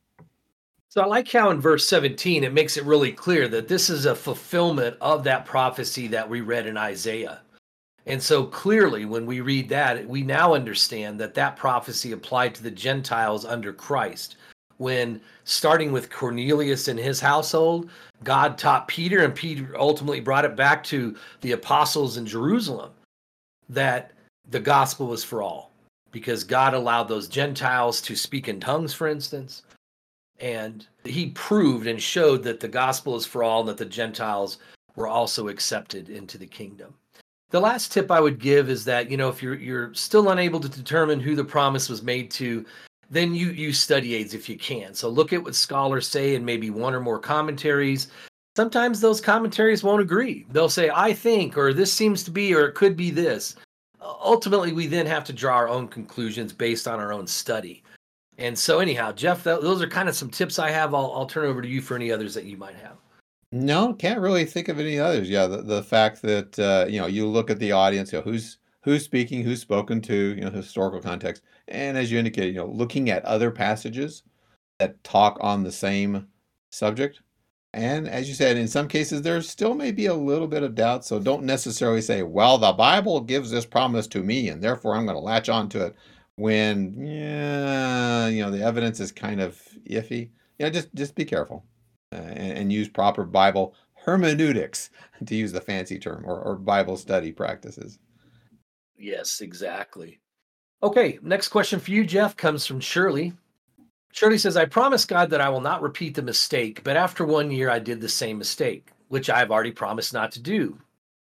So 0.96 1.02
I 1.02 1.06
like 1.06 1.30
how 1.30 1.50
in 1.50 1.60
verse 1.60 1.86
17 1.86 2.42
it 2.42 2.54
makes 2.54 2.78
it 2.78 2.84
really 2.86 3.12
clear 3.12 3.48
that 3.48 3.68
this 3.68 3.90
is 3.90 4.06
a 4.06 4.14
fulfillment 4.14 4.96
of 5.02 5.24
that 5.24 5.44
prophecy 5.44 6.06
that 6.06 6.26
we 6.26 6.40
read 6.40 6.66
in 6.66 6.78
Isaiah. 6.78 7.42
And 8.06 8.22
so 8.22 8.44
clearly, 8.44 9.04
when 9.04 9.26
we 9.26 9.42
read 9.42 9.68
that, 9.68 10.08
we 10.08 10.22
now 10.22 10.54
understand 10.54 11.20
that 11.20 11.34
that 11.34 11.58
prophecy 11.58 12.12
applied 12.12 12.54
to 12.54 12.62
the 12.62 12.70
Gentiles 12.70 13.44
under 13.44 13.74
Christ. 13.74 14.36
When 14.78 15.20
starting 15.44 15.92
with 15.92 16.08
Cornelius 16.08 16.88
and 16.88 16.98
his 16.98 17.20
household, 17.20 17.90
God 18.24 18.56
taught 18.56 18.88
Peter, 18.88 19.22
and 19.22 19.34
Peter 19.34 19.74
ultimately 19.78 20.20
brought 20.20 20.46
it 20.46 20.56
back 20.56 20.82
to 20.84 21.14
the 21.42 21.52
apostles 21.52 22.16
in 22.16 22.24
Jerusalem 22.24 22.92
that 23.68 24.12
the 24.48 24.60
gospel 24.60 25.08
was 25.08 25.22
for 25.22 25.42
all 25.42 25.72
because 26.10 26.42
God 26.42 26.72
allowed 26.72 27.04
those 27.04 27.28
Gentiles 27.28 28.00
to 28.00 28.16
speak 28.16 28.48
in 28.48 28.60
tongues, 28.60 28.94
for 28.94 29.08
instance. 29.08 29.62
And 30.40 30.86
he 31.04 31.30
proved 31.30 31.86
and 31.86 32.00
showed 32.00 32.42
that 32.42 32.60
the 32.60 32.68
gospel 32.68 33.16
is 33.16 33.24
for 33.24 33.42
all 33.42 33.60
and 33.60 33.68
that 33.70 33.78
the 33.78 33.86
Gentiles 33.86 34.58
were 34.94 35.08
also 35.08 35.48
accepted 35.48 36.08
into 36.08 36.38
the 36.38 36.46
kingdom. 36.46 36.94
The 37.50 37.60
last 37.60 37.92
tip 37.92 38.10
I 38.10 38.20
would 38.20 38.38
give 38.38 38.68
is 38.68 38.84
that 38.86 39.10
you 39.10 39.16
know 39.16 39.28
if 39.28 39.42
you're 39.42 39.54
you're 39.54 39.94
still 39.94 40.30
unable 40.30 40.58
to 40.60 40.68
determine 40.68 41.20
who 41.20 41.36
the 41.36 41.44
promise 41.44 41.88
was 41.88 42.02
made 42.02 42.30
to, 42.32 42.66
then 43.08 43.34
you 43.34 43.50
use 43.50 43.78
study 43.78 44.14
aids 44.14 44.34
if 44.34 44.48
you 44.48 44.58
can. 44.58 44.94
So 44.94 45.08
look 45.08 45.32
at 45.32 45.42
what 45.42 45.54
scholars 45.54 46.08
say 46.08 46.34
and 46.34 46.44
maybe 46.44 46.70
one 46.70 46.94
or 46.94 47.00
more 47.00 47.20
commentaries. 47.20 48.08
Sometimes 48.56 49.00
those 49.00 49.20
commentaries 49.20 49.84
won't 49.84 50.02
agree. 50.02 50.46
They'll 50.50 50.68
say 50.68 50.90
I 50.92 51.12
think 51.12 51.56
or 51.56 51.72
this 51.72 51.92
seems 51.92 52.24
to 52.24 52.30
be 52.30 52.54
or 52.54 52.66
it 52.66 52.74
could 52.74 52.96
be 52.96 53.10
this. 53.10 53.54
Ultimately, 54.00 54.72
we 54.72 54.86
then 54.86 55.06
have 55.06 55.24
to 55.24 55.32
draw 55.32 55.56
our 55.56 55.68
own 55.68 55.88
conclusions 55.88 56.52
based 56.52 56.86
on 56.86 57.00
our 57.00 57.12
own 57.12 57.26
study. 57.26 57.82
And 58.38 58.58
so, 58.58 58.80
anyhow, 58.80 59.12
Jeff, 59.12 59.44
those 59.44 59.82
are 59.82 59.88
kind 59.88 60.08
of 60.08 60.16
some 60.16 60.30
tips 60.30 60.58
I 60.58 60.70
have. 60.70 60.94
I'll, 60.94 61.12
I'll 61.14 61.26
turn 61.26 61.46
over 61.46 61.62
to 61.62 61.68
you 61.68 61.80
for 61.80 61.94
any 61.94 62.12
others 62.12 62.34
that 62.34 62.44
you 62.44 62.56
might 62.56 62.76
have. 62.76 62.96
No, 63.52 63.94
can't 63.94 64.20
really 64.20 64.44
think 64.44 64.68
of 64.68 64.78
any 64.78 64.98
others. 64.98 65.30
Yeah, 65.30 65.46
the, 65.46 65.62
the 65.62 65.82
fact 65.82 66.20
that 66.22 66.58
uh, 66.58 66.86
you 66.88 67.00
know 67.00 67.06
you 67.06 67.26
look 67.26 67.50
at 67.50 67.58
the 67.58 67.72
audience, 67.72 68.12
you 68.12 68.18
know, 68.18 68.24
who's 68.24 68.58
who's 68.82 69.04
speaking, 69.04 69.42
who's 69.42 69.60
spoken 69.60 70.00
to, 70.00 70.14
you 70.14 70.42
know, 70.42 70.50
historical 70.50 71.00
context, 71.00 71.42
and 71.68 71.96
as 71.96 72.10
you 72.10 72.18
indicated, 72.18 72.54
you 72.54 72.60
know, 72.60 72.66
looking 72.66 73.08
at 73.10 73.24
other 73.24 73.50
passages 73.50 74.22
that 74.78 75.02
talk 75.02 75.38
on 75.40 75.62
the 75.62 75.72
same 75.72 76.26
subject. 76.70 77.20
And 77.72 78.08
as 78.08 78.26
you 78.28 78.34
said, 78.34 78.56
in 78.56 78.68
some 78.68 78.88
cases, 78.88 79.20
there 79.22 79.40
still 79.42 79.74
may 79.74 79.92
be 79.92 80.06
a 80.06 80.14
little 80.14 80.46
bit 80.46 80.62
of 80.62 80.74
doubt. 80.74 81.04
So 81.04 81.18
don't 81.18 81.42
necessarily 81.42 82.00
say, 82.00 82.22
well, 82.22 82.56
the 82.56 82.72
Bible 82.72 83.20
gives 83.20 83.50
this 83.50 83.66
promise 83.66 84.06
to 84.08 84.22
me, 84.22 84.48
and 84.48 84.62
therefore 84.62 84.94
I'm 84.94 85.04
going 85.04 85.16
to 85.16 85.22
latch 85.22 85.48
on 85.50 85.68
to 85.70 85.86
it 85.86 85.96
when, 86.36 86.94
yeah, 87.06 88.28
you 88.28 88.42
know, 88.42 88.50
the 88.50 88.62
evidence 88.62 89.00
is 89.00 89.10
kind 89.10 89.40
of 89.40 89.60
iffy. 89.90 90.30
You 90.58 90.66
know, 90.66 90.70
just, 90.70 90.94
just 90.94 91.14
be 91.14 91.24
careful 91.24 91.64
uh, 92.12 92.16
and, 92.16 92.58
and, 92.58 92.72
use 92.72 92.88
proper 92.88 93.24
Bible 93.24 93.74
hermeneutics, 93.94 94.90
to 95.24 95.34
use 95.34 95.52
the 95.52 95.60
fancy 95.60 95.98
term, 95.98 96.24
or, 96.24 96.40
or 96.40 96.56
Bible 96.56 96.96
study 96.96 97.32
practices. 97.32 97.98
Yes, 98.96 99.40
exactly. 99.40 100.20
Okay, 100.82 101.18
next 101.22 101.48
question 101.48 101.80
for 101.80 101.90
you, 101.90 102.04
Jeff, 102.04 102.36
comes 102.36 102.66
from 102.66 102.80
Shirley. 102.80 103.32
Shirley 104.12 104.38
says, 104.38 104.56
I 104.56 104.64
promise 104.64 105.04
God 105.04 105.30
that 105.30 105.40
I 105.40 105.48
will 105.48 105.60
not 105.60 105.82
repeat 105.82 106.14
the 106.14 106.22
mistake, 106.22 106.82
but 106.84 106.96
after 106.96 107.24
one 107.24 107.50
year 107.50 107.68
I 107.68 107.78
did 107.78 108.00
the 108.00 108.08
same 108.08 108.38
mistake, 108.38 108.90
which 109.08 109.28
I've 109.28 109.50
already 109.50 109.72
promised 109.72 110.14
not 110.14 110.32
to 110.32 110.40
do. 110.40 110.78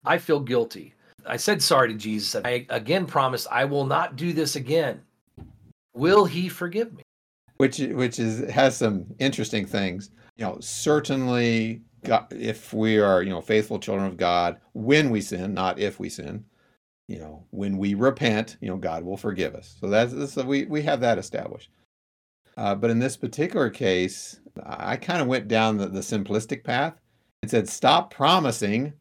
I 0.03 0.17
feel 0.17 0.39
guilty. 0.39 0.93
I 1.25 1.37
said 1.37 1.61
sorry 1.61 1.89
to 1.89 1.95
Jesus. 1.95 2.41
I 2.43 2.65
again 2.69 3.05
promised 3.05 3.47
I 3.51 3.65
will 3.65 3.85
not 3.85 4.15
do 4.15 4.33
this 4.33 4.55
again. 4.55 5.01
Will 5.93 6.25
he 6.25 6.49
forgive 6.49 6.93
me? 6.93 7.03
Which 7.57 7.79
which 7.79 8.19
is 8.19 8.49
has 8.49 8.75
some 8.75 9.05
interesting 9.19 9.65
things 9.65 10.11
you 10.41 10.47
know, 10.47 10.57
certainly 10.59 11.81
God, 12.03 12.25
if 12.31 12.73
we 12.73 12.97
are, 12.99 13.21
you 13.21 13.29
know, 13.29 13.41
faithful 13.41 13.77
children 13.77 14.07
of 14.07 14.17
God, 14.17 14.57
when 14.73 15.11
we 15.11 15.21
sin, 15.21 15.53
not 15.53 15.77
if 15.77 15.99
we 15.99 16.09
sin, 16.09 16.45
you 17.07 17.19
know, 17.19 17.45
when 17.51 17.77
we 17.77 17.93
repent, 17.93 18.57
you 18.59 18.67
know, 18.67 18.77
God 18.77 19.03
will 19.03 19.17
forgive 19.17 19.53
us. 19.53 19.75
So 19.79 19.87
that's, 19.87 20.13
that's 20.13 20.35
we 20.37 20.65
we 20.65 20.81
have 20.81 20.99
that 21.01 21.19
established. 21.19 21.69
Uh, 22.57 22.73
but 22.73 22.89
in 22.89 22.97
this 22.97 23.15
particular 23.15 23.69
case, 23.69 24.39
I 24.65 24.97
kind 24.97 25.21
of 25.21 25.27
went 25.27 25.47
down 25.47 25.77
the, 25.77 25.87
the 25.87 25.99
simplistic 25.99 26.63
path 26.63 26.95
and 27.43 27.51
said, 27.51 27.69
stop 27.69 28.11
promising 28.11 28.93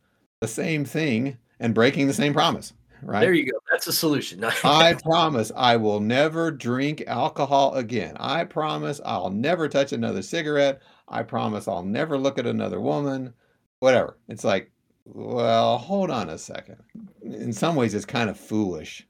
the 0.42 0.48
same 0.48 0.84
thing 0.84 1.38
and 1.60 1.74
breaking 1.74 2.06
the 2.06 2.12
same 2.12 2.32
promise. 2.32 2.72
Right. 3.02 3.20
There 3.20 3.32
you 3.32 3.46
go. 3.46 3.58
That's 3.70 3.86
a 3.86 3.92
solution. 3.92 4.44
I 4.64 4.94
promise 4.94 5.52
I 5.56 5.76
will 5.76 6.00
never 6.00 6.50
drink 6.50 7.04
alcohol 7.06 7.74
again. 7.74 8.16
I 8.18 8.44
promise 8.44 9.00
I'll 9.04 9.30
never 9.30 9.68
touch 9.68 9.92
another 9.92 10.22
cigarette. 10.22 10.82
I 11.08 11.22
promise 11.22 11.66
I'll 11.66 11.84
never 11.84 12.18
look 12.18 12.38
at 12.38 12.46
another 12.46 12.80
woman, 12.80 13.32
whatever. 13.78 14.18
It's 14.28 14.44
like, 14.44 14.70
well, 15.04 15.78
hold 15.78 16.10
on 16.10 16.30
a 16.30 16.38
second. 16.38 16.76
In 17.22 17.52
some 17.52 17.74
ways, 17.74 17.94
it's 17.94 18.04
kind 18.04 18.28
of 18.28 18.38
foolish 18.38 19.06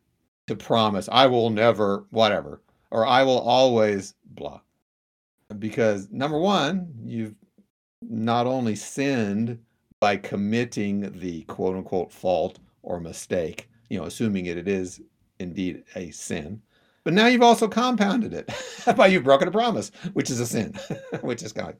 to 0.46 0.56
promise 0.56 1.08
I 1.10 1.26
will 1.26 1.50
never, 1.50 2.06
whatever, 2.10 2.62
or 2.90 3.06
I 3.06 3.22
will 3.22 3.40
always, 3.40 4.14
blah. 4.24 4.60
Because 5.58 6.08
number 6.10 6.38
one, 6.38 6.92
you've 7.04 7.34
not 8.02 8.46
only 8.46 8.76
sinned 8.76 9.58
by 10.00 10.16
committing 10.16 11.12
the 11.20 11.42
quote 11.42 11.76
unquote 11.76 12.10
fault 12.10 12.58
or 12.82 12.98
mistake, 12.98 13.68
you 13.90 13.98
know, 13.98 14.06
assuming 14.06 14.46
it, 14.46 14.56
it 14.56 14.66
is 14.66 15.00
indeed 15.38 15.84
a 15.94 16.10
sin. 16.10 16.60
But 17.04 17.14
now 17.14 17.26
you've 17.26 17.42
also 17.42 17.68
compounded 17.68 18.34
it 18.34 18.50
by 18.96 19.06
you've 19.06 19.24
broken 19.24 19.48
a 19.48 19.50
promise, 19.50 19.90
which 20.14 20.30
is 20.30 20.40
a 20.40 20.46
sin, 20.46 20.74
which 21.20 21.42
is 21.42 21.52
kind 21.52 21.70
of 21.70 21.76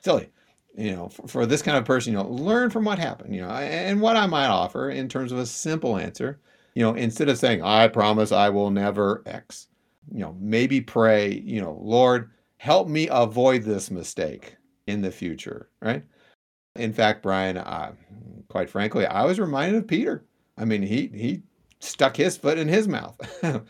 silly. 0.00 0.30
You 0.76 0.92
know, 0.92 1.08
for, 1.08 1.28
for, 1.28 1.46
this 1.46 1.60
kind 1.60 1.76
of 1.76 1.84
person, 1.84 2.14
you 2.14 2.18
know, 2.18 2.26
learn 2.28 2.70
from 2.70 2.86
what 2.86 2.98
happened, 2.98 3.34
you 3.34 3.42
know, 3.42 3.50
and 3.50 4.00
what 4.00 4.16
I 4.16 4.26
might 4.26 4.46
offer 4.46 4.88
in 4.88 5.06
terms 5.06 5.30
of 5.30 5.36
a 5.38 5.44
simple 5.44 5.98
answer, 5.98 6.40
you 6.74 6.82
know, 6.82 6.94
instead 6.94 7.28
of 7.28 7.36
saying, 7.36 7.62
I 7.62 7.88
promise 7.88 8.32
I 8.32 8.48
will 8.48 8.70
never 8.70 9.22
X, 9.26 9.68
you 10.10 10.20
know, 10.20 10.34
maybe 10.40 10.80
pray, 10.80 11.42
you 11.44 11.60
know, 11.60 11.78
Lord, 11.82 12.30
help 12.56 12.88
me 12.88 13.06
avoid 13.10 13.64
this 13.64 13.90
mistake 13.90 14.56
in 14.86 15.02
the 15.02 15.10
future, 15.10 15.68
right? 15.82 16.04
In 16.76 16.92
fact, 16.92 17.22
Brian, 17.22 17.58
uh, 17.58 17.92
quite 18.48 18.70
frankly, 18.70 19.06
I 19.06 19.24
was 19.24 19.38
reminded 19.38 19.76
of 19.76 19.86
Peter. 19.86 20.24
I 20.56 20.64
mean, 20.64 20.82
he 20.82 21.08
he 21.08 21.42
stuck 21.80 22.16
his 22.16 22.36
foot 22.36 22.58
in 22.58 22.68
his 22.68 22.88
mouth. 22.88 23.18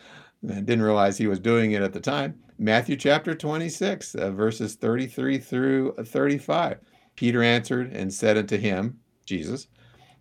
didn't 0.45 0.83
realize 0.83 1.19
he 1.19 1.27
was 1.27 1.39
doing 1.39 1.73
it 1.73 1.83
at 1.83 1.93
the 1.93 2.01
time. 2.01 2.35
Matthew 2.59 2.97
chapter 2.97 3.35
26, 3.35 4.15
uh, 4.15 4.31
verses 4.31 4.75
33 4.75 5.39
through 5.39 5.95
35. 6.05 6.79
Peter 7.17 7.43
answered 7.43 7.93
and 7.93 8.13
said 8.13 8.37
unto 8.37 8.57
him, 8.57 8.99
Jesus, 9.25 9.69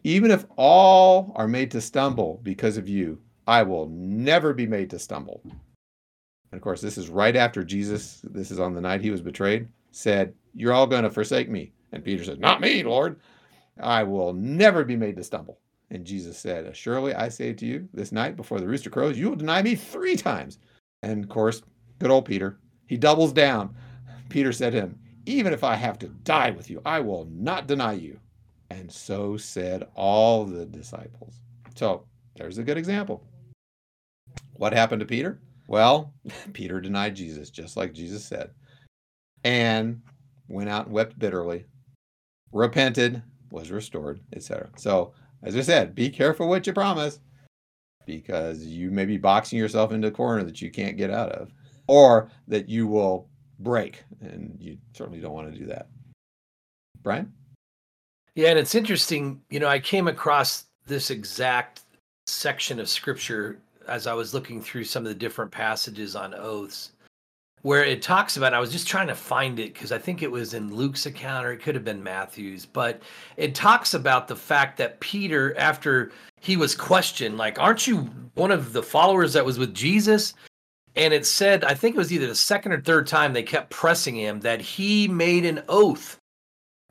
even 0.04 0.32
if 0.32 0.46
all 0.58 1.34
are 1.36 1.48
made 1.48 1.72
to 1.72 1.82
stumble 1.82 2.40
because 2.44 2.78
of 2.78 2.88
you, 2.90 3.20
I 3.48 3.64
will 3.64 3.88
never 3.90 4.54
be 4.54 4.68
made 4.68 4.90
to 4.92 5.00
stumble. 5.00 5.42
And 5.44 6.58
of 6.58 6.62
course, 6.62 6.82
this 6.82 6.98
is 6.98 7.10
right 7.10 7.36
after 7.36 7.64
Jesus, 7.64 8.22
this 8.24 8.52
is 8.52 8.60
on 8.60 8.74
the 8.74 8.82
night 8.82 9.02
he 9.02 9.12
was 9.12 9.22
betrayed, 9.22 9.68
said, 9.92 10.34
You're 10.54 10.74
all 10.74 10.88
going 10.88 11.04
to 11.04 11.10
forsake 11.10 11.50
me. 11.50 11.74
And 11.92 12.04
Peter 12.04 12.24
said, 12.24 12.40
Not 12.40 12.62
me, 12.62 12.84
Lord. 12.84 13.20
I 13.80 14.04
will 14.04 14.34
never 14.34 14.84
be 14.84 14.96
made 14.96 15.16
to 15.18 15.24
stumble. 15.24 15.60
And 15.90 16.06
Jesus 16.06 16.38
said, 16.38 16.76
Surely 16.76 17.14
I 17.14 17.30
say 17.30 17.54
to 17.54 17.66
you, 17.66 17.88
this 17.94 18.12
night 18.12 18.36
before 18.36 18.60
the 18.60 18.68
rooster 18.68 18.90
crows, 18.90 19.18
you 19.18 19.30
will 19.30 19.36
deny 19.36 19.62
me 19.62 19.76
three 19.76 20.16
times. 20.16 20.60
And 21.04 21.24
of 21.24 21.30
course, 21.30 21.62
good 22.00 22.12
old 22.12 22.26
Peter, 22.26 22.60
he 22.88 22.98
doubles 22.98 23.34
down. 23.34 23.76
Peter 24.30 24.54
said 24.54 24.72
to 24.72 24.82
him, 24.82 25.00
Even 25.26 25.52
if 25.54 25.64
I 25.64 25.76
have 25.76 26.00
to 26.00 26.08
die 26.08 26.52
with 26.52 26.70
you, 26.70 26.82
I 26.86 27.00
will 27.00 27.26
not 27.32 27.68
deny 27.68 27.94
you. 27.94 28.20
And 28.70 28.90
so 28.90 29.36
said 29.36 29.88
all 29.96 30.46
the 30.46 30.66
disciples. 30.66 31.42
So 31.76 32.06
there's 32.36 32.58
a 32.58 32.64
good 32.64 32.78
example. 32.78 33.24
What 34.54 34.74
happened 34.74 35.02
to 35.02 35.06
Peter? 35.06 35.42
Well, 35.68 36.14
Peter 36.54 36.80
denied 36.80 37.16
Jesus, 37.16 37.50
just 37.50 37.76
like 37.76 37.94
Jesus 37.94 38.24
said, 38.24 38.52
and 39.44 40.02
went 40.48 40.70
out 40.70 40.86
and 40.86 40.94
wept 40.94 41.20
bitterly, 41.20 41.66
repented, 42.52 43.22
was 43.52 43.72
restored, 43.72 44.22
etc. 44.34 44.70
So, 44.78 45.14
as 45.44 45.56
I 45.56 45.62
said, 45.62 45.96
be 45.96 46.10
careful 46.10 46.48
what 46.48 46.68
you 46.68 46.74
promise 46.74 47.20
because 48.06 48.64
you 48.64 48.92
may 48.92 49.06
be 49.06 49.18
boxing 49.18 49.58
yourself 49.58 49.92
into 49.92 50.08
a 50.08 50.12
corner 50.12 50.44
that 50.44 50.62
you 50.62 50.72
can't 50.72 50.98
get 50.98 51.12
out 51.12 51.32
of 51.32 51.52
or 51.88 52.30
that 52.48 52.70
you 52.70 52.88
will 52.88 53.28
break, 53.60 54.04
and 54.22 54.56
you 54.60 54.78
certainly 54.94 55.20
don't 55.20 55.34
want 55.34 55.52
to 55.52 55.60
do 55.60 55.66
that. 55.66 55.88
Brian? 57.04 57.32
Yeah, 58.36 58.50
and 58.50 58.60
it's 58.60 58.76
interesting. 58.76 59.42
You 59.50 59.60
know, 59.60 59.68
I 59.68 59.80
came 59.80 60.08
across 60.08 60.66
this 60.88 61.10
exact 61.12 61.82
section 62.28 62.80
of 62.80 62.90
scripture 62.90 63.60
as 63.88 64.08
I 64.08 64.14
was 64.14 64.34
looking 64.34 64.62
through 64.62 64.86
some 64.86 65.04
of 65.04 65.10
the 65.10 65.16
different 65.16 65.52
passages 65.52 66.16
on 66.16 66.34
oaths 66.34 66.92
where 67.62 67.84
it 67.84 68.02
talks 68.02 68.38
about 68.38 68.54
I 68.54 68.60
was 68.60 68.72
just 68.72 68.88
trying 68.88 69.08
to 69.08 69.16
find 69.16 69.60
it 69.60 69.74
because 69.74 69.92
I 69.92 69.98
think 69.98 70.22
it 70.22 70.32
was 70.32 70.54
in 70.54 70.74
Luke's 70.74 71.06
account 71.06 71.46
or 71.46 71.52
it 71.52 71.62
could 71.62 71.76
have 71.76 71.84
been 71.84 72.04
Matthew's, 72.04 72.66
but 72.66 73.02
it 73.38 73.54
talks 73.54 73.94
about 73.94 74.28
the 74.28 74.36
fact 74.36 74.78
that 74.78 75.00
Peter, 75.00 75.58
after 75.58 76.12
he 76.40 76.58
was 76.58 76.76
questioned, 76.76 77.38
like, 77.38 77.60
aren't 77.60 77.88
you 77.88 78.10
one 78.36 78.52
of 78.52 78.74
the 78.74 78.84
followers 78.84 79.34
that 79.34 79.46
was 79.46 79.60
with 79.60 79.74
Jesus? 79.74 80.34
And 80.96 81.14
it 81.14 81.26
said, 81.26 81.64
I 81.64 81.74
think 81.74 81.96
it 81.96 82.00
was 82.00 82.12
either 82.12 82.28
the 82.28 82.36
second 82.36 82.74
or 82.74 82.82
third 82.82 83.08
time 83.08 83.32
they 83.32 83.44
kept 83.44 83.70
pressing 83.70 84.16
him 84.16 84.40
that 84.42 84.60
he 84.60 85.08
made 85.08 85.46
an 85.46 85.64
oath 85.70 86.18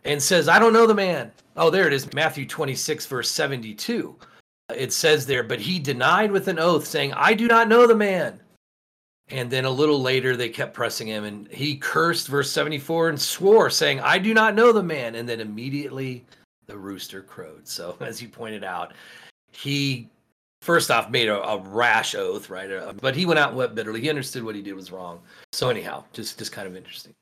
and 0.05 0.23
says, 0.23 0.49
I 0.49 0.59
don't 0.59 0.73
know 0.73 0.87
the 0.87 0.95
man. 0.95 1.33
Oh, 1.57 1.69
there 1.69 1.87
it 1.87 1.93
is, 1.93 2.13
Matthew 2.15 2.47
26, 2.47 3.07
verse 3.07 3.31
72 3.31 4.17
it 4.77 4.93
says 4.93 5.27
there, 5.27 5.43
but 5.43 5.61
he 5.61 5.79
denied 5.79 6.31
with 6.33 6.49
an 6.49 6.59
oath, 6.59 6.87
saying, 6.87 7.13
I 7.15 7.35
do 7.35 7.47
not 7.47 7.69
know 7.69 7.87
the 7.87 7.95
man. 7.95 8.41
And 9.31 9.51
then 9.51 9.65
a 9.65 9.71
little 9.71 10.01
later, 10.01 10.37
they 10.37 10.49
kept 10.49 10.75
pressing 10.75 11.07
him, 11.07 11.25
and 11.25 11.47
he 11.49 11.77
cursed, 11.77 12.29
verse 12.29 12.51
74, 12.51 13.11
and 13.11 13.21
swore, 13.21 13.71
saying, 13.71 14.01
I 14.01 14.19
do 14.19 14.35
not 14.35 14.55
know 14.55 14.73
the 14.73 14.83
man. 14.83 15.15
And 15.15 15.29
then 15.29 15.41
immediately 15.41 16.25
the 16.67 16.77
rooster 16.77 17.23
crowed. 17.23 17.67
So, 17.67 17.97
as 18.01 18.21
you 18.21 18.29
pointed 18.29 18.65
out, 18.65 18.95
he 19.53 20.09
first 20.63 20.91
off 20.91 21.11
made 21.11 21.29
a, 21.29 21.43
a 21.43 21.59
rash 21.59 22.15
oath, 22.15 22.51
right? 22.51 22.71
Uh, 22.71 22.93
but 23.01 23.15
he 23.15 23.27
went 23.27 23.39
out 23.39 23.51
and 23.51 23.59
wept 23.59 23.75
bitterly. 23.75 24.01
He 24.01 24.11
understood 24.11 24.43
what 24.43 24.55
he 24.55 24.63
did 24.63 24.75
was 24.75 24.93
wrong. 24.93 25.21
So, 25.53 25.69
anyhow, 25.69 26.05
just, 26.13 26.39
just 26.39 26.53
kind 26.53 26.67
of 26.67 26.77
interesting. 26.77 27.15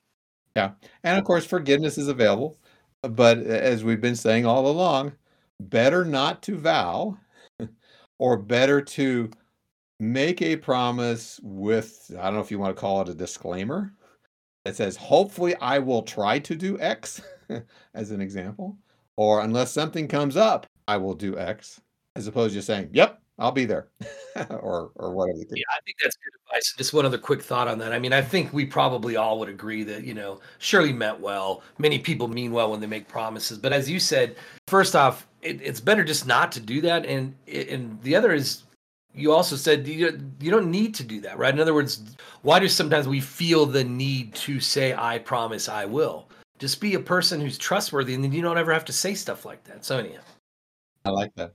Yeah. 0.57 0.73
And 1.05 1.19
of 1.19 1.25
course, 1.25 1.45
forgiveness 1.45 1.99
is 1.99 2.09
available. 2.09 2.57
But 3.03 3.39
as 3.39 3.85
we've 3.85 4.01
been 4.01 4.17
saying 4.17 4.45
all 4.45 4.67
along, 4.67 5.13
better 5.61 6.05
not 6.05 6.43
to 6.43 6.57
vow 6.57 7.17
or 8.19 8.37
better 8.37 8.81
to 8.81 9.31
make 10.01 10.43
a 10.43 10.57
promise 10.57 11.41
with 11.43 12.11
I 12.19 12.25
don't 12.25 12.35
know 12.35 12.41
if 12.41 12.51
you 12.51 12.59
want 12.59 12.77
to 12.77 12.81
call 12.81 13.03
it 13.03 13.09
a 13.09 13.15
disclaimer 13.15 13.93
that 14.65 14.77
says 14.77 14.97
hopefully 14.97 15.55
I 15.57 15.79
will 15.79 16.03
try 16.03 16.39
to 16.41 16.55
do 16.55 16.79
X 16.79 17.21
as 17.95 18.11
an 18.11 18.21
example 18.21 18.77
or 19.17 19.41
unless 19.41 19.73
something 19.73 20.07
comes 20.07 20.37
up 20.37 20.67
I 20.87 20.99
will 20.99 21.15
do 21.15 21.39
X 21.39 21.81
as 22.15 22.27
opposed 22.27 22.55
to 22.55 22.63
saying 22.63 22.91
yep 22.93 23.21
I'll 23.39 23.53
be 23.53 23.65
there 23.65 23.89
or 24.51 24.91
or 24.97 25.15
whatever. 25.15 25.39
Yeah, 25.39 25.63
I 25.71 25.81
think 25.85 25.97
that's 26.03 26.17
good 26.17 26.33
advice. 26.47 26.75
Just 26.77 26.93
one 26.93 27.07
other 27.07 27.19
quick 27.19 27.41
thought 27.41 27.69
on 27.69 27.79
that. 27.79 27.93
I 27.93 27.99
mean, 27.99 28.13
I 28.13 28.21
think 28.21 28.53
we 28.53 28.67
probably 28.67 29.17
all 29.17 29.39
would 29.39 29.49
agree 29.49 29.85
that, 29.85 30.05
you 30.05 30.15
know, 30.15 30.41
Shirley 30.59 30.93
meant 30.93 31.21
well. 31.21 31.63
Many 31.79 32.01
people 32.01 32.27
mean 32.27 32.51
well 32.51 32.71
when 32.71 32.81
they 32.81 32.87
make 32.87 33.07
promises, 33.07 33.59
but 33.59 33.73
as 33.73 33.89
you 33.89 34.01
said, 34.01 34.37
first 34.67 34.97
off, 34.97 35.27
it, 35.43 35.63
it's 35.63 35.81
better 35.81 36.03
just 36.03 36.27
not 36.27 36.51
to 36.53 36.61
do 36.61 36.81
that. 36.81 37.07
And 37.07 37.35
and 37.47 38.03
the 38.03 38.17
other 38.17 38.33
is, 38.33 38.65
you 39.19 39.33
also 39.33 39.57
said 39.57 39.87
you 39.87 40.11
don't 40.41 40.71
need 40.71 40.95
to 40.95 41.05
do 41.05 41.21
that, 41.21 41.37
right? 41.39 41.53
In 41.53 41.61
other 41.61 41.75
words, 41.75 42.17
why 42.43 42.59
do 42.59 42.69
sometimes 42.69 43.09
we 43.09 43.21
feel 43.21 43.67
the 43.67 43.85
need 43.85 44.35
to 44.37 44.61
say 44.61 44.95
"I 44.95 45.19
promise 45.19 45.69
I 45.69 45.85
will"? 45.85 46.29
Just 46.59 46.81
be 46.81 46.95
a 46.95 47.01
person 47.01 47.41
who's 47.41 47.59
trustworthy, 47.59 48.15
and 48.15 48.23
then 48.25 48.33
you 48.33 48.43
don't 48.43 48.59
ever 48.59 48.73
have 48.73 48.85
to 48.87 48.93
say 48.93 49.15
stuff 49.15 49.45
like 49.45 49.65
that. 49.65 49.85
So 49.85 49.99
anyhow, 49.99 50.23
I 51.05 51.11
like 51.11 51.35
that. 51.37 51.55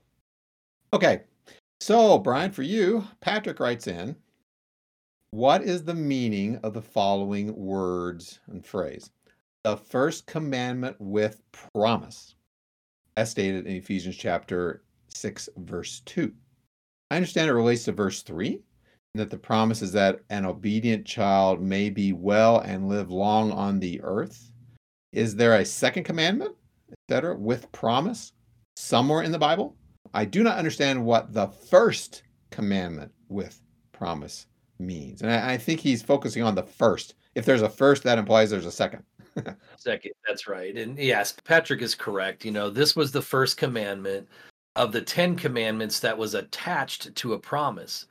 Okay, 0.93 1.21
so 1.79 2.19
Brian, 2.19 2.51
for 2.51 2.63
you, 2.63 3.05
Patrick 3.21 3.59
writes 3.59 3.87
in. 3.87 4.15
What 5.31 5.63
is 5.63 5.83
the 5.83 5.95
meaning 5.95 6.57
of 6.57 6.75
the 6.75 6.81
following 6.81 7.55
words 7.55 8.39
and 8.45 8.63
phrase? 8.63 9.09
The 9.63 9.77
first 9.77 10.27
commandment 10.27 10.95
with 10.99 11.41
promise 11.73 12.35
as 13.17 13.31
stated 13.31 13.65
in 13.65 13.75
Ephesians 13.75 14.15
chapter 14.15 14.83
6, 15.07 15.49
verse 15.57 16.01
2. 16.05 16.31
I 17.13 17.17
understand 17.17 17.47
it 17.47 17.53
relates 17.53 17.83
to 17.83 17.91
verse 17.91 18.23
3, 18.23 18.59
that 19.13 19.29
the 19.29 19.37
promise 19.37 19.83
is 19.83 19.91
that 19.91 20.21
an 20.31 20.47
obedient 20.47 21.05
child 21.05 21.61
may 21.61 21.91
be 21.91 22.11
well 22.11 22.61
and 22.61 22.89
live 22.89 23.11
long 23.11 23.51
on 23.51 23.79
the 23.79 24.01
earth. 24.01 24.49
Is 25.11 25.35
there 25.35 25.57
a 25.57 25.63
second 25.63 26.05
commandment, 26.05 26.55
etc., 27.07 27.37
with 27.37 27.71
promise 27.71 28.33
somewhere 28.77 29.21
in 29.21 29.31
the 29.31 29.37
Bible? 29.37 29.75
I 30.15 30.25
do 30.25 30.41
not 30.41 30.57
understand 30.57 31.05
what 31.05 31.31
the 31.31 31.49
first 31.49 32.23
commandment 32.49 33.11
with 33.29 33.61
promise 33.91 34.47
means. 34.79 35.21
And 35.21 35.29
I, 35.29 35.53
I 35.53 35.57
think 35.57 35.81
he's 35.81 36.01
focusing 36.01 36.41
on 36.41 36.55
the 36.55 36.63
first. 36.63 37.13
If 37.35 37.45
there's 37.45 37.61
a 37.61 37.69
first, 37.69 38.01
that 38.05 38.17
implies 38.17 38.49
there's 38.49 38.65
a 38.65 38.71
second. 38.71 39.03
Second, 39.77 40.13
that's 40.27 40.47
right. 40.47 40.75
And 40.75 40.97
yes, 40.97 41.35
Patrick 41.43 41.81
is 41.83 41.93
correct. 41.93 42.43
You 42.45 42.51
know, 42.51 42.71
this 42.71 42.95
was 42.95 43.11
the 43.11 43.21
first 43.21 43.57
commandment 43.57 44.27
of 44.75 44.91
the 44.91 45.01
10 45.01 45.35
commandments 45.35 45.99
that 45.99 46.17
was 46.17 46.33
attached 46.33 47.15
to 47.15 47.33
a 47.33 47.39
promise. 47.39 48.07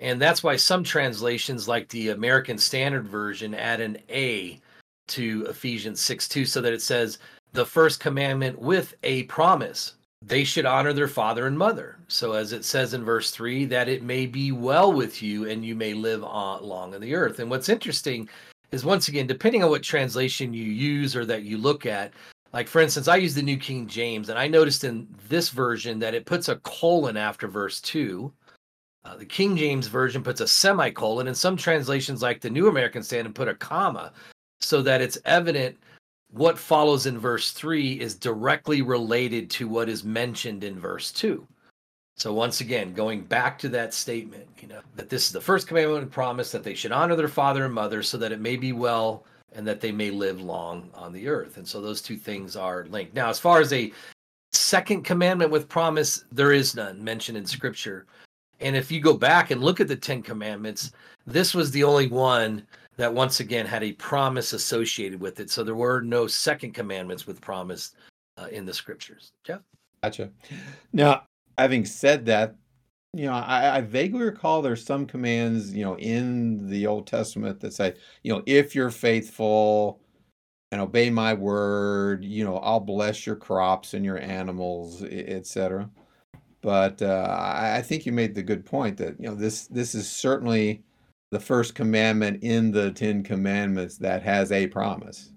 And 0.00 0.20
that's 0.20 0.42
why 0.42 0.56
some 0.56 0.84
translations, 0.84 1.66
like 1.66 1.88
the 1.88 2.10
American 2.10 2.56
Standard 2.56 3.08
Version, 3.08 3.54
add 3.54 3.80
an 3.80 3.98
A 4.10 4.60
to 5.08 5.46
Ephesians 5.48 6.00
6 6.00 6.28
2, 6.28 6.44
so 6.44 6.60
that 6.60 6.72
it 6.72 6.82
says, 6.82 7.18
the 7.52 7.66
first 7.66 7.98
commandment 8.00 8.58
with 8.58 8.94
a 9.02 9.24
promise. 9.24 9.94
They 10.20 10.44
should 10.44 10.66
honor 10.66 10.92
their 10.92 11.08
father 11.08 11.46
and 11.46 11.56
mother. 11.56 11.96
So, 12.08 12.32
as 12.32 12.52
it 12.52 12.64
says 12.64 12.92
in 12.92 13.04
verse 13.04 13.30
3, 13.30 13.64
that 13.66 13.88
it 13.88 14.02
may 14.02 14.26
be 14.26 14.50
well 14.50 14.92
with 14.92 15.22
you 15.22 15.48
and 15.48 15.64
you 15.64 15.76
may 15.76 15.94
live 15.94 16.24
on, 16.24 16.62
long 16.64 16.94
on 16.94 17.00
the 17.00 17.14
earth. 17.14 17.38
And 17.38 17.48
what's 17.48 17.68
interesting 17.68 18.28
is 18.72 18.84
once 18.84 19.08
again, 19.08 19.26
depending 19.26 19.62
on 19.62 19.70
what 19.70 19.82
translation 19.82 20.52
you 20.52 20.64
use 20.64 21.14
or 21.14 21.24
that 21.24 21.44
you 21.44 21.56
look 21.56 21.86
at, 21.86 22.12
like 22.52 22.68
for 22.68 22.80
instance, 22.80 23.08
I 23.08 23.16
use 23.16 23.34
the 23.34 23.42
New 23.42 23.58
King 23.58 23.86
James, 23.86 24.28
and 24.28 24.38
I 24.38 24.48
noticed 24.48 24.84
in 24.84 25.08
this 25.28 25.50
version 25.50 25.98
that 25.98 26.14
it 26.14 26.26
puts 26.26 26.48
a 26.48 26.56
colon 26.56 27.16
after 27.16 27.48
verse 27.48 27.80
two. 27.80 28.32
Uh, 29.04 29.16
the 29.16 29.26
King 29.26 29.56
James 29.56 29.86
version 29.86 30.22
puts 30.22 30.40
a 30.40 30.48
semicolon, 30.48 31.28
and 31.28 31.36
some 31.36 31.56
translations, 31.56 32.20
like 32.20 32.40
the 32.40 32.50
New 32.50 32.68
American 32.68 33.02
Standard, 33.02 33.34
put 33.34 33.48
a 33.48 33.54
comma, 33.54 34.12
so 34.60 34.82
that 34.82 35.00
it's 35.00 35.18
evident 35.24 35.76
what 36.30 36.58
follows 36.58 37.06
in 37.06 37.18
verse 37.18 37.52
3 37.52 38.00
is 38.00 38.14
directly 38.14 38.82
related 38.82 39.48
to 39.50 39.68
what 39.68 39.88
is 39.88 40.04
mentioned 40.04 40.62
in 40.62 40.78
verse 40.78 41.10
2. 41.12 41.46
So 42.16 42.32
once 42.32 42.60
again, 42.60 42.92
going 42.94 43.22
back 43.22 43.58
to 43.60 43.68
that 43.70 43.94
statement, 43.94 44.46
you 44.60 44.68
know, 44.68 44.80
that 44.96 45.08
this 45.08 45.26
is 45.26 45.32
the 45.32 45.40
first 45.40 45.68
commandment 45.68 46.02
and 46.02 46.12
promise 46.12 46.50
that 46.50 46.64
they 46.64 46.74
should 46.74 46.92
honor 46.92 47.14
their 47.14 47.28
father 47.28 47.64
and 47.64 47.72
mother 47.72 48.02
so 48.02 48.18
that 48.18 48.32
it 48.32 48.40
may 48.40 48.56
be 48.56 48.72
well 48.72 49.24
and 49.54 49.66
that 49.66 49.80
they 49.80 49.92
may 49.92 50.10
live 50.10 50.40
long 50.40 50.90
on 50.94 51.12
the 51.12 51.28
earth. 51.28 51.56
And 51.56 51.66
so 51.66 51.80
those 51.80 52.02
two 52.02 52.16
things 52.16 52.56
are 52.56 52.86
linked. 52.86 53.14
Now, 53.14 53.28
as 53.28 53.38
far 53.38 53.60
as 53.60 53.72
a 53.72 53.92
second 54.52 55.02
commandment 55.02 55.50
with 55.50 55.68
promise, 55.68 56.24
there 56.30 56.52
is 56.52 56.74
none 56.74 57.02
mentioned 57.02 57.38
in 57.38 57.46
scripture. 57.46 58.06
And 58.60 58.76
if 58.76 58.90
you 58.90 59.00
go 59.00 59.16
back 59.16 59.50
and 59.50 59.62
look 59.62 59.80
at 59.80 59.88
the 59.88 59.96
10 59.96 60.22
commandments, 60.22 60.92
this 61.26 61.54
was 61.54 61.70
the 61.70 61.84
only 61.84 62.08
one 62.08 62.66
that 62.96 63.12
once 63.12 63.40
again 63.40 63.64
had 63.64 63.84
a 63.84 63.92
promise 63.92 64.52
associated 64.52 65.20
with 65.20 65.38
it. 65.40 65.50
So 65.50 65.62
there 65.62 65.76
were 65.76 66.00
no 66.00 66.26
second 66.26 66.72
commandments 66.72 67.26
with 67.26 67.40
promise 67.40 67.92
uh, 68.36 68.48
in 68.50 68.66
the 68.66 68.74
scriptures. 68.74 69.32
Jeff? 69.44 69.60
Gotcha. 70.02 70.30
Now, 70.92 71.22
having 71.56 71.84
said 71.84 72.26
that, 72.26 72.56
you 73.14 73.26
know, 73.26 73.32
I, 73.32 73.78
I, 73.78 73.80
vaguely 73.80 74.22
recall 74.22 74.60
there's 74.60 74.84
some 74.84 75.06
commands, 75.06 75.74
you 75.74 75.82
know, 75.82 75.96
in 75.98 76.68
the 76.68 76.86
Old 76.86 77.06
Testament 77.06 77.60
that 77.60 77.72
say, 77.72 77.94
you 78.22 78.32
know, 78.32 78.42
if 78.46 78.74
you're 78.74 78.90
faithful 78.90 80.00
and 80.70 80.80
obey 80.80 81.08
my 81.08 81.32
word, 81.32 82.22
you 82.22 82.44
know, 82.44 82.58
I'll 82.58 82.80
bless 82.80 83.26
your 83.26 83.36
crops 83.36 83.94
and 83.94 84.04
your 84.04 84.18
animals, 84.18 85.02
etc. 85.02 85.90
But 86.60 87.00
uh, 87.00 87.26
I 87.30 87.82
think 87.82 88.04
you 88.04 88.12
made 88.12 88.34
the 88.34 88.42
good 88.42 88.66
point 88.66 88.96
that 88.98 89.18
you 89.18 89.28
know 89.28 89.34
this 89.34 89.68
this 89.68 89.94
is 89.94 90.10
certainly 90.10 90.82
the 91.30 91.40
first 91.40 91.74
commandment 91.74 92.42
in 92.42 92.72
the 92.72 92.90
Ten 92.90 93.22
Commandments 93.22 93.96
that 93.98 94.22
has 94.22 94.52
a 94.52 94.66
promise. 94.66 95.30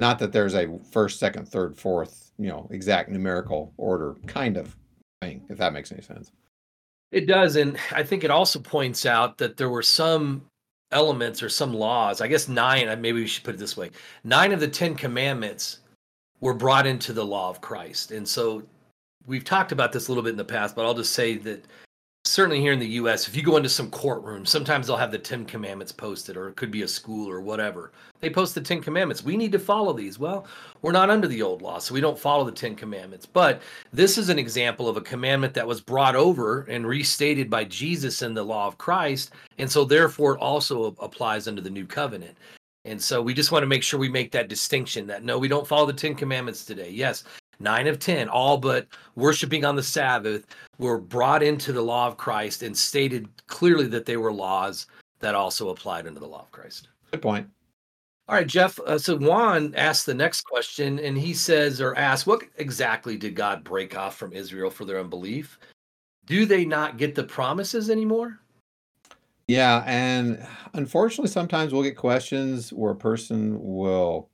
Not 0.00 0.18
that 0.18 0.32
there's 0.32 0.54
a 0.54 0.78
first, 0.90 1.18
second, 1.20 1.48
third, 1.48 1.76
fourth, 1.76 2.32
you 2.38 2.48
know, 2.48 2.66
exact 2.70 3.10
numerical 3.10 3.72
order 3.76 4.16
kind 4.26 4.56
of 4.56 4.76
thing, 5.22 5.44
if 5.48 5.58
that 5.58 5.72
makes 5.72 5.92
any 5.92 6.02
sense. 6.02 6.32
It 7.14 7.28
does. 7.28 7.54
And 7.54 7.78
I 7.92 8.02
think 8.02 8.24
it 8.24 8.30
also 8.32 8.58
points 8.58 9.06
out 9.06 9.38
that 9.38 9.56
there 9.56 9.70
were 9.70 9.82
some 9.82 10.42
elements 10.90 11.44
or 11.44 11.48
some 11.48 11.72
laws, 11.72 12.20
I 12.20 12.26
guess 12.26 12.48
nine, 12.48 12.88
uh, 12.88 12.96
maybe 12.96 13.20
we 13.20 13.26
should 13.28 13.44
put 13.44 13.54
it 13.54 13.58
this 13.58 13.76
way 13.76 13.90
nine 14.24 14.52
of 14.52 14.58
the 14.60 14.68
Ten 14.68 14.96
Commandments 14.96 15.80
were 16.40 16.54
brought 16.54 16.86
into 16.86 17.12
the 17.12 17.24
law 17.24 17.50
of 17.50 17.60
Christ. 17.60 18.10
And 18.10 18.26
so 18.26 18.64
we've 19.26 19.44
talked 19.44 19.70
about 19.70 19.92
this 19.92 20.08
a 20.08 20.10
little 20.10 20.24
bit 20.24 20.30
in 20.30 20.36
the 20.36 20.44
past, 20.44 20.74
but 20.74 20.84
I'll 20.84 20.94
just 20.94 21.12
say 21.12 21.36
that 21.38 21.64
certainly 22.24 22.60
here 22.60 22.72
in 22.72 22.78
the 22.78 22.88
US, 22.88 23.28
if 23.28 23.36
you 23.36 23.42
go 23.42 23.56
into 23.56 23.68
some 23.68 23.90
courtroom, 23.90 24.46
sometimes 24.46 24.86
they'll 24.86 24.96
have 24.96 25.12
the 25.12 25.18
Ten 25.18 25.44
Commandments 25.44 25.92
posted, 25.92 26.36
or 26.36 26.48
it 26.48 26.56
could 26.56 26.70
be 26.70 26.82
a 26.82 26.88
school 26.88 27.30
or 27.30 27.40
whatever. 27.40 27.92
They 28.20 28.30
post 28.30 28.54
the 28.54 28.60
Ten 28.60 28.80
Commandments. 28.80 29.22
We 29.22 29.36
need 29.36 29.52
to 29.52 29.58
follow 29.58 29.92
these. 29.92 30.18
Well, 30.18 30.46
we're 30.82 30.92
not 30.92 31.10
under 31.10 31.28
the 31.28 31.42
old 31.42 31.62
law, 31.62 31.78
so 31.78 31.94
we 31.94 32.00
don't 32.00 32.18
follow 32.18 32.44
the 32.44 32.52
Ten 32.52 32.74
Commandments. 32.74 33.26
But 33.26 33.62
this 33.92 34.16
is 34.16 34.30
an 34.30 34.38
example 34.38 34.88
of 34.88 34.96
a 34.96 35.02
commandment 35.02 35.54
that 35.54 35.66
was 35.66 35.80
brought 35.80 36.16
over 36.16 36.62
and 36.62 36.86
restated 36.86 37.50
by 37.50 37.64
Jesus 37.64 38.22
in 38.22 38.34
the 38.34 38.42
law 38.42 38.66
of 38.66 38.78
Christ. 38.78 39.32
And 39.58 39.70
so, 39.70 39.84
therefore, 39.84 40.34
it 40.34 40.40
also 40.40 40.86
applies 40.98 41.46
under 41.46 41.60
the 41.60 41.70
new 41.70 41.86
covenant. 41.86 42.36
And 42.86 43.00
so 43.00 43.22
we 43.22 43.32
just 43.32 43.50
want 43.50 43.62
to 43.62 43.66
make 43.66 43.82
sure 43.82 43.98
we 43.98 44.10
make 44.10 44.30
that 44.32 44.48
distinction 44.48 45.06
that 45.06 45.24
no, 45.24 45.38
we 45.38 45.48
don't 45.48 45.66
follow 45.66 45.86
the 45.86 45.92
Ten 45.92 46.14
Commandments 46.14 46.64
today. 46.64 46.90
Yes, 46.90 47.24
nine 47.58 47.86
of 47.86 47.98
10, 47.98 48.28
all 48.28 48.58
but 48.58 48.86
worshiping 49.14 49.64
on 49.64 49.76
the 49.76 49.82
Sabbath, 49.82 50.46
were 50.78 50.98
brought 50.98 51.42
into 51.42 51.72
the 51.72 51.82
law 51.82 52.06
of 52.06 52.16
Christ 52.16 52.62
and 52.62 52.76
stated 52.76 53.28
clearly 53.46 53.86
that 53.88 54.06
they 54.06 54.16
were 54.16 54.32
laws 54.32 54.86
that 55.20 55.34
also 55.34 55.70
applied 55.70 56.06
under 56.06 56.20
the 56.20 56.26
law 56.26 56.42
of 56.42 56.52
Christ. 56.52 56.88
Good 57.10 57.22
point. 57.22 57.48
All 58.26 58.34
right, 58.34 58.46
Jeff. 58.46 58.80
Uh, 58.80 58.98
so 58.98 59.16
Juan 59.16 59.74
asked 59.76 60.06
the 60.06 60.14
next 60.14 60.42
question, 60.42 60.98
and 60.98 61.16
he 61.16 61.34
says, 61.34 61.80
or 61.80 61.94
asks, 61.96 62.26
what 62.26 62.42
exactly 62.56 63.16
did 63.16 63.34
God 63.34 63.62
break 63.64 63.96
off 63.96 64.16
from 64.16 64.32
Israel 64.32 64.70
for 64.70 64.84
their 64.84 64.98
unbelief? 64.98 65.58
Do 66.24 66.46
they 66.46 66.64
not 66.64 66.96
get 66.96 67.14
the 67.14 67.24
promises 67.24 67.90
anymore? 67.90 68.40
Yeah, 69.46 69.84
and 69.86 70.46
unfortunately, 70.72 71.28
sometimes 71.28 71.72
we'll 71.72 71.82
get 71.82 71.98
questions 71.98 72.72
where 72.72 72.92
a 72.92 72.96
person 72.96 73.58
will 73.60 74.30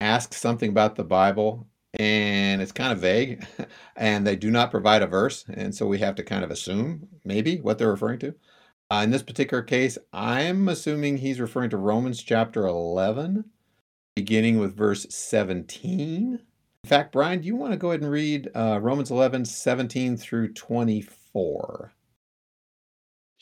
ask 0.00 0.32
something 0.32 0.70
about 0.70 0.96
the 0.96 1.04
Bible 1.04 1.66
and 1.94 2.62
it's 2.62 2.72
kind 2.72 2.92
of 2.92 2.98
vague 2.98 3.44
and 3.96 4.26
they 4.26 4.36
do 4.36 4.50
not 4.50 4.70
provide 4.70 5.02
a 5.02 5.06
verse 5.06 5.44
and 5.52 5.74
so 5.74 5.86
we 5.86 5.98
have 5.98 6.14
to 6.14 6.22
kind 6.22 6.44
of 6.44 6.50
assume 6.50 7.08
maybe 7.24 7.58
what 7.60 7.78
they're 7.78 7.90
referring 7.90 8.18
to 8.18 8.34
uh, 8.92 9.00
in 9.02 9.10
this 9.10 9.22
particular 9.22 9.62
case 9.62 9.98
i'm 10.12 10.68
assuming 10.68 11.16
he's 11.16 11.40
referring 11.40 11.70
to 11.70 11.76
romans 11.76 12.22
chapter 12.22 12.66
11 12.66 13.44
beginning 14.14 14.58
with 14.58 14.76
verse 14.76 15.06
17 15.10 16.38
in 16.84 16.88
fact 16.88 17.12
brian 17.12 17.40
do 17.40 17.46
you 17.46 17.56
want 17.56 17.72
to 17.72 17.78
go 17.78 17.88
ahead 17.90 18.02
and 18.02 18.10
read 18.10 18.48
uh, 18.54 18.78
romans 18.80 19.10
11 19.10 19.44
17 19.44 20.16
through 20.16 20.52
24 20.52 21.92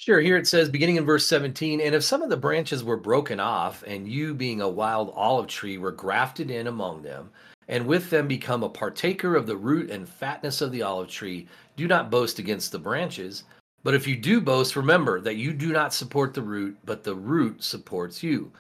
Sure. 0.01 0.21
Here 0.21 0.37
it 0.37 0.47
says, 0.47 0.69
beginning 0.69 0.95
in 0.95 1.05
verse 1.05 1.27
17, 1.27 1.81
and 1.81 1.93
if 1.93 2.05
some 2.05 2.23
of 2.23 2.31
the 2.31 2.37
branches 2.37 2.85
were 2.85 2.97
broken 2.97 3.41
off, 3.41 3.83
and 3.85 4.07
you, 4.07 4.33
being 4.33 4.61
a 4.61 4.69
wild 4.69 5.13
olive 5.13 5.49
tree, 5.49 5.77
were 5.77 5.91
grafted 5.91 6.53
in 6.53 6.69
among 6.69 7.03
them, 7.03 7.31
and 7.69 7.87
with 7.87 8.11
them 8.11 8.27
become 8.27 8.63
a 8.63 8.69
partaker 8.69 9.37
of 9.37 9.47
the 9.47 9.57
root 9.57 9.91
and 9.91 10.09
fatness 10.09 10.61
of 10.61 10.73
the 10.73 10.83
olive 10.83 11.09
tree. 11.09 11.47
Do 11.77 11.87
not 11.87 12.11
boast 12.11 12.39
against 12.39 12.73
the 12.73 12.79
branches. 12.79 13.45
But 13.85 13.95
if 13.95 14.07
you 14.07 14.17
do 14.17 14.41
boast, 14.41 14.75
remember 14.75 15.21
that 15.21 15.37
you 15.37 15.53
do 15.53 15.73
not 15.73 15.95
support 15.95 16.35
the 16.35 16.43
root, 16.43 16.77
but 16.85 17.05
the 17.05 17.15
root 17.15 17.63
supports 17.63 18.23
you. 18.23 18.51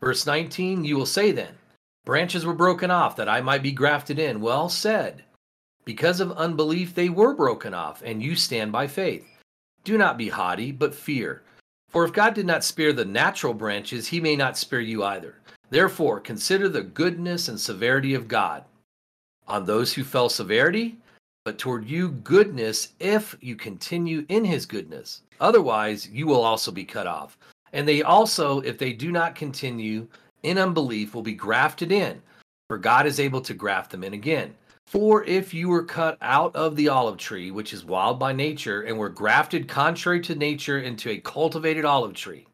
Verse 0.00 0.26
19, 0.26 0.84
you 0.84 0.96
will 0.96 1.06
say 1.06 1.32
then, 1.32 1.54
Branches 2.04 2.46
were 2.46 2.54
broken 2.54 2.90
off 2.90 3.16
that 3.16 3.28
I 3.28 3.40
might 3.40 3.64
be 3.64 3.72
grafted 3.72 4.18
in. 4.20 4.40
Well 4.40 4.68
said. 4.68 5.24
Because 5.84 6.20
of 6.20 6.32
unbelief, 6.32 6.94
they 6.94 7.08
were 7.08 7.34
broken 7.34 7.74
off, 7.74 8.02
and 8.04 8.22
you 8.22 8.36
stand 8.36 8.70
by 8.70 8.86
faith. 8.86 9.26
Do 9.82 9.98
not 9.98 10.18
be 10.18 10.28
haughty, 10.28 10.70
but 10.70 10.94
fear. 10.94 11.42
For 11.88 12.04
if 12.04 12.12
God 12.12 12.34
did 12.34 12.46
not 12.46 12.64
spare 12.64 12.92
the 12.92 13.04
natural 13.04 13.54
branches, 13.54 14.06
he 14.06 14.20
may 14.20 14.36
not 14.36 14.58
spare 14.58 14.80
you 14.80 15.02
either. 15.02 15.36
Therefore, 15.70 16.20
consider 16.20 16.68
the 16.68 16.82
goodness 16.82 17.48
and 17.48 17.60
severity 17.60 18.14
of 18.14 18.28
God. 18.28 18.64
On 19.48 19.64
those 19.64 19.92
who 19.92 20.04
fell 20.04 20.28
severity, 20.28 20.96
but 21.44 21.58
toward 21.58 21.88
you 21.88 22.10
goodness 22.10 22.88
if 22.98 23.36
you 23.40 23.54
continue 23.54 24.26
in 24.28 24.44
his 24.44 24.66
goodness. 24.66 25.22
Otherwise, 25.40 26.08
you 26.08 26.26
will 26.26 26.42
also 26.42 26.72
be 26.72 26.84
cut 26.84 27.06
off. 27.06 27.38
And 27.72 27.86
they 27.86 28.02
also, 28.02 28.60
if 28.60 28.78
they 28.78 28.92
do 28.92 29.12
not 29.12 29.34
continue 29.34 30.08
in 30.42 30.58
unbelief, 30.58 31.14
will 31.14 31.22
be 31.22 31.34
grafted 31.34 31.92
in, 31.92 32.20
for 32.68 32.78
God 32.78 33.06
is 33.06 33.20
able 33.20 33.40
to 33.42 33.54
graft 33.54 33.90
them 33.90 34.02
in 34.02 34.14
again. 34.14 34.54
For 34.86 35.24
if 35.24 35.52
you 35.52 35.68
were 35.68 35.84
cut 35.84 36.16
out 36.20 36.54
of 36.54 36.76
the 36.76 36.88
olive 36.88 37.18
tree, 37.18 37.50
which 37.50 37.72
is 37.72 37.84
wild 37.84 38.18
by 38.18 38.32
nature, 38.32 38.82
and 38.82 38.96
were 38.96 39.08
grafted 39.08 39.68
contrary 39.68 40.20
to 40.20 40.34
nature 40.34 40.78
into 40.78 41.10
a 41.10 41.18
cultivated 41.18 41.84
olive 41.84 42.14
tree, 42.14 42.46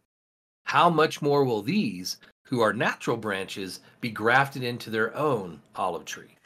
how 0.65 0.89
much 0.89 1.21
more 1.21 1.45
will 1.45 1.63
these, 1.63 2.17
who 2.53 2.61
are 2.61 2.75
natural 2.75 3.17
branches 3.17 3.81
be 4.03 4.11
grafted 4.11 4.63
into 4.63 4.91
their 4.91 5.17
own 5.17 5.59
olive 5.75 6.05
tree. 6.05 6.37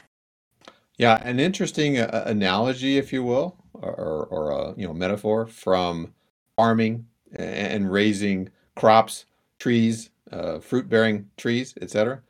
Yeah, 0.99 1.21
an 1.25 1.41
interesting 1.41 1.99
uh, 1.99 2.23
analogy, 2.27 2.97
if 2.97 3.13
you 3.13 3.25
will, 3.25 3.57
or, 3.75 4.27
or 4.27 4.51
a 4.53 4.75
you 4.77 4.87
know 4.87 4.95
metaphor 4.95 5.49
from 5.49 6.15
farming 6.55 7.07
and 7.35 7.91
raising 7.91 8.49
crops, 8.77 9.25
trees, 9.59 10.11
uh, 10.31 10.61
fruit-bearing 10.61 11.29
trees, 11.37 11.75
etc. 11.83 12.23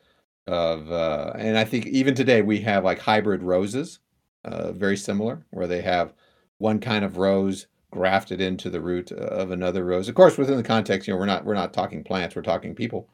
Of 0.46 0.90
uh, 0.90 1.34
and 1.36 1.58
I 1.58 1.64
think 1.64 1.84
even 1.84 2.14
today 2.14 2.40
we 2.40 2.62
have 2.62 2.82
like 2.82 2.98
hybrid 2.98 3.42
roses, 3.42 3.98
uh, 4.46 4.72
very 4.72 4.96
similar, 4.96 5.44
where 5.50 5.66
they 5.66 5.82
have 5.82 6.14
one 6.56 6.80
kind 6.80 7.04
of 7.04 7.18
rose 7.18 7.66
grafted 7.90 8.40
into 8.40 8.70
the 8.70 8.80
root 8.80 9.12
of 9.12 9.50
another 9.50 9.84
rose. 9.84 10.08
Of 10.08 10.14
course, 10.14 10.38
within 10.38 10.56
the 10.56 10.62
context, 10.62 11.06
you 11.06 11.12
know, 11.12 11.20
we're 11.20 11.26
not 11.26 11.44
we're 11.44 11.52
not 11.52 11.74
talking 11.74 12.02
plants, 12.02 12.34
we're 12.34 12.40
talking 12.40 12.74
people 12.74 13.10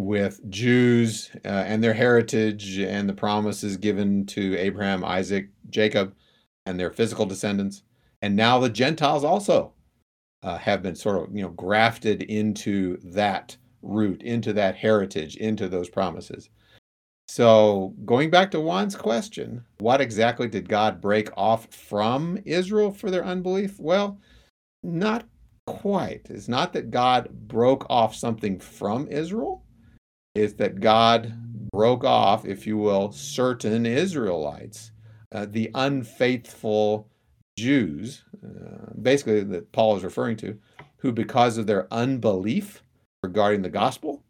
with 0.00 0.40
Jews 0.48 1.30
uh, 1.44 1.48
and 1.48 1.84
their 1.84 1.92
heritage 1.92 2.78
and 2.78 3.06
the 3.06 3.12
promises 3.12 3.76
given 3.76 4.24
to 4.26 4.56
Abraham, 4.56 5.04
Isaac, 5.04 5.50
Jacob, 5.68 6.14
and 6.64 6.80
their 6.80 6.90
physical 6.90 7.26
descendants. 7.26 7.82
And 8.22 8.34
now 8.34 8.58
the 8.58 8.70
Gentiles 8.70 9.24
also 9.24 9.74
uh, 10.42 10.56
have 10.56 10.82
been 10.82 10.96
sort 10.96 11.22
of, 11.22 11.36
you 11.36 11.42
know, 11.42 11.50
grafted 11.50 12.22
into 12.22 12.96
that 13.12 13.58
root, 13.82 14.22
into 14.22 14.54
that 14.54 14.74
heritage, 14.74 15.36
into 15.36 15.68
those 15.68 15.90
promises. 15.90 16.48
So, 17.28 17.94
going 18.06 18.30
back 18.30 18.50
to 18.52 18.60
Juan's 18.60 18.96
question, 18.96 19.64
what 19.78 20.00
exactly 20.00 20.48
did 20.48 20.68
God 20.68 21.00
break 21.00 21.28
off 21.36 21.66
from 21.66 22.38
Israel 22.46 22.90
for 22.90 23.10
their 23.10 23.24
unbelief? 23.24 23.78
Well, 23.78 24.18
not 24.82 25.28
quite. 25.66 26.26
It's 26.30 26.48
not 26.48 26.72
that 26.72 26.90
God 26.90 27.28
broke 27.46 27.86
off 27.90 28.14
something 28.14 28.58
from 28.58 29.06
Israel, 29.08 29.62
is 30.34 30.54
that 30.54 30.80
God 30.80 31.34
broke 31.72 32.04
off, 32.04 32.44
if 32.44 32.66
you 32.66 32.76
will, 32.76 33.12
certain 33.12 33.86
Israelites, 33.86 34.92
uh, 35.32 35.46
the 35.48 35.70
unfaithful 35.74 37.08
Jews, 37.58 38.24
uh, 38.44 38.92
basically 39.00 39.42
that 39.42 39.72
Paul 39.72 39.96
is 39.96 40.04
referring 40.04 40.36
to, 40.38 40.58
who 40.98 41.12
because 41.12 41.58
of 41.58 41.66
their 41.66 41.92
unbelief 41.92 42.82
regarding 43.22 43.62
the 43.62 43.68
gospel, 43.68 44.22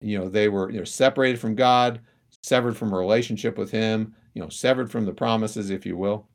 you 0.00 0.18
know, 0.18 0.28
they 0.28 0.48
were 0.48 0.70
you 0.70 0.78
know 0.78 0.84
separated 0.84 1.40
from 1.40 1.54
God, 1.54 2.00
severed 2.42 2.76
from 2.76 2.92
a 2.92 2.98
relationship 2.98 3.58
with 3.58 3.70
him, 3.70 4.14
you 4.34 4.42
know, 4.42 4.48
severed 4.48 4.90
from 4.90 5.04
the 5.04 5.12
promises, 5.12 5.70
if 5.70 5.84
you 5.84 5.96
will. 5.96 6.28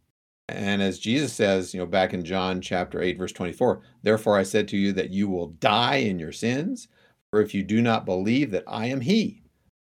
And 0.49 0.82
as 0.82 0.99
Jesus 0.99 1.32
says, 1.32 1.74
you 1.74 1.80
know, 1.80 1.86
back 1.86 2.14
in 2.14 2.26
John 2.26 2.59
chapter 2.59 3.01
8, 3.01 3.18
verse 3.18 3.32
24, 3.32 3.82
therefore 4.03 4.38
I 4.38 4.43
said 4.43 4.68
to 4.70 4.78
you 4.78 4.91
that 4.93 5.09
you 5.09 5.30
will 5.30 5.47
die 5.47 5.95
in 5.95 6.20
your 6.20 6.34
sins, 6.34 6.89
for 7.34 7.42
if 7.42 7.56
you 7.56 7.64
do 7.64 7.82
not 7.82 8.06
believe 8.06 8.52
that 8.52 8.64
I 8.68 8.86
am 8.86 9.02
He, 9.02 9.42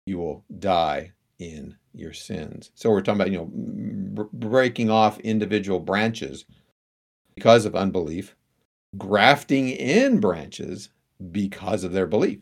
you 0.07 0.17
will 0.17 0.43
die 0.57 1.11
in 1.37 1.77
your 1.93 2.11
sins. 2.11 2.71
So 2.73 2.89
we're 2.89 3.01
talking 3.01 3.21
about, 3.21 3.31
you 3.31 3.37
know, 3.37 4.27
breaking 4.33 4.89
off 4.89 5.19
individual 5.19 5.79
branches 5.79 6.45
because 7.35 7.65
of 7.65 7.75
unbelief, 7.75 8.35
grafting 8.97 9.69
in 9.69 10.19
branches 10.19 10.89
because 11.31 11.83
of 11.83 11.91
their 11.91 12.07
belief. 12.07 12.41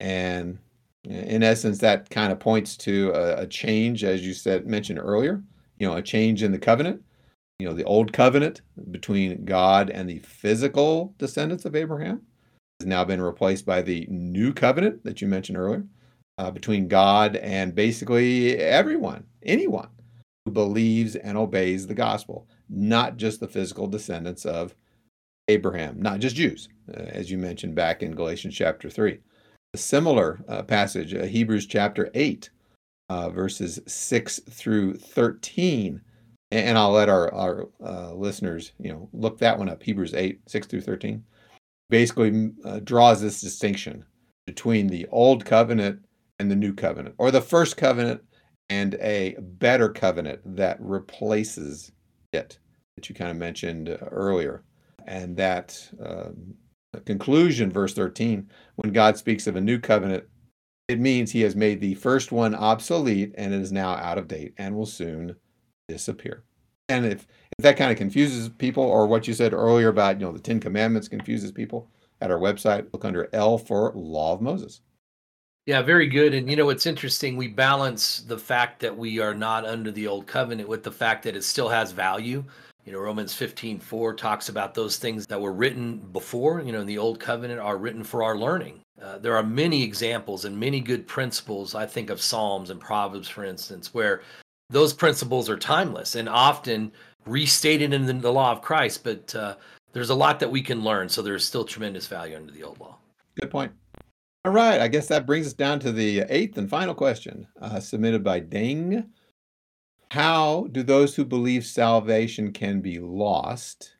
And 0.00 0.56
in 1.04 1.42
essence, 1.42 1.76
that 1.80 2.08
kind 2.08 2.32
of 2.32 2.40
points 2.40 2.78
to 2.78 3.10
a, 3.10 3.42
a 3.42 3.46
change, 3.46 4.02
as 4.02 4.26
you 4.26 4.32
said, 4.32 4.66
mentioned 4.66 4.98
earlier, 4.98 5.42
you 5.78 5.86
know, 5.86 5.96
a 5.96 6.02
change 6.02 6.42
in 6.42 6.52
the 6.52 6.58
covenant. 6.58 7.02
You 7.58 7.68
know, 7.68 7.74
the 7.74 7.84
old 7.84 8.14
covenant 8.14 8.62
between 8.90 9.44
God 9.44 9.90
and 9.90 10.08
the 10.08 10.20
physical 10.20 11.14
descendants 11.18 11.66
of 11.66 11.76
Abraham 11.76 12.22
has 12.80 12.86
now 12.86 13.04
been 13.04 13.20
replaced 13.20 13.64
by 13.66 13.82
the 13.82 14.06
new 14.10 14.52
covenant 14.52 15.04
that 15.04 15.20
you 15.20 15.28
mentioned 15.28 15.58
earlier 15.58 15.84
uh, 16.38 16.50
between 16.50 16.88
God 16.88 17.36
and 17.36 17.74
basically 17.74 18.56
everyone, 18.58 19.24
anyone 19.42 19.88
who 20.44 20.50
believes 20.50 21.16
and 21.16 21.38
obeys 21.38 21.86
the 21.86 21.94
gospel, 21.94 22.48
not 22.68 23.16
just 23.16 23.40
the 23.40 23.48
physical 23.48 23.86
descendants 23.86 24.44
of 24.44 24.74
Abraham, 25.48 26.00
not 26.00 26.20
just 26.20 26.36
Jews, 26.36 26.68
uh, 26.92 27.00
as 27.00 27.30
you 27.30 27.38
mentioned 27.38 27.74
back 27.74 28.02
in 28.02 28.14
Galatians 28.14 28.54
chapter 28.54 28.90
3. 28.90 29.18
A 29.74 29.78
similar 29.78 30.42
uh, 30.48 30.62
passage, 30.62 31.14
uh, 31.14 31.24
Hebrews 31.24 31.66
chapter 31.66 32.10
8, 32.14 32.50
uh, 33.08 33.30
verses 33.30 33.80
6 33.86 34.40
through 34.50 34.94
13. 34.94 36.00
And 36.50 36.78
I'll 36.78 36.92
let 36.92 37.08
our, 37.08 37.32
our 37.34 37.68
uh, 37.84 38.12
listeners, 38.14 38.72
you 38.78 38.92
know, 38.92 39.08
look 39.12 39.38
that 39.38 39.58
one 39.58 39.68
up. 39.68 39.82
Hebrews 39.82 40.14
8, 40.14 40.40
6 40.46 40.66
through 40.66 40.82
13. 40.82 41.24
Basically 41.90 42.50
uh, 42.64 42.80
draws 42.80 43.20
this 43.20 43.40
distinction 43.40 44.04
between 44.46 44.88
the 44.88 45.06
old 45.10 45.44
covenant 45.44 46.04
and 46.38 46.50
the 46.50 46.56
new 46.56 46.72
covenant, 46.72 47.14
or 47.18 47.30
the 47.30 47.40
first 47.40 47.76
covenant 47.76 48.22
and 48.68 48.94
a 48.96 49.36
better 49.40 49.88
covenant 49.88 50.40
that 50.56 50.80
replaces 50.80 51.92
it, 52.32 52.58
that 52.96 53.08
you 53.08 53.14
kind 53.14 53.30
of 53.30 53.36
mentioned 53.36 53.88
uh, 53.88 53.96
earlier. 54.10 54.64
And 55.06 55.36
that 55.36 55.90
uh, 56.02 56.30
conclusion, 57.04 57.70
verse 57.70 57.94
13, 57.94 58.48
when 58.76 58.92
God 58.92 59.16
speaks 59.16 59.46
of 59.46 59.56
a 59.56 59.60
new 59.60 59.78
covenant, 59.78 60.24
it 60.88 61.00
means 61.00 61.30
he 61.30 61.42
has 61.42 61.56
made 61.56 61.80
the 61.80 61.94
first 61.94 62.32
one 62.32 62.54
obsolete 62.54 63.34
and 63.36 63.54
it 63.54 63.60
is 63.60 63.72
now 63.72 63.94
out 63.94 64.18
of 64.18 64.28
date 64.28 64.54
and 64.58 64.74
will 64.74 64.86
soon 64.86 65.36
disappear. 65.88 66.44
And 66.88 67.06
if, 67.06 67.26
if 67.43 67.43
that 67.58 67.76
kind 67.76 67.90
of 67.90 67.98
confuses 67.98 68.48
people, 68.48 68.82
or 68.82 69.06
what 69.06 69.28
you 69.28 69.34
said 69.34 69.52
earlier 69.52 69.88
about, 69.88 70.20
you 70.20 70.26
know, 70.26 70.32
the 70.32 70.38
Ten 70.38 70.60
Commandments 70.60 71.08
confuses 71.08 71.52
people, 71.52 71.88
at 72.20 72.30
our 72.30 72.38
website, 72.38 72.86
look 72.92 73.04
under 73.04 73.28
L 73.32 73.58
for 73.58 73.92
Law 73.94 74.32
of 74.32 74.40
Moses. 74.40 74.80
Yeah, 75.66 75.80
very 75.82 76.06
good. 76.06 76.34
And 76.34 76.50
you 76.50 76.56
know, 76.56 76.68
it's 76.68 76.86
interesting. 76.86 77.36
We 77.36 77.48
balance 77.48 78.20
the 78.20 78.38
fact 78.38 78.80
that 78.80 78.96
we 78.96 79.18
are 79.18 79.34
not 79.34 79.64
under 79.64 79.90
the 79.90 80.06
old 80.06 80.26
covenant 80.26 80.68
with 80.68 80.82
the 80.82 80.92
fact 80.92 81.22
that 81.24 81.36
it 81.36 81.44
still 81.44 81.68
has 81.68 81.90
value. 81.92 82.44
You 82.84 82.92
know, 82.92 82.98
Romans 82.98 83.34
15, 83.34 83.78
4 83.78 84.14
talks 84.14 84.50
about 84.50 84.74
those 84.74 84.98
things 84.98 85.26
that 85.26 85.40
were 85.40 85.54
written 85.54 85.98
before, 86.12 86.60
you 86.60 86.70
know, 86.70 86.82
in 86.82 86.86
the 86.86 86.98
old 86.98 87.18
covenant 87.18 87.60
are 87.60 87.78
written 87.78 88.04
for 88.04 88.22
our 88.22 88.36
learning. 88.36 88.80
Uh, 89.00 89.16
there 89.18 89.36
are 89.36 89.42
many 89.42 89.82
examples 89.82 90.44
and 90.44 90.58
many 90.58 90.80
good 90.80 91.06
principles. 91.06 91.74
I 91.74 91.86
think 91.86 92.10
of 92.10 92.20
Psalms 92.20 92.68
and 92.68 92.78
Proverbs, 92.78 93.28
for 93.28 93.44
instance, 93.44 93.94
where 93.94 94.20
those 94.68 94.92
principles 94.92 95.48
are 95.48 95.56
timeless 95.56 96.14
and 96.14 96.28
often 96.28 96.92
restated 97.26 97.92
in 97.92 98.06
the, 98.06 98.12
the 98.12 98.32
law 98.32 98.52
of 98.52 98.62
Christ. 98.62 99.04
But 99.04 99.34
uh, 99.34 99.56
there's 99.92 100.10
a 100.10 100.14
lot 100.14 100.40
that 100.40 100.50
we 100.50 100.62
can 100.62 100.82
learn. 100.82 101.08
So 101.08 101.22
there's 101.22 101.44
still 101.44 101.64
tremendous 101.64 102.06
value 102.06 102.36
under 102.36 102.52
the 102.52 102.62
old 102.62 102.78
law. 102.80 102.96
Good 103.40 103.50
point. 103.50 103.72
All 104.44 104.52
right. 104.52 104.80
I 104.80 104.88
guess 104.88 105.08
that 105.08 105.26
brings 105.26 105.46
us 105.46 105.52
down 105.54 105.80
to 105.80 105.92
the 105.92 106.20
eighth 106.28 106.58
and 106.58 106.68
final 106.68 106.94
question 106.94 107.46
uh, 107.60 107.80
submitted 107.80 108.22
by 108.22 108.40
Ding. 108.40 109.04
How 110.10 110.68
do 110.70 110.82
those 110.82 111.14
who 111.14 111.24
believe 111.24 111.64
salvation 111.64 112.52
can 112.52 112.80
be 112.80 112.98
lost 112.98 113.94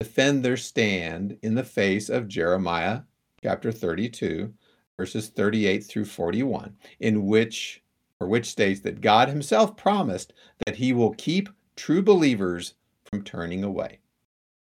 defend 0.00 0.44
their 0.44 0.56
stand 0.56 1.38
in 1.42 1.54
the 1.54 1.64
face 1.64 2.08
of 2.08 2.28
Jeremiah 2.28 3.00
chapter 3.42 3.72
32, 3.72 4.52
verses 4.98 5.28
38 5.28 5.84
through 5.84 6.04
41, 6.04 6.76
in 7.00 7.26
which 7.26 7.82
or 8.20 8.28
which 8.28 8.46
states 8.46 8.80
that 8.80 9.00
God 9.00 9.28
himself 9.28 9.76
promised 9.76 10.32
that 10.64 10.76
he 10.76 10.92
will 10.92 11.14
keep 11.14 11.48
true 11.76 12.02
believers 12.02 12.74
from 13.04 13.22
turning 13.22 13.64
away? 13.64 13.98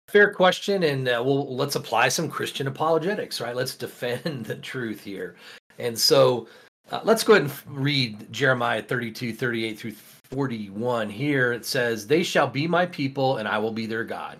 Fair 0.08 0.32
question, 0.32 0.84
and 0.84 1.08
uh, 1.08 1.22
well, 1.24 1.54
let's 1.54 1.74
apply 1.74 2.08
some 2.08 2.28
Christian 2.28 2.68
apologetics, 2.68 3.40
right? 3.40 3.56
Let's 3.56 3.74
defend 3.74 4.22
the 4.46 4.56
truth 4.56 5.02
here. 5.02 5.36
And 5.78 5.98
so 5.98 6.48
uh, 6.90 7.00
let's 7.04 7.24
go 7.24 7.34
ahead 7.34 7.50
and 7.66 7.76
read 7.76 8.32
Jeremiah 8.32 8.82
32, 8.82 9.32
38 9.32 9.78
through 9.78 9.92
41 9.92 11.10
here. 11.10 11.52
It 11.52 11.66
says, 11.66 12.06
They 12.06 12.22
shall 12.22 12.46
be 12.46 12.68
my 12.68 12.86
people, 12.86 13.38
and 13.38 13.48
I 13.48 13.58
will 13.58 13.72
be 13.72 13.86
their 13.86 14.04
God. 14.04 14.38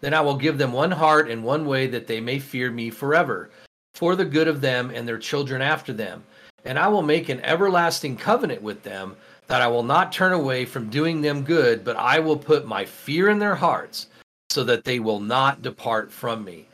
Then 0.00 0.14
I 0.14 0.20
will 0.20 0.36
give 0.36 0.58
them 0.58 0.72
one 0.72 0.90
heart 0.90 1.30
and 1.30 1.44
one 1.44 1.66
way 1.66 1.86
that 1.86 2.06
they 2.06 2.20
may 2.20 2.38
fear 2.38 2.70
me 2.70 2.90
forever, 2.90 3.50
for 3.94 4.16
the 4.16 4.24
good 4.24 4.48
of 4.48 4.60
them 4.60 4.90
and 4.90 5.06
their 5.06 5.18
children 5.18 5.62
after 5.62 5.92
them. 5.92 6.24
And 6.64 6.78
I 6.78 6.88
will 6.88 7.02
make 7.02 7.28
an 7.28 7.40
everlasting 7.40 8.16
covenant 8.16 8.62
with 8.62 8.82
them, 8.82 9.16
that 9.48 9.62
I 9.62 9.68
will 9.68 9.82
not 9.82 10.12
turn 10.12 10.32
away 10.32 10.64
from 10.64 10.90
doing 10.90 11.20
them 11.20 11.42
good, 11.42 11.84
but 11.84 11.96
I 11.96 12.18
will 12.18 12.36
put 12.36 12.66
my 12.66 12.84
fear 12.84 13.28
in 13.28 13.38
their 13.38 13.54
hearts 13.54 14.08
so 14.50 14.64
that 14.64 14.84
they 14.84 14.98
will 14.98 15.20
not 15.20 15.62
depart 15.62 16.12
from 16.12 16.44
me. 16.44 16.66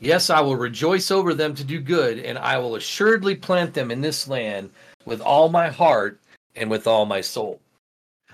Yes, 0.00 0.28
I 0.28 0.40
will 0.40 0.56
rejoice 0.56 1.10
over 1.10 1.32
them 1.32 1.54
to 1.54 1.64
do 1.64 1.80
good, 1.80 2.18
and 2.18 2.36
I 2.38 2.58
will 2.58 2.76
assuredly 2.76 3.34
plant 3.34 3.72
them 3.72 3.90
in 3.90 4.00
this 4.00 4.28
land 4.28 4.70
with 5.06 5.20
all 5.20 5.48
my 5.48 5.68
heart 5.68 6.20
and 6.54 6.70
with 6.70 6.86
all 6.86 7.06
my 7.06 7.20
soul. 7.20 7.60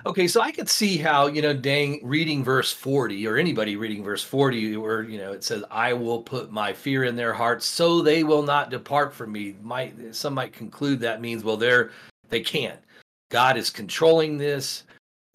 Okay, 0.05 0.27
so 0.27 0.41
I 0.41 0.51
could 0.51 0.69
see 0.69 0.97
how, 0.97 1.29
you 1.29 1.43
know, 1.43 1.55
dang, 1.55 2.01
reading 2.03 2.43
verse 2.43 2.73
40 2.73 3.25
or 3.29 3.37
anybody 3.37 3.77
reading 3.77 4.03
verse 4.03 4.25
40 4.25 4.77
where, 4.79 5.05
you 5.05 5.17
know, 5.17 5.33
it 5.33 5.45
says, 5.45 5.63
I 5.71 5.93
will 5.93 6.21
put 6.21 6.51
my 6.51 6.73
fear 6.73 7.05
in 7.05 7.15
their 7.15 7.33
hearts 7.33 7.67
so 7.67 8.03
they 8.03 8.25
will 8.25 8.43
not 8.43 8.71
depart 8.71 9.15
from 9.15 9.31
me. 9.31 9.55
Might 9.63 10.13
some 10.13 10.35
might 10.35 10.53
conclude 10.53 10.99
that 11.01 11.21
means, 11.21 11.45
well, 11.45 11.57
they're 11.57 11.93
they 12.31 12.41
can't. 12.41 12.81
God 13.33 13.57
is 13.57 13.71
controlling 13.71 14.37
this. 14.37 14.85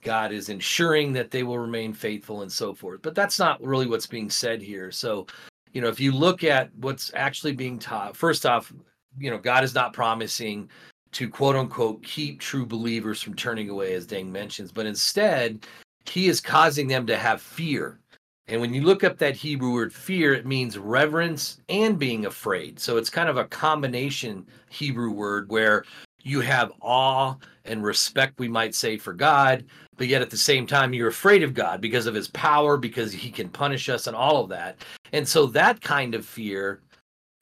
God 0.04 0.32
is 0.32 0.50
ensuring 0.50 1.12
that 1.14 1.32
they 1.32 1.42
will 1.42 1.58
remain 1.58 1.94
faithful 1.94 2.44
and 2.44 2.52
so 2.52 2.72
forth. 2.72 3.02
But 3.02 3.16
that's 3.16 3.40
not 3.40 3.60
really 3.60 3.88
what's 3.88 4.06
being 4.06 4.30
said 4.30 4.62
here. 4.62 4.92
So, 4.92 5.26
you 5.74 5.82
know, 5.82 5.88
if 5.88 6.00
you 6.00 6.12
look 6.12 6.44
at 6.44 6.70
what's 6.76 7.12
actually 7.16 7.54
being 7.54 7.80
taught, 7.80 8.16
first 8.16 8.46
off, 8.46 8.72
you 9.18 9.32
know, 9.32 9.40
God 9.40 9.64
is 9.64 9.74
not 9.74 9.94
promising 9.94 10.70
to 11.14 11.28
quote 11.28 11.56
unquote 11.56 12.04
keep 12.04 12.40
true 12.40 12.68
believers 12.68 13.20
from 13.20 13.34
turning 13.34 13.72
away, 13.72 13.96
as 13.96 14.06
Dang 14.06 14.32
mentions, 14.32 14.72
but 14.72 14.86
instead, 14.86 15.66
he 16.06 16.28
is 16.28 16.40
causing 16.40 16.88
them 16.88 17.08
to 17.08 17.18
have 17.18 17.42
fear. 17.42 18.00
And 18.48 18.62
when 18.62 18.76
you 18.76 18.82
look 18.82 19.04
up 19.04 19.18
that 19.18 19.36
Hebrew 19.36 19.74
word 19.74 19.92
fear, 19.92 20.36
it 20.36 20.46
means 20.46 20.78
reverence 20.78 21.62
and 21.68 21.98
being 21.98 22.28
afraid. 22.28 22.80
So 22.80 22.98
it's 22.98 23.10
kind 23.10 23.28
of 23.28 23.38
a 23.38 23.46
combination 23.46 24.46
Hebrew 24.70 25.10
word 25.10 25.50
where 25.50 25.84
you 26.28 26.42
have 26.42 26.74
awe 26.82 27.36
and 27.66 27.84
respect, 27.84 28.40
we 28.40 28.48
might 28.48 28.76
say, 28.76 28.98
for 28.98 29.14
God, 29.14 29.66
but 29.96 30.08
yet 30.08 30.22
at 30.22 30.30
the 30.30 30.38
same 30.38 30.68
time, 30.68 30.94
you're 30.94 31.08
afraid 31.08 31.42
of 31.42 31.54
God 31.54 31.82
because 31.82 32.06
of 32.06 32.14
his 32.14 32.28
power, 32.30 32.78
because 32.78 33.14
he 33.14 33.32
can 33.32 33.50
punish 33.50 33.90
us 33.90 34.08
and 34.08 34.16
all 34.16 34.44
of 34.44 34.50
that. 34.50 34.84
And 35.14 35.28
so 35.28 35.46
that 35.48 35.82
kind 35.82 36.16
of 36.16 36.26
fear 36.26 36.82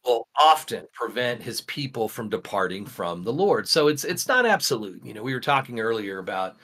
will 0.05 0.27
often 0.39 0.85
prevent 0.93 1.41
his 1.41 1.61
people 1.61 2.07
from 2.07 2.29
departing 2.29 2.85
from 2.85 3.23
the 3.23 3.33
Lord. 3.33 3.67
So 3.67 3.87
it's 3.87 4.03
it's 4.03 4.27
not 4.27 4.45
absolute. 4.45 5.03
You 5.03 5.13
know, 5.13 5.23
we 5.23 5.33
were 5.33 5.39
talking 5.39 5.79
earlier 5.79 6.19
about 6.19 6.57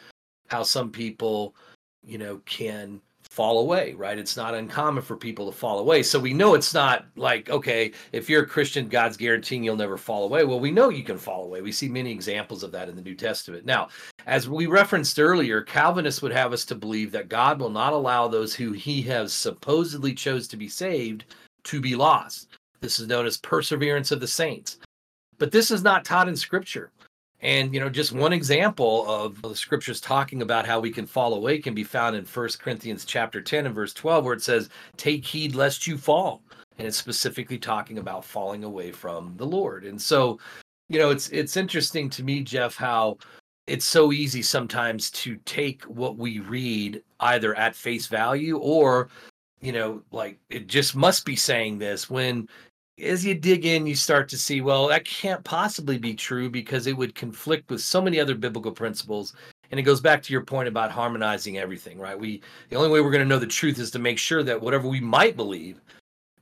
how 0.48 0.64
some 0.64 0.92
people, 0.92 1.56
you 2.04 2.18
know, 2.18 2.40
can 2.46 3.02
fall 3.32 3.60
away, 3.60 3.94
right? 3.94 4.20
It's 4.20 4.36
not 4.36 4.54
uncommon 4.54 5.02
for 5.02 5.16
people 5.16 5.50
to 5.50 5.58
fall 5.58 5.80
away. 5.80 6.04
So 6.04 6.20
we 6.20 6.34
know 6.34 6.54
it's 6.54 6.74
not 6.74 7.06
like, 7.16 7.50
okay, 7.50 7.94
if 8.12 8.30
you're 8.30 8.44
a 8.44 8.48
Christian, 8.48 8.90
God's 8.90 9.16
guaranteeing 9.16 9.64
you'll 9.64 9.78
never 9.78 9.98
fall 9.98 10.26
away. 10.26 10.44
Well, 10.44 10.60
we 10.60 10.70
know 10.70 10.90
you 10.90 11.06
can 11.06 11.18
fall 11.18 11.46
away. 11.46 11.62
We 11.62 11.72
see 11.72 11.88
many 11.88 12.12
examples 12.12 12.62
of 12.62 12.74
that 12.74 12.90
in 12.90 12.96
the 12.98 13.02
New 13.02 13.16
Testament. 13.16 13.66
Now, 13.66 13.88
as 14.28 14.50
we 14.50 14.66
referenced 14.66 15.18
earlier, 15.18 15.62
Calvinists 15.62 16.22
would 16.22 16.34
have 16.34 16.52
us 16.52 16.66
to 16.66 16.76
believe 16.76 17.14
that 17.14 17.30
God 17.30 17.58
will 17.58 17.70
not 17.70 17.94
allow 17.94 18.28
those 18.28 18.54
who 18.54 18.74
he 18.74 19.02
has 19.04 19.32
supposedly 19.32 20.14
chose 20.14 20.46
to 20.50 20.58
be 20.58 20.68
saved 20.68 21.24
to 21.64 21.80
be 21.80 21.96
lost. 21.96 22.50
This 22.82 23.00
is 23.00 23.08
known 23.08 23.26
as 23.26 23.38
perseverance 23.38 24.12
of 24.12 24.20
the 24.20 24.28
saints. 24.28 24.80
But 25.38 25.54
this 25.54 25.72
is 25.72 25.84
not 25.84 26.04
taught 26.04 26.28
in 26.28 26.36
scripture. 26.36 26.92
And 27.42 27.74
you 27.74 27.80
know, 27.80 27.90
just 27.90 28.12
one 28.12 28.34
example 28.34 29.10
of 29.10 29.42
the 29.42 29.56
scriptures 29.56 30.00
talking 30.00 30.42
about 30.42 30.68
how 30.68 30.80
we 30.80 30.92
can 30.92 31.06
fall 31.08 31.34
away 31.34 31.58
can 31.60 31.74
be 31.74 31.84
found 31.84 32.16
in 32.16 32.26
First 32.26 32.62
Corinthians 32.62 33.06
chapter 33.06 33.42
10 33.42 33.66
and 33.66 33.76
verse 33.76 33.94
12, 33.94 34.24
where 34.26 34.34
it 34.34 34.44
says, 34.44 34.70
Take 34.98 35.26
heed 35.26 35.56
lest 35.56 35.88
you 35.88 35.98
fall. 35.98 36.44
And 36.78 36.88
it's 36.88 36.98
specifically 36.98 37.58
talking 37.58 37.98
about 37.98 38.26
falling 38.26 38.64
away 38.64 38.92
from 38.92 39.36
the 39.38 39.46
Lord. 39.46 39.86
And 39.86 40.02
so, 40.02 40.40
You 40.90 41.00
know, 41.00 41.10
it's 41.10 41.30
it's 41.30 41.58
interesting 41.58 42.10
to 42.12 42.24
me, 42.24 42.44
Jeff, 42.44 42.76
how 42.76 43.18
it's 43.68 43.86
so 43.86 44.12
easy 44.12 44.42
sometimes 44.42 45.10
to 45.12 45.38
take 45.46 45.84
what 45.86 46.18
we 46.18 46.40
read 46.40 47.02
either 47.22 47.56
at 47.56 47.76
face 47.76 48.08
value 48.08 48.58
or 48.58 49.10
you 49.62 49.72
know 49.72 50.02
like 50.12 50.40
it 50.50 50.68
just 50.68 50.96
must 50.96 51.26
be 51.26 51.36
saying 51.36 51.78
this 51.78 52.10
when 52.10 52.50
as 53.02 53.26
you 53.26 53.34
dig 53.34 53.66
in 53.66 53.86
you 53.86 53.96
start 53.96 54.30
to 54.30 54.38
see 54.38 54.62
well 54.62 54.88
that 54.88 55.06
can't 55.06 55.44
possibly 55.44 55.98
be 55.98 56.14
true 56.14 56.50
because 56.50 56.88
it 56.88 56.96
would 56.96 57.16
conflict 57.16 57.70
with 57.70 57.82
so 57.82 58.02
many 58.02 58.20
other 58.20 58.36
biblical 58.36 58.72
principles 58.72 59.34
and 59.72 59.80
it 59.80 59.84
goes 59.84 60.02
back 60.02 60.22
to 60.22 60.34
your 60.34 60.44
point 60.44 60.68
about 60.68 60.92
harmonizing 60.92 61.58
everything 61.58 61.98
right 62.00 62.20
we 62.20 62.42
the 62.70 62.76
only 62.76 62.90
way 62.90 63.02
we're 63.02 63.12
going 63.12 63.24
to 63.24 63.28
know 63.28 63.40
the 63.40 63.48
truth 63.48 63.80
is 63.80 63.92
to 63.92 64.00
make 64.00 64.18
sure 64.18 64.44
that 64.44 64.62
whatever 64.62 64.88
we 64.88 65.00
might 65.00 65.36
believe 65.36 65.82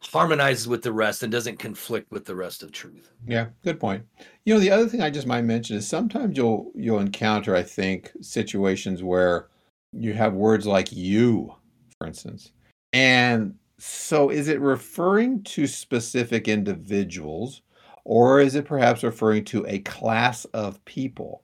harmonizes 0.08 0.68
with 0.68 0.82
the 0.82 0.92
rest 0.92 1.24
and 1.24 1.32
doesn't 1.32 1.60
conflict 1.60 2.12
with 2.12 2.26
the 2.26 2.36
rest 2.36 2.64
of 2.64 2.72
truth. 2.72 3.12
Yeah, 3.28 3.48
good 3.64 3.80
point. 3.80 4.06
You 4.46 4.54
know, 4.54 4.60
the 4.60 4.72
other 4.72 4.88
thing 4.88 5.02
I 5.02 5.10
just 5.10 5.28
might 5.28 5.44
mention 5.44 5.76
is 5.76 5.88
sometimes 5.88 6.38
you'll 6.38 6.72
you'll 6.76 7.00
encounter, 7.00 7.56
I 7.56 7.64
think, 7.64 8.12
situations 8.22 9.04
where 9.04 9.48
you 9.92 10.14
have 10.14 10.34
words 10.34 10.66
like 10.66 10.92
you, 10.92 11.54
for 11.98 12.08
instance. 12.08 12.52
And 12.94 13.56
so 13.80 14.30
is 14.30 14.48
it 14.48 14.60
referring 14.60 15.42
to 15.44 15.66
specific 15.66 16.48
individuals 16.48 17.62
or 18.04 18.40
is 18.40 18.56
it 18.56 18.66
perhaps 18.66 19.04
referring 19.04 19.46
to 19.46 19.66
a 19.68 19.80
class 19.80 20.46
of 20.46 20.84
people? 20.86 21.44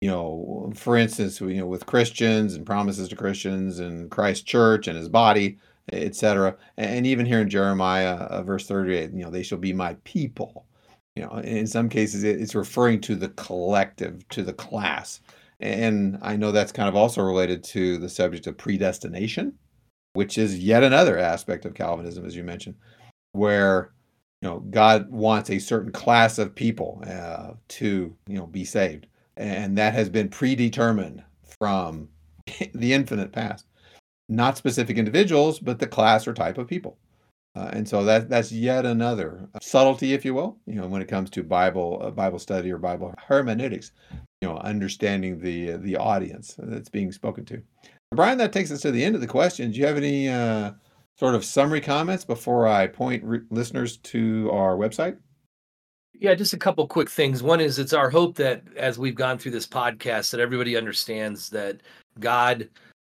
You 0.00 0.10
know, 0.10 0.72
for 0.74 0.96
instance, 0.96 1.40
you 1.40 1.54
know, 1.54 1.66
with 1.66 1.86
Christians 1.86 2.54
and 2.54 2.64
promises 2.64 3.08
to 3.08 3.16
Christians 3.16 3.80
and 3.80 4.10
Christ 4.10 4.46
Church 4.46 4.88
and 4.88 4.96
his 4.96 5.08
body, 5.08 5.58
etc. 5.92 6.56
And 6.76 7.06
even 7.06 7.26
here 7.26 7.40
in 7.40 7.50
Jeremiah, 7.50 8.14
uh, 8.14 8.42
verse 8.42 8.66
38, 8.66 9.12
you 9.12 9.24
know, 9.24 9.30
they 9.30 9.42
shall 9.42 9.58
be 9.58 9.72
my 9.72 9.94
people. 10.04 10.66
You 11.16 11.24
know, 11.24 11.38
in 11.38 11.66
some 11.66 11.88
cases, 11.88 12.24
it's 12.24 12.54
referring 12.54 13.00
to 13.02 13.14
the 13.14 13.28
collective, 13.30 14.26
to 14.30 14.42
the 14.42 14.52
class. 14.54 15.20
And 15.60 16.18
I 16.22 16.36
know 16.36 16.50
that's 16.50 16.72
kind 16.72 16.88
of 16.88 16.96
also 16.96 17.22
related 17.22 17.62
to 17.64 17.98
the 17.98 18.08
subject 18.08 18.46
of 18.46 18.56
predestination, 18.56 19.52
which 20.12 20.38
is 20.38 20.58
yet 20.58 20.82
another 20.82 21.18
aspect 21.18 21.64
of 21.64 21.74
Calvinism, 21.74 22.24
as 22.24 22.36
you 22.36 22.44
mentioned, 22.44 22.76
where 23.32 23.92
you 24.42 24.48
know 24.48 24.60
God 24.70 25.10
wants 25.10 25.50
a 25.50 25.58
certain 25.58 25.92
class 25.92 26.38
of 26.38 26.54
people 26.54 27.02
uh, 27.06 27.52
to 27.68 28.14
you 28.26 28.36
know 28.36 28.46
be 28.46 28.64
saved, 28.64 29.06
and 29.36 29.76
that 29.78 29.94
has 29.94 30.08
been 30.08 30.28
predetermined 30.28 31.22
from 31.44 32.08
the 32.74 32.92
infinite 32.92 33.32
past 33.32 33.66
not 34.30 34.56
specific 34.56 34.96
individuals, 34.96 35.58
but 35.58 35.78
the 35.78 35.86
class 35.86 36.26
or 36.26 36.32
type 36.32 36.56
of 36.56 36.68
people. 36.68 36.96
Uh, 37.56 37.68
and 37.72 37.88
so 37.88 38.04
that 38.04 38.28
that's 38.28 38.52
yet 38.52 38.86
another 38.86 39.48
subtlety, 39.60 40.14
if 40.14 40.24
you 40.24 40.32
will, 40.32 40.56
you 40.66 40.76
know, 40.76 40.86
when 40.86 41.02
it 41.02 41.08
comes 41.08 41.28
to 41.28 41.42
Bible 41.42 42.00
uh, 42.00 42.10
Bible 42.10 42.38
study 42.38 42.70
or 42.70 42.78
Bible 42.78 43.12
hermeneutics, 43.18 43.90
you 44.40 44.48
know, 44.48 44.56
understanding 44.58 45.40
the 45.40 45.72
uh, 45.72 45.78
the 45.78 45.96
audience 45.96 46.54
that's 46.58 46.88
being 46.88 47.10
spoken 47.10 47.44
to. 47.46 47.60
Brian, 48.16 48.38
that 48.38 48.52
takes 48.52 48.72
us 48.72 48.80
to 48.80 48.90
the 48.90 49.04
end 49.04 49.14
of 49.14 49.20
the 49.20 49.26
questions. 49.26 49.74
Do 49.74 49.80
you 49.80 49.86
have 49.86 49.96
any 49.96 50.28
uh, 50.28 50.72
sort 51.16 51.36
of 51.36 51.44
summary 51.44 51.80
comments 51.80 52.24
before 52.24 52.66
I 52.66 52.88
point 52.88 53.22
re- 53.22 53.42
listeners 53.50 53.98
to 53.98 54.50
our 54.52 54.76
website? 54.76 55.16
Yeah, 56.18 56.34
just 56.34 56.52
a 56.52 56.58
couple 56.58 56.86
quick 56.88 57.08
things. 57.08 57.40
One 57.42 57.60
is 57.60 57.78
it's 57.78 57.92
our 57.92 58.10
hope 58.10 58.34
that 58.36 58.64
as 58.76 58.98
we've 58.98 59.14
gone 59.14 59.38
through 59.38 59.52
this 59.52 59.66
podcast, 59.66 60.30
that 60.30 60.40
everybody 60.40 60.76
understands 60.76 61.48
that 61.50 61.82
God 62.18 62.68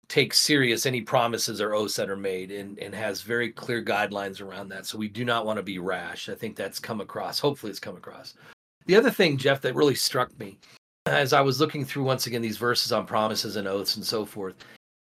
takes 0.09 0.41
serious 0.41 0.85
any 0.85 0.99
promises 0.99 1.61
or 1.61 1.73
oaths 1.73 1.95
that 1.95 2.09
are 2.09 2.17
made 2.17 2.51
and, 2.51 2.77
and 2.79 2.93
has 2.93 3.21
very 3.21 3.49
clear 3.49 3.81
guidelines 3.81 4.41
around 4.41 4.67
that. 4.69 4.85
So 4.85 4.97
we 4.97 5.07
do 5.07 5.23
not 5.23 5.45
want 5.45 5.55
to 5.55 5.63
be 5.63 5.79
rash. 5.79 6.27
I 6.27 6.35
think 6.35 6.57
that's 6.57 6.79
come 6.79 6.99
across. 6.99 7.39
Hopefully, 7.39 7.69
it's 7.69 7.79
come 7.79 7.95
across. 7.95 8.33
The 8.87 8.97
other 8.97 9.09
thing, 9.09 9.37
Jeff, 9.37 9.61
that 9.61 9.73
really 9.73 9.95
struck 9.95 10.37
me 10.37 10.59
as 11.05 11.31
I 11.31 11.39
was 11.39 11.61
looking 11.61 11.85
through 11.85 12.03
once 12.03 12.27
again 12.27 12.41
these 12.41 12.57
verses 12.57 12.91
on 12.91 13.05
promises 13.05 13.55
and 13.55 13.69
oaths 13.69 13.95
and 13.95 14.05
so 14.05 14.25
forth 14.25 14.55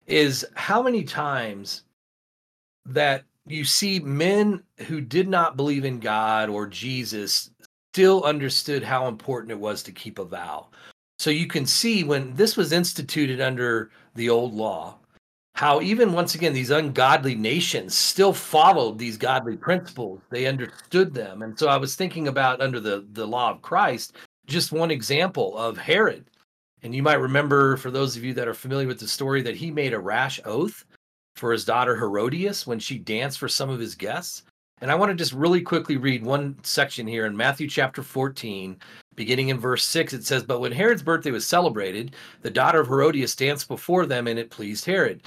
is 0.07 0.45
how 0.55 0.83
many 0.83 1.05
times 1.05 1.85
that 2.87 3.25
you 3.47 3.65
see 3.65 4.01
men 4.01 4.63
who 4.87 5.01
did 5.01 5.29
not 5.29 5.57
believe 5.57 5.85
in 5.85 6.01
God 6.01 6.49
or 6.49 6.67
Jesus 6.67 7.51
still 7.93 8.23
understood 8.25 8.83
how 8.83 9.09
important 9.09 9.51
it 9.51 9.59
was 9.59 9.83
to 9.83 9.93
keep 9.93 10.19
a 10.19 10.25
vow. 10.25 10.69
So 11.19 11.31
you 11.31 11.47
can 11.47 11.67
see 11.67 12.05
when 12.05 12.35
this 12.35 12.57
was 12.57 12.73
instituted 12.73 13.41
under 13.41 13.91
the 14.15 14.31
old 14.31 14.55
law, 14.55 14.97
how 15.55 15.83
even 15.83 16.13
once 16.13 16.35
again, 16.35 16.55
these 16.55 16.71
ungodly 16.71 17.35
nations 17.35 17.95
still 17.95 18.33
followed 18.33 18.99
these 18.99 19.19
godly 19.19 19.57
principles. 19.57 20.23
They 20.31 20.47
understood 20.47 21.13
them. 21.13 21.43
And 21.43 21.59
so 21.59 21.69
I 21.69 21.77
was 21.77 21.95
thinking 21.95 22.29
about 22.29 22.63
under 22.63 22.81
the, 22.81 23.07
the 23.13 23.27
law 23.27 23.51
of 23.51 23.61
Christ, 23.61 24.17
just 24.47 24.73
one 24.73 24.91
example 24.91 25.57
of 25.59 25.77
Herod. 25.77 26.30
And 26.83 26.95
you 26.95 27.03
might 27.03 27.15
remember, 27.15 27.77
for 27.77 27.91
those 27.91 28.17
of 28.17 28.25
you 28.25 28.33
that 28.35 28.49
are 28.49 28.55
familiar 28.55 28.87
with 28.87 29.01
the 29.01 29.09
story, 29.09 29.43
that 29.43 29.57
he 29.57 29.71
made 29.71 29.93
a 29.93 29.99
rash 29.99 30.41
oath 30.45 30.85
for 31.37 31.53
his 31.53 31.65
daughter 31.65 31.97
Herodias 31.97 32.67
when 32.67 32.79
she 32.79 32.99
danced 32.99 33.39
for 33.39 33.49
some 33.49 33.71
of 33.71 33.81
his 33.81 33.95
guests. 33.95 34.43
And 34.81 34.91
I 34.91 34.95
want 34.95 35.11
to 35.11 35.15
just 35.15 35.35
really 35.35 35.61
quickly 35.61 35.99
read 35.99 36.25
one 36.25 36.57
section 36.63 37.07
here 37.07 37.27
in 37.27 37.37
Matthew 37.37 37.69
chapter 37.69 38.03
14, 38.03 38.79
beginning 39.15 39.51
in 39.51 39.59
verse 39.59 39.85
6. 39.85 40.15
It 40.15 40.25
says, 40.25 40.43
But 40.43 40.61
when 40.61 40.73
Herod's 40.73 41.03
birthday 41.03 41.31
was 41.31 41.47
celebrated, 41.47 42.17
the 42.41 42.51
daughter 42.51 42.81
of 42.81 42.89
Herodias 42.89 43.37
danced 43.37 43.69
before 43.69 44.07
them, 44.07 44.27
and 44.27 44.39
it 44.39 44.51
pleased 44.51 44.87
Herod. 44.87 45.23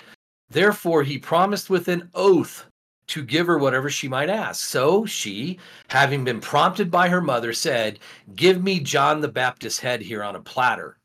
Therefore, 0.49 1.03
he 1.03 1.19
promised 1.19 1.69
with 1.69 1.87
an 1.87 2.09
oath 2.15 2.65
to 3.07 3.23
give 3.23 3.45
her 3.47 3.59
whatever 3.59 3.89
she 3.89 4.07
might 4.07 4.29
ask. 4.29 4.65
So 4.65 5.05
she, 5.05 5.59
having 5.89 6.23
been 6.23 6.39
prompted 6.39 6.89
by 6.89 7.09
her 7.09 7.21
mother, 7.21 7.53
said, 7.53 7.99
Give 8.35 8.63
me 8.63 8.79
John 8.79 9.21
the 9.21 9.27
Baptist's 9.27 9.79
head 9.79 10.01
here 10.01 10.23
on 10.23 10.35
a 10.35 10.41
platter. 10.41 10.97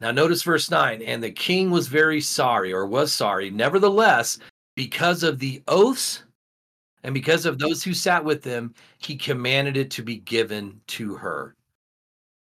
Now, 0.00 0.10
notice 0.10 0.42
verse 0.42 0.70
9. 0.70 1.02
And 1.02 1.22
the 1.22 1.30
king 1.30 1.70
was 1.70 1.88
very 1.88 2.20
sorry, 2.20 2.72
or 2.72 2.86
was 2.86 3.12
sorry. 3.12 3.50
Nevertheless, 3.50 4.38
because 4.74 5.22
of 5.22 5.38
the 5.38 5.62
oaths 5.68 6.24
and 7.02 7.14
because 7.14 7.46
of 7.46 7.58
those 7.58 7.82
who 7.82 7.94
sat 7.94 8.24
with 8.24 8.42
them, 8.42 8.74
he 8.98 9.16
commanded 9.16 9.76
it 9.76 9.90
to 9.92 10.02
be 10.02 10.16
given 10.16 10.80
to 10.88 11.14
her. 11.14 11.54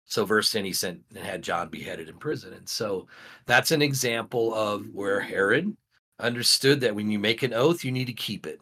So 0.06 0.26
verse 0.26 0.52
10, 0.52 0.66
he 0.66 0.74
sent 0.74 1.02
and 1.16 1.24
had 1.24 1.42
John 1.42 1.70
beheaded 1.70 2.10
in 2.10 2.18
prison. 2.18 2.54
And 2.54 2.68
so 2.68 3.08
that's 3.46 3.72
an 3.72 3.82
example 3.82 4.54
of 4.54 4.88
where 4.94 5.22
Herod 5.22 5.76
understood 6.20 6.82
that 6.82 6.94
when 6.94 7.10
you 7.10 7.18
make 7.18 7.44
an 7.44 7.54
oath, 7.54 7.84
you 7.84 7.92
need 7.92 8.08
to 8.08 8.14
keep 8.14 8.46
it. 8.46 8.60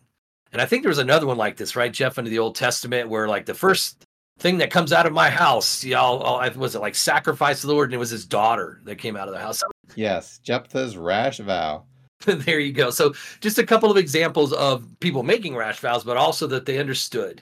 And 0.52 0.62
I 0.62 0.66
think 0.66 0.84
there 0.84 0.90
was 0.90 1.00
another 1.00 1.26
one 1.26 1.38
like 1.38 1.58
this, 1.58 1.76
right, 1.76 1.92
Jeff, 1.92 2.18
under 2.18 2.30
the 2.30 2.40
Old 2.40 2.56
Testament, 2.56 3.10
where 3.10 3.28
like 3.28 3.46
the 3.46 3.54
first 3.54 4.06
thing 4.40 4.58
that 4.58 4.72
comes 4.72 4.92
out 4.94 5.06
of 5.06 5.14
my 5.14 5.30
house, 5.30 5.84
y'all, 5.84 6.44
you 6.44 6.52
was 6.56 6.76
it 6.76 6.80
like 6.80 6.96
sacrifice 6.96 7.62
to 7.62 7.68
the 7.68 7.74
Lord, 7.74 7.90
and 7.90 7.96
it 7.96 8.00
was 8.00 8.10
his 8.10 8.26
daughter 8.26 8.82
that 8.86 8.98
came 8.98 9.16
out 9.16 9.28
of 9.28 9.34
the 9.34 9.40
house. 9.40 9.64
Yes, 9.96 10.38
Jephthah's 10.44 10.96
rash 10.96 11.40
vow. 11.40 11.84
there 12.26 12.60
you 12.60 12.72
go. 12.72 12.92
So 12.92 13.16
just 13.42 13.58
a 13.58 13.66
couple 13.66 13.90
of 13.90 13.98
examples 13.98 14.54
of 14.54 14.86
people 15.00 15.24
making 15.24 15.56
rash 15.56 15.80
vows, 15.80 16.04
but 16.04 16.16
also 16.16 16.46
that 16.46 16.68
they 16.68 16.78
understood 16.78 17.42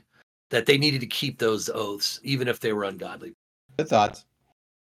that 0.49 0.65
they 0.65 0.77
needed 0.77 1.01
to 1.01 1.07
keep 1.07 1.39
those 1.39 1.69
oaths, 1.69 2.21
even 2.23 2.47
if 2.47 2.61
they 2.61 2.71
were 2.71 2.85
ungodly. 2.85 3.33
Good 3.77 3.89
thoughts. 3.89 4.23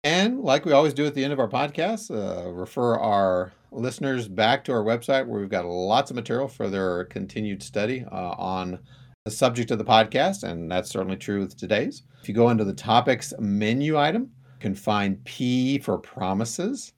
And 0.03 0.41
like 0.41 0.65
we 0.65 0.73
always 0.73 0.93
do 0.93 1.05
at 1.05 1.13
the 1.13 1.23
end 1.23 1.31
of 1.31 1.39
our 1.39 1.47
podcast, 1.47 2.11
uh, 2.11 2.51
refer 2.51 2.97
our 2.97 3.53
listeners 3.71 4.27
back 4.27 4.65
to 4.65 4.73
our 4.73 4.83
website 4.83 5.25
where 5.25 5.39
we've 5.39 5.49
got 5.49 5.65
lots 5.65 6.11
of 6.11 6.15
material 6.15 6.49
for 6.49 6.69
their 6.69 7.05
continued 7.05 7.63
study 7.63 8.05
uh, 8.11 8.35
on 8.37 8.77
the 9.25 9.31
subject 9.31 9.71
of 9.71 9.77
the 9.77 9.85
podcast. 9.85 10.43
And 10.43 10.69
that's 10.69 10.89
certainly 10.89 11.15
true 11.15 11.39
with 11.39 11.57
today's. 11.57 12.03
If 12.21 12.27
you 12.27 12.35
go 12.35 12.49
into 12.49 12.65
the 12.65 12.73
topics 12.73 13.33
menu 13.39 13.97
item, 13.97 14.23
you 14.23 14.59
can 14.59 14.75
find 14.75 15.23
P 15.23 15.79
for 15.79 15.97
promises, 15.97 16.93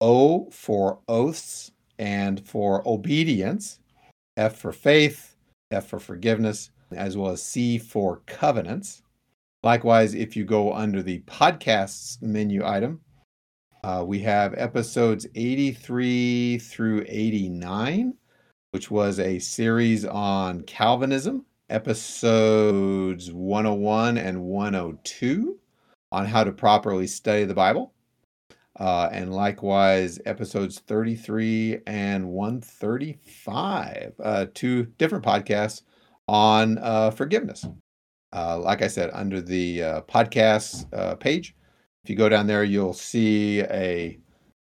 O 0.00 0.50
for 0.50 0.98
oaths, 1.08 1.72
and 1.98 2.46
for 2.46 2.86
obedience, 2.86 3.78
F 4.36 4.56
for 4.58 4.72
faith, 4.72 5.36
F 5.70 5.86
for 5.86 5.98
forgiveness, 5.98 6.70
as 6.90 7.16
well 7.16 7.30
as 7.30 7.42
C 7.42 7.78
for 7.78 8.22
covenants. 8.26 9.02
Likewise, 9.62 10.14
if 10.14 10.36
you 10.36 10.44
go 10.44 10.72
under 10.72 11.02
the 11.02 11.20
podcasts 11.20 12.20
menu 12.20 12.66
item, 12.66 13.00
uh, 13.84 14.04
we 14.06 14.18
have 14.20 14.54
episodes 14.56 15.26
83 15.34 16.58
through 16.58 17.04
89, 17.08 18.14
which 18.72 18.90
was 18.90 19.18
a 19.20 19.38
series 19.38 20.04
on 20.04 20.62
Calvinism, 20.62 21.44
episodes 21.72 23.32
101 23.32 24.18
and 24.18 24.42
102 24.42 25.58
on 26.12 26.26
how 26.26 26.44
to 26.44 26.52
properly 26.52 27.06
study 27.06 27.44
the 27.44 27.54
Bible. 27.54 27.94
Uh, 28.78 29.08
and 29.10 29.32
likewise, 29.32 30.18
episodes 30.26 30.80
33 30.80 31.80
and 31.86 32.28
135, 32.28 34.12
uh, 34.22 34.46
two 34.54 34.84
different 34.98 35.24
podcasts 35.24 35.82
on 36.28 36.78
uh, 36.78 37.10
forgiveness. 37.10 37.66
Uh, 38.34 38.58
like 38.58 38.82
I 38.82 38.88
said, 38.88 39.10
under 39.12 39.40
the 39.40 39.82
uh, 39.82 40.00
podcast 40.02 40.86
uh, 40.94 41.14
page, 41.16 41.56
if 42.04 42.10
you 42.10 42.16
go 42.16 42.28
down 42.28 42.46
there, 42.46 42.64
you'll 42.64 42.92
see 42.92 43.60
a 43.60 44.18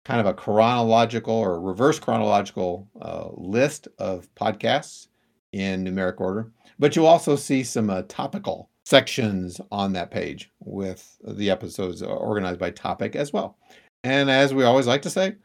kind 0.06 0.20
of 0.20 0.28
a 0.28 0.34
chronological 0.34 1.36
or 1.36 1.60
reverse 1.60 2.00
chronological 2.00 2.88
list 3.36 3.88
of 3.98 4.28
podcasts 4.36 5.08
in 5.52 5.84
numeric 5.84 6.20
order. 6.20 6.52
But 6.80 6.96
you'll 6.96 7.06
also 7.06 7.36
see 7.36 7.64
some 7.64 7.90
uh, 7.90 8.04
topical 8.08 8.70
sections 8.86 9.62
on 9.72 9.94
that 9.94 10.12
page 10.12 10.52
with 10.60 11.18
the 11.28 11.50
episodes 11.50 12.02
uh, 12.02 12.08
organized 12.08 12.60
by 12.60 12.72
topic 12.72 13.16
as 13.16 13.32
well. 13.32 13.58
And 14.04 14.32
as 14.32 14.54
we 14.54 14.64
always 14.64 14.88
like 14.88 15.02
to 15.04 15.10
say, 15.10 15.36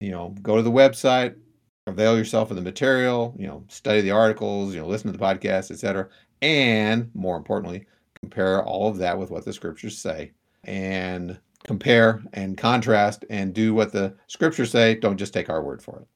you 0.00 0.10
know, 0.10 0.34
go 0.40 0.56
to 0.56 0.62
the 0.62 0.70
website, 0.70 1.34
avail 1.86 2.16
yourself 2.16 2.50
of 2.50 2.56
the 2.56 2.62
material, 2.62 3.34
you 3.38 3.46
know, 3.46 3.64
study 3.68 4.00
the 4.00 4.10
articles, 4.10 4.74
you 4.74 4.80
know, 4.80 4.86
listen 4.86 5.12
to 5.12 5.18
the 5.18 5.22
podcast, 5.22 5.70
etc. 5.70 6.08
And 6.40 7.10
more 7.14 7.36
importantly, 7.36 7.86
compare 8.22 8.62
all 8.62 8.88
of 8.88 8.98
that 8.98 9.18
with 9.18 9.30
what 9.30 9.44
the 9.44 9.52
scriptures 9.52 9.98
say 9.98 10.32
and 10.64 11.38
compare 11.64 12.22
and 12.32 12.56
contrast 12.56 13.24
and 13.28 13.52
do 13.52 13.74
what 13.74 13.92
the 13.92 14.14
scriptures 14.28 14.70
say. 14.70 14.94
Don't 14.94 15.18
just 15.18 15.34
take 15.34 15.50
our 15.50 15.62
word 15.62 15.82
for 15.82 15.98
it. 16.00 16.06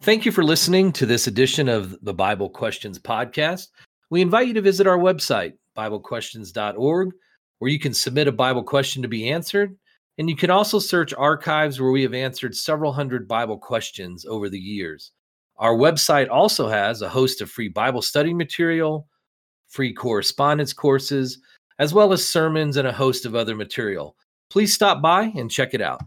Thank 0.00 0.26
you 0.26 0.32
for 0.32 0.44
listening 0.44 0.92
to 0.92 1.06
this 1.06 1.26
edition 1.26 1.68
of 1.68 1.96
the 2.02 2.12
Bible 2.12 2.50
Questions 2.50 2.98
podcast. 2.98 3.68
We 4.10 4.22
invite 4.22 4.48
you 4.48 4.54
to 4.54 4.60
visit 4.60 4.86
our 4.86 4.98
website, 4.98 5.54
BibleQuestions.org, 5.76 7.12
where 7.58 7.70
you 7.70 7.78
can 7.78 7.94
submit 7.94 8.28
a 8.28 8.32
Bible 8.32 8.62
question 8.62 9.02
to 9.02 9.08
be 9.08 9.30
answered. 9.30 9.76
And 10.18 10.30
you 10.30 10.36
can 10.36 10.50
also 10.50 10.78
search 10.78 11.12
archives 11.14 11.80
where 11.80 11.90
we 11.90 12.02
have 12.02 12.14
answered 12.14 12.54
several 12.54 12.92
hundred 12.92 13.26
Bible 13.26 13.58
questions 13.58 14.24
over 14.24 14.48
the 14.48 14.58
years. 14.58 15.12
Our 15.56 15.74
website 15.74 16.28
also 16.30 16.68
has 16.68 17.02
a 17.02 17.08
host 17.08 17.40
of 17.40 17.50
free 17.50 17.68
Bible 17.68 18.02
study 18.02 18.34
material, 18.34 19.08
free 19.68 19.92
correspondence 19.92 20.72
courses, 20.72 21.38
as 21.78 21.92
well 21.94 22.12
as 22.12 22.28
sermons 22.28 22.76
and 22.76 22.86
a 22.86 22.92
host 22.92 23.26
of 23.26 23.34
other 23.34 23.56
material. 23.56 24.16
Please 24.50 24.72
stop 24.72 25.02
by 25.02 25.32
and 25.36 25.50
check 25.50 25.74
it 25.74 25.80
out. 25.80 26.02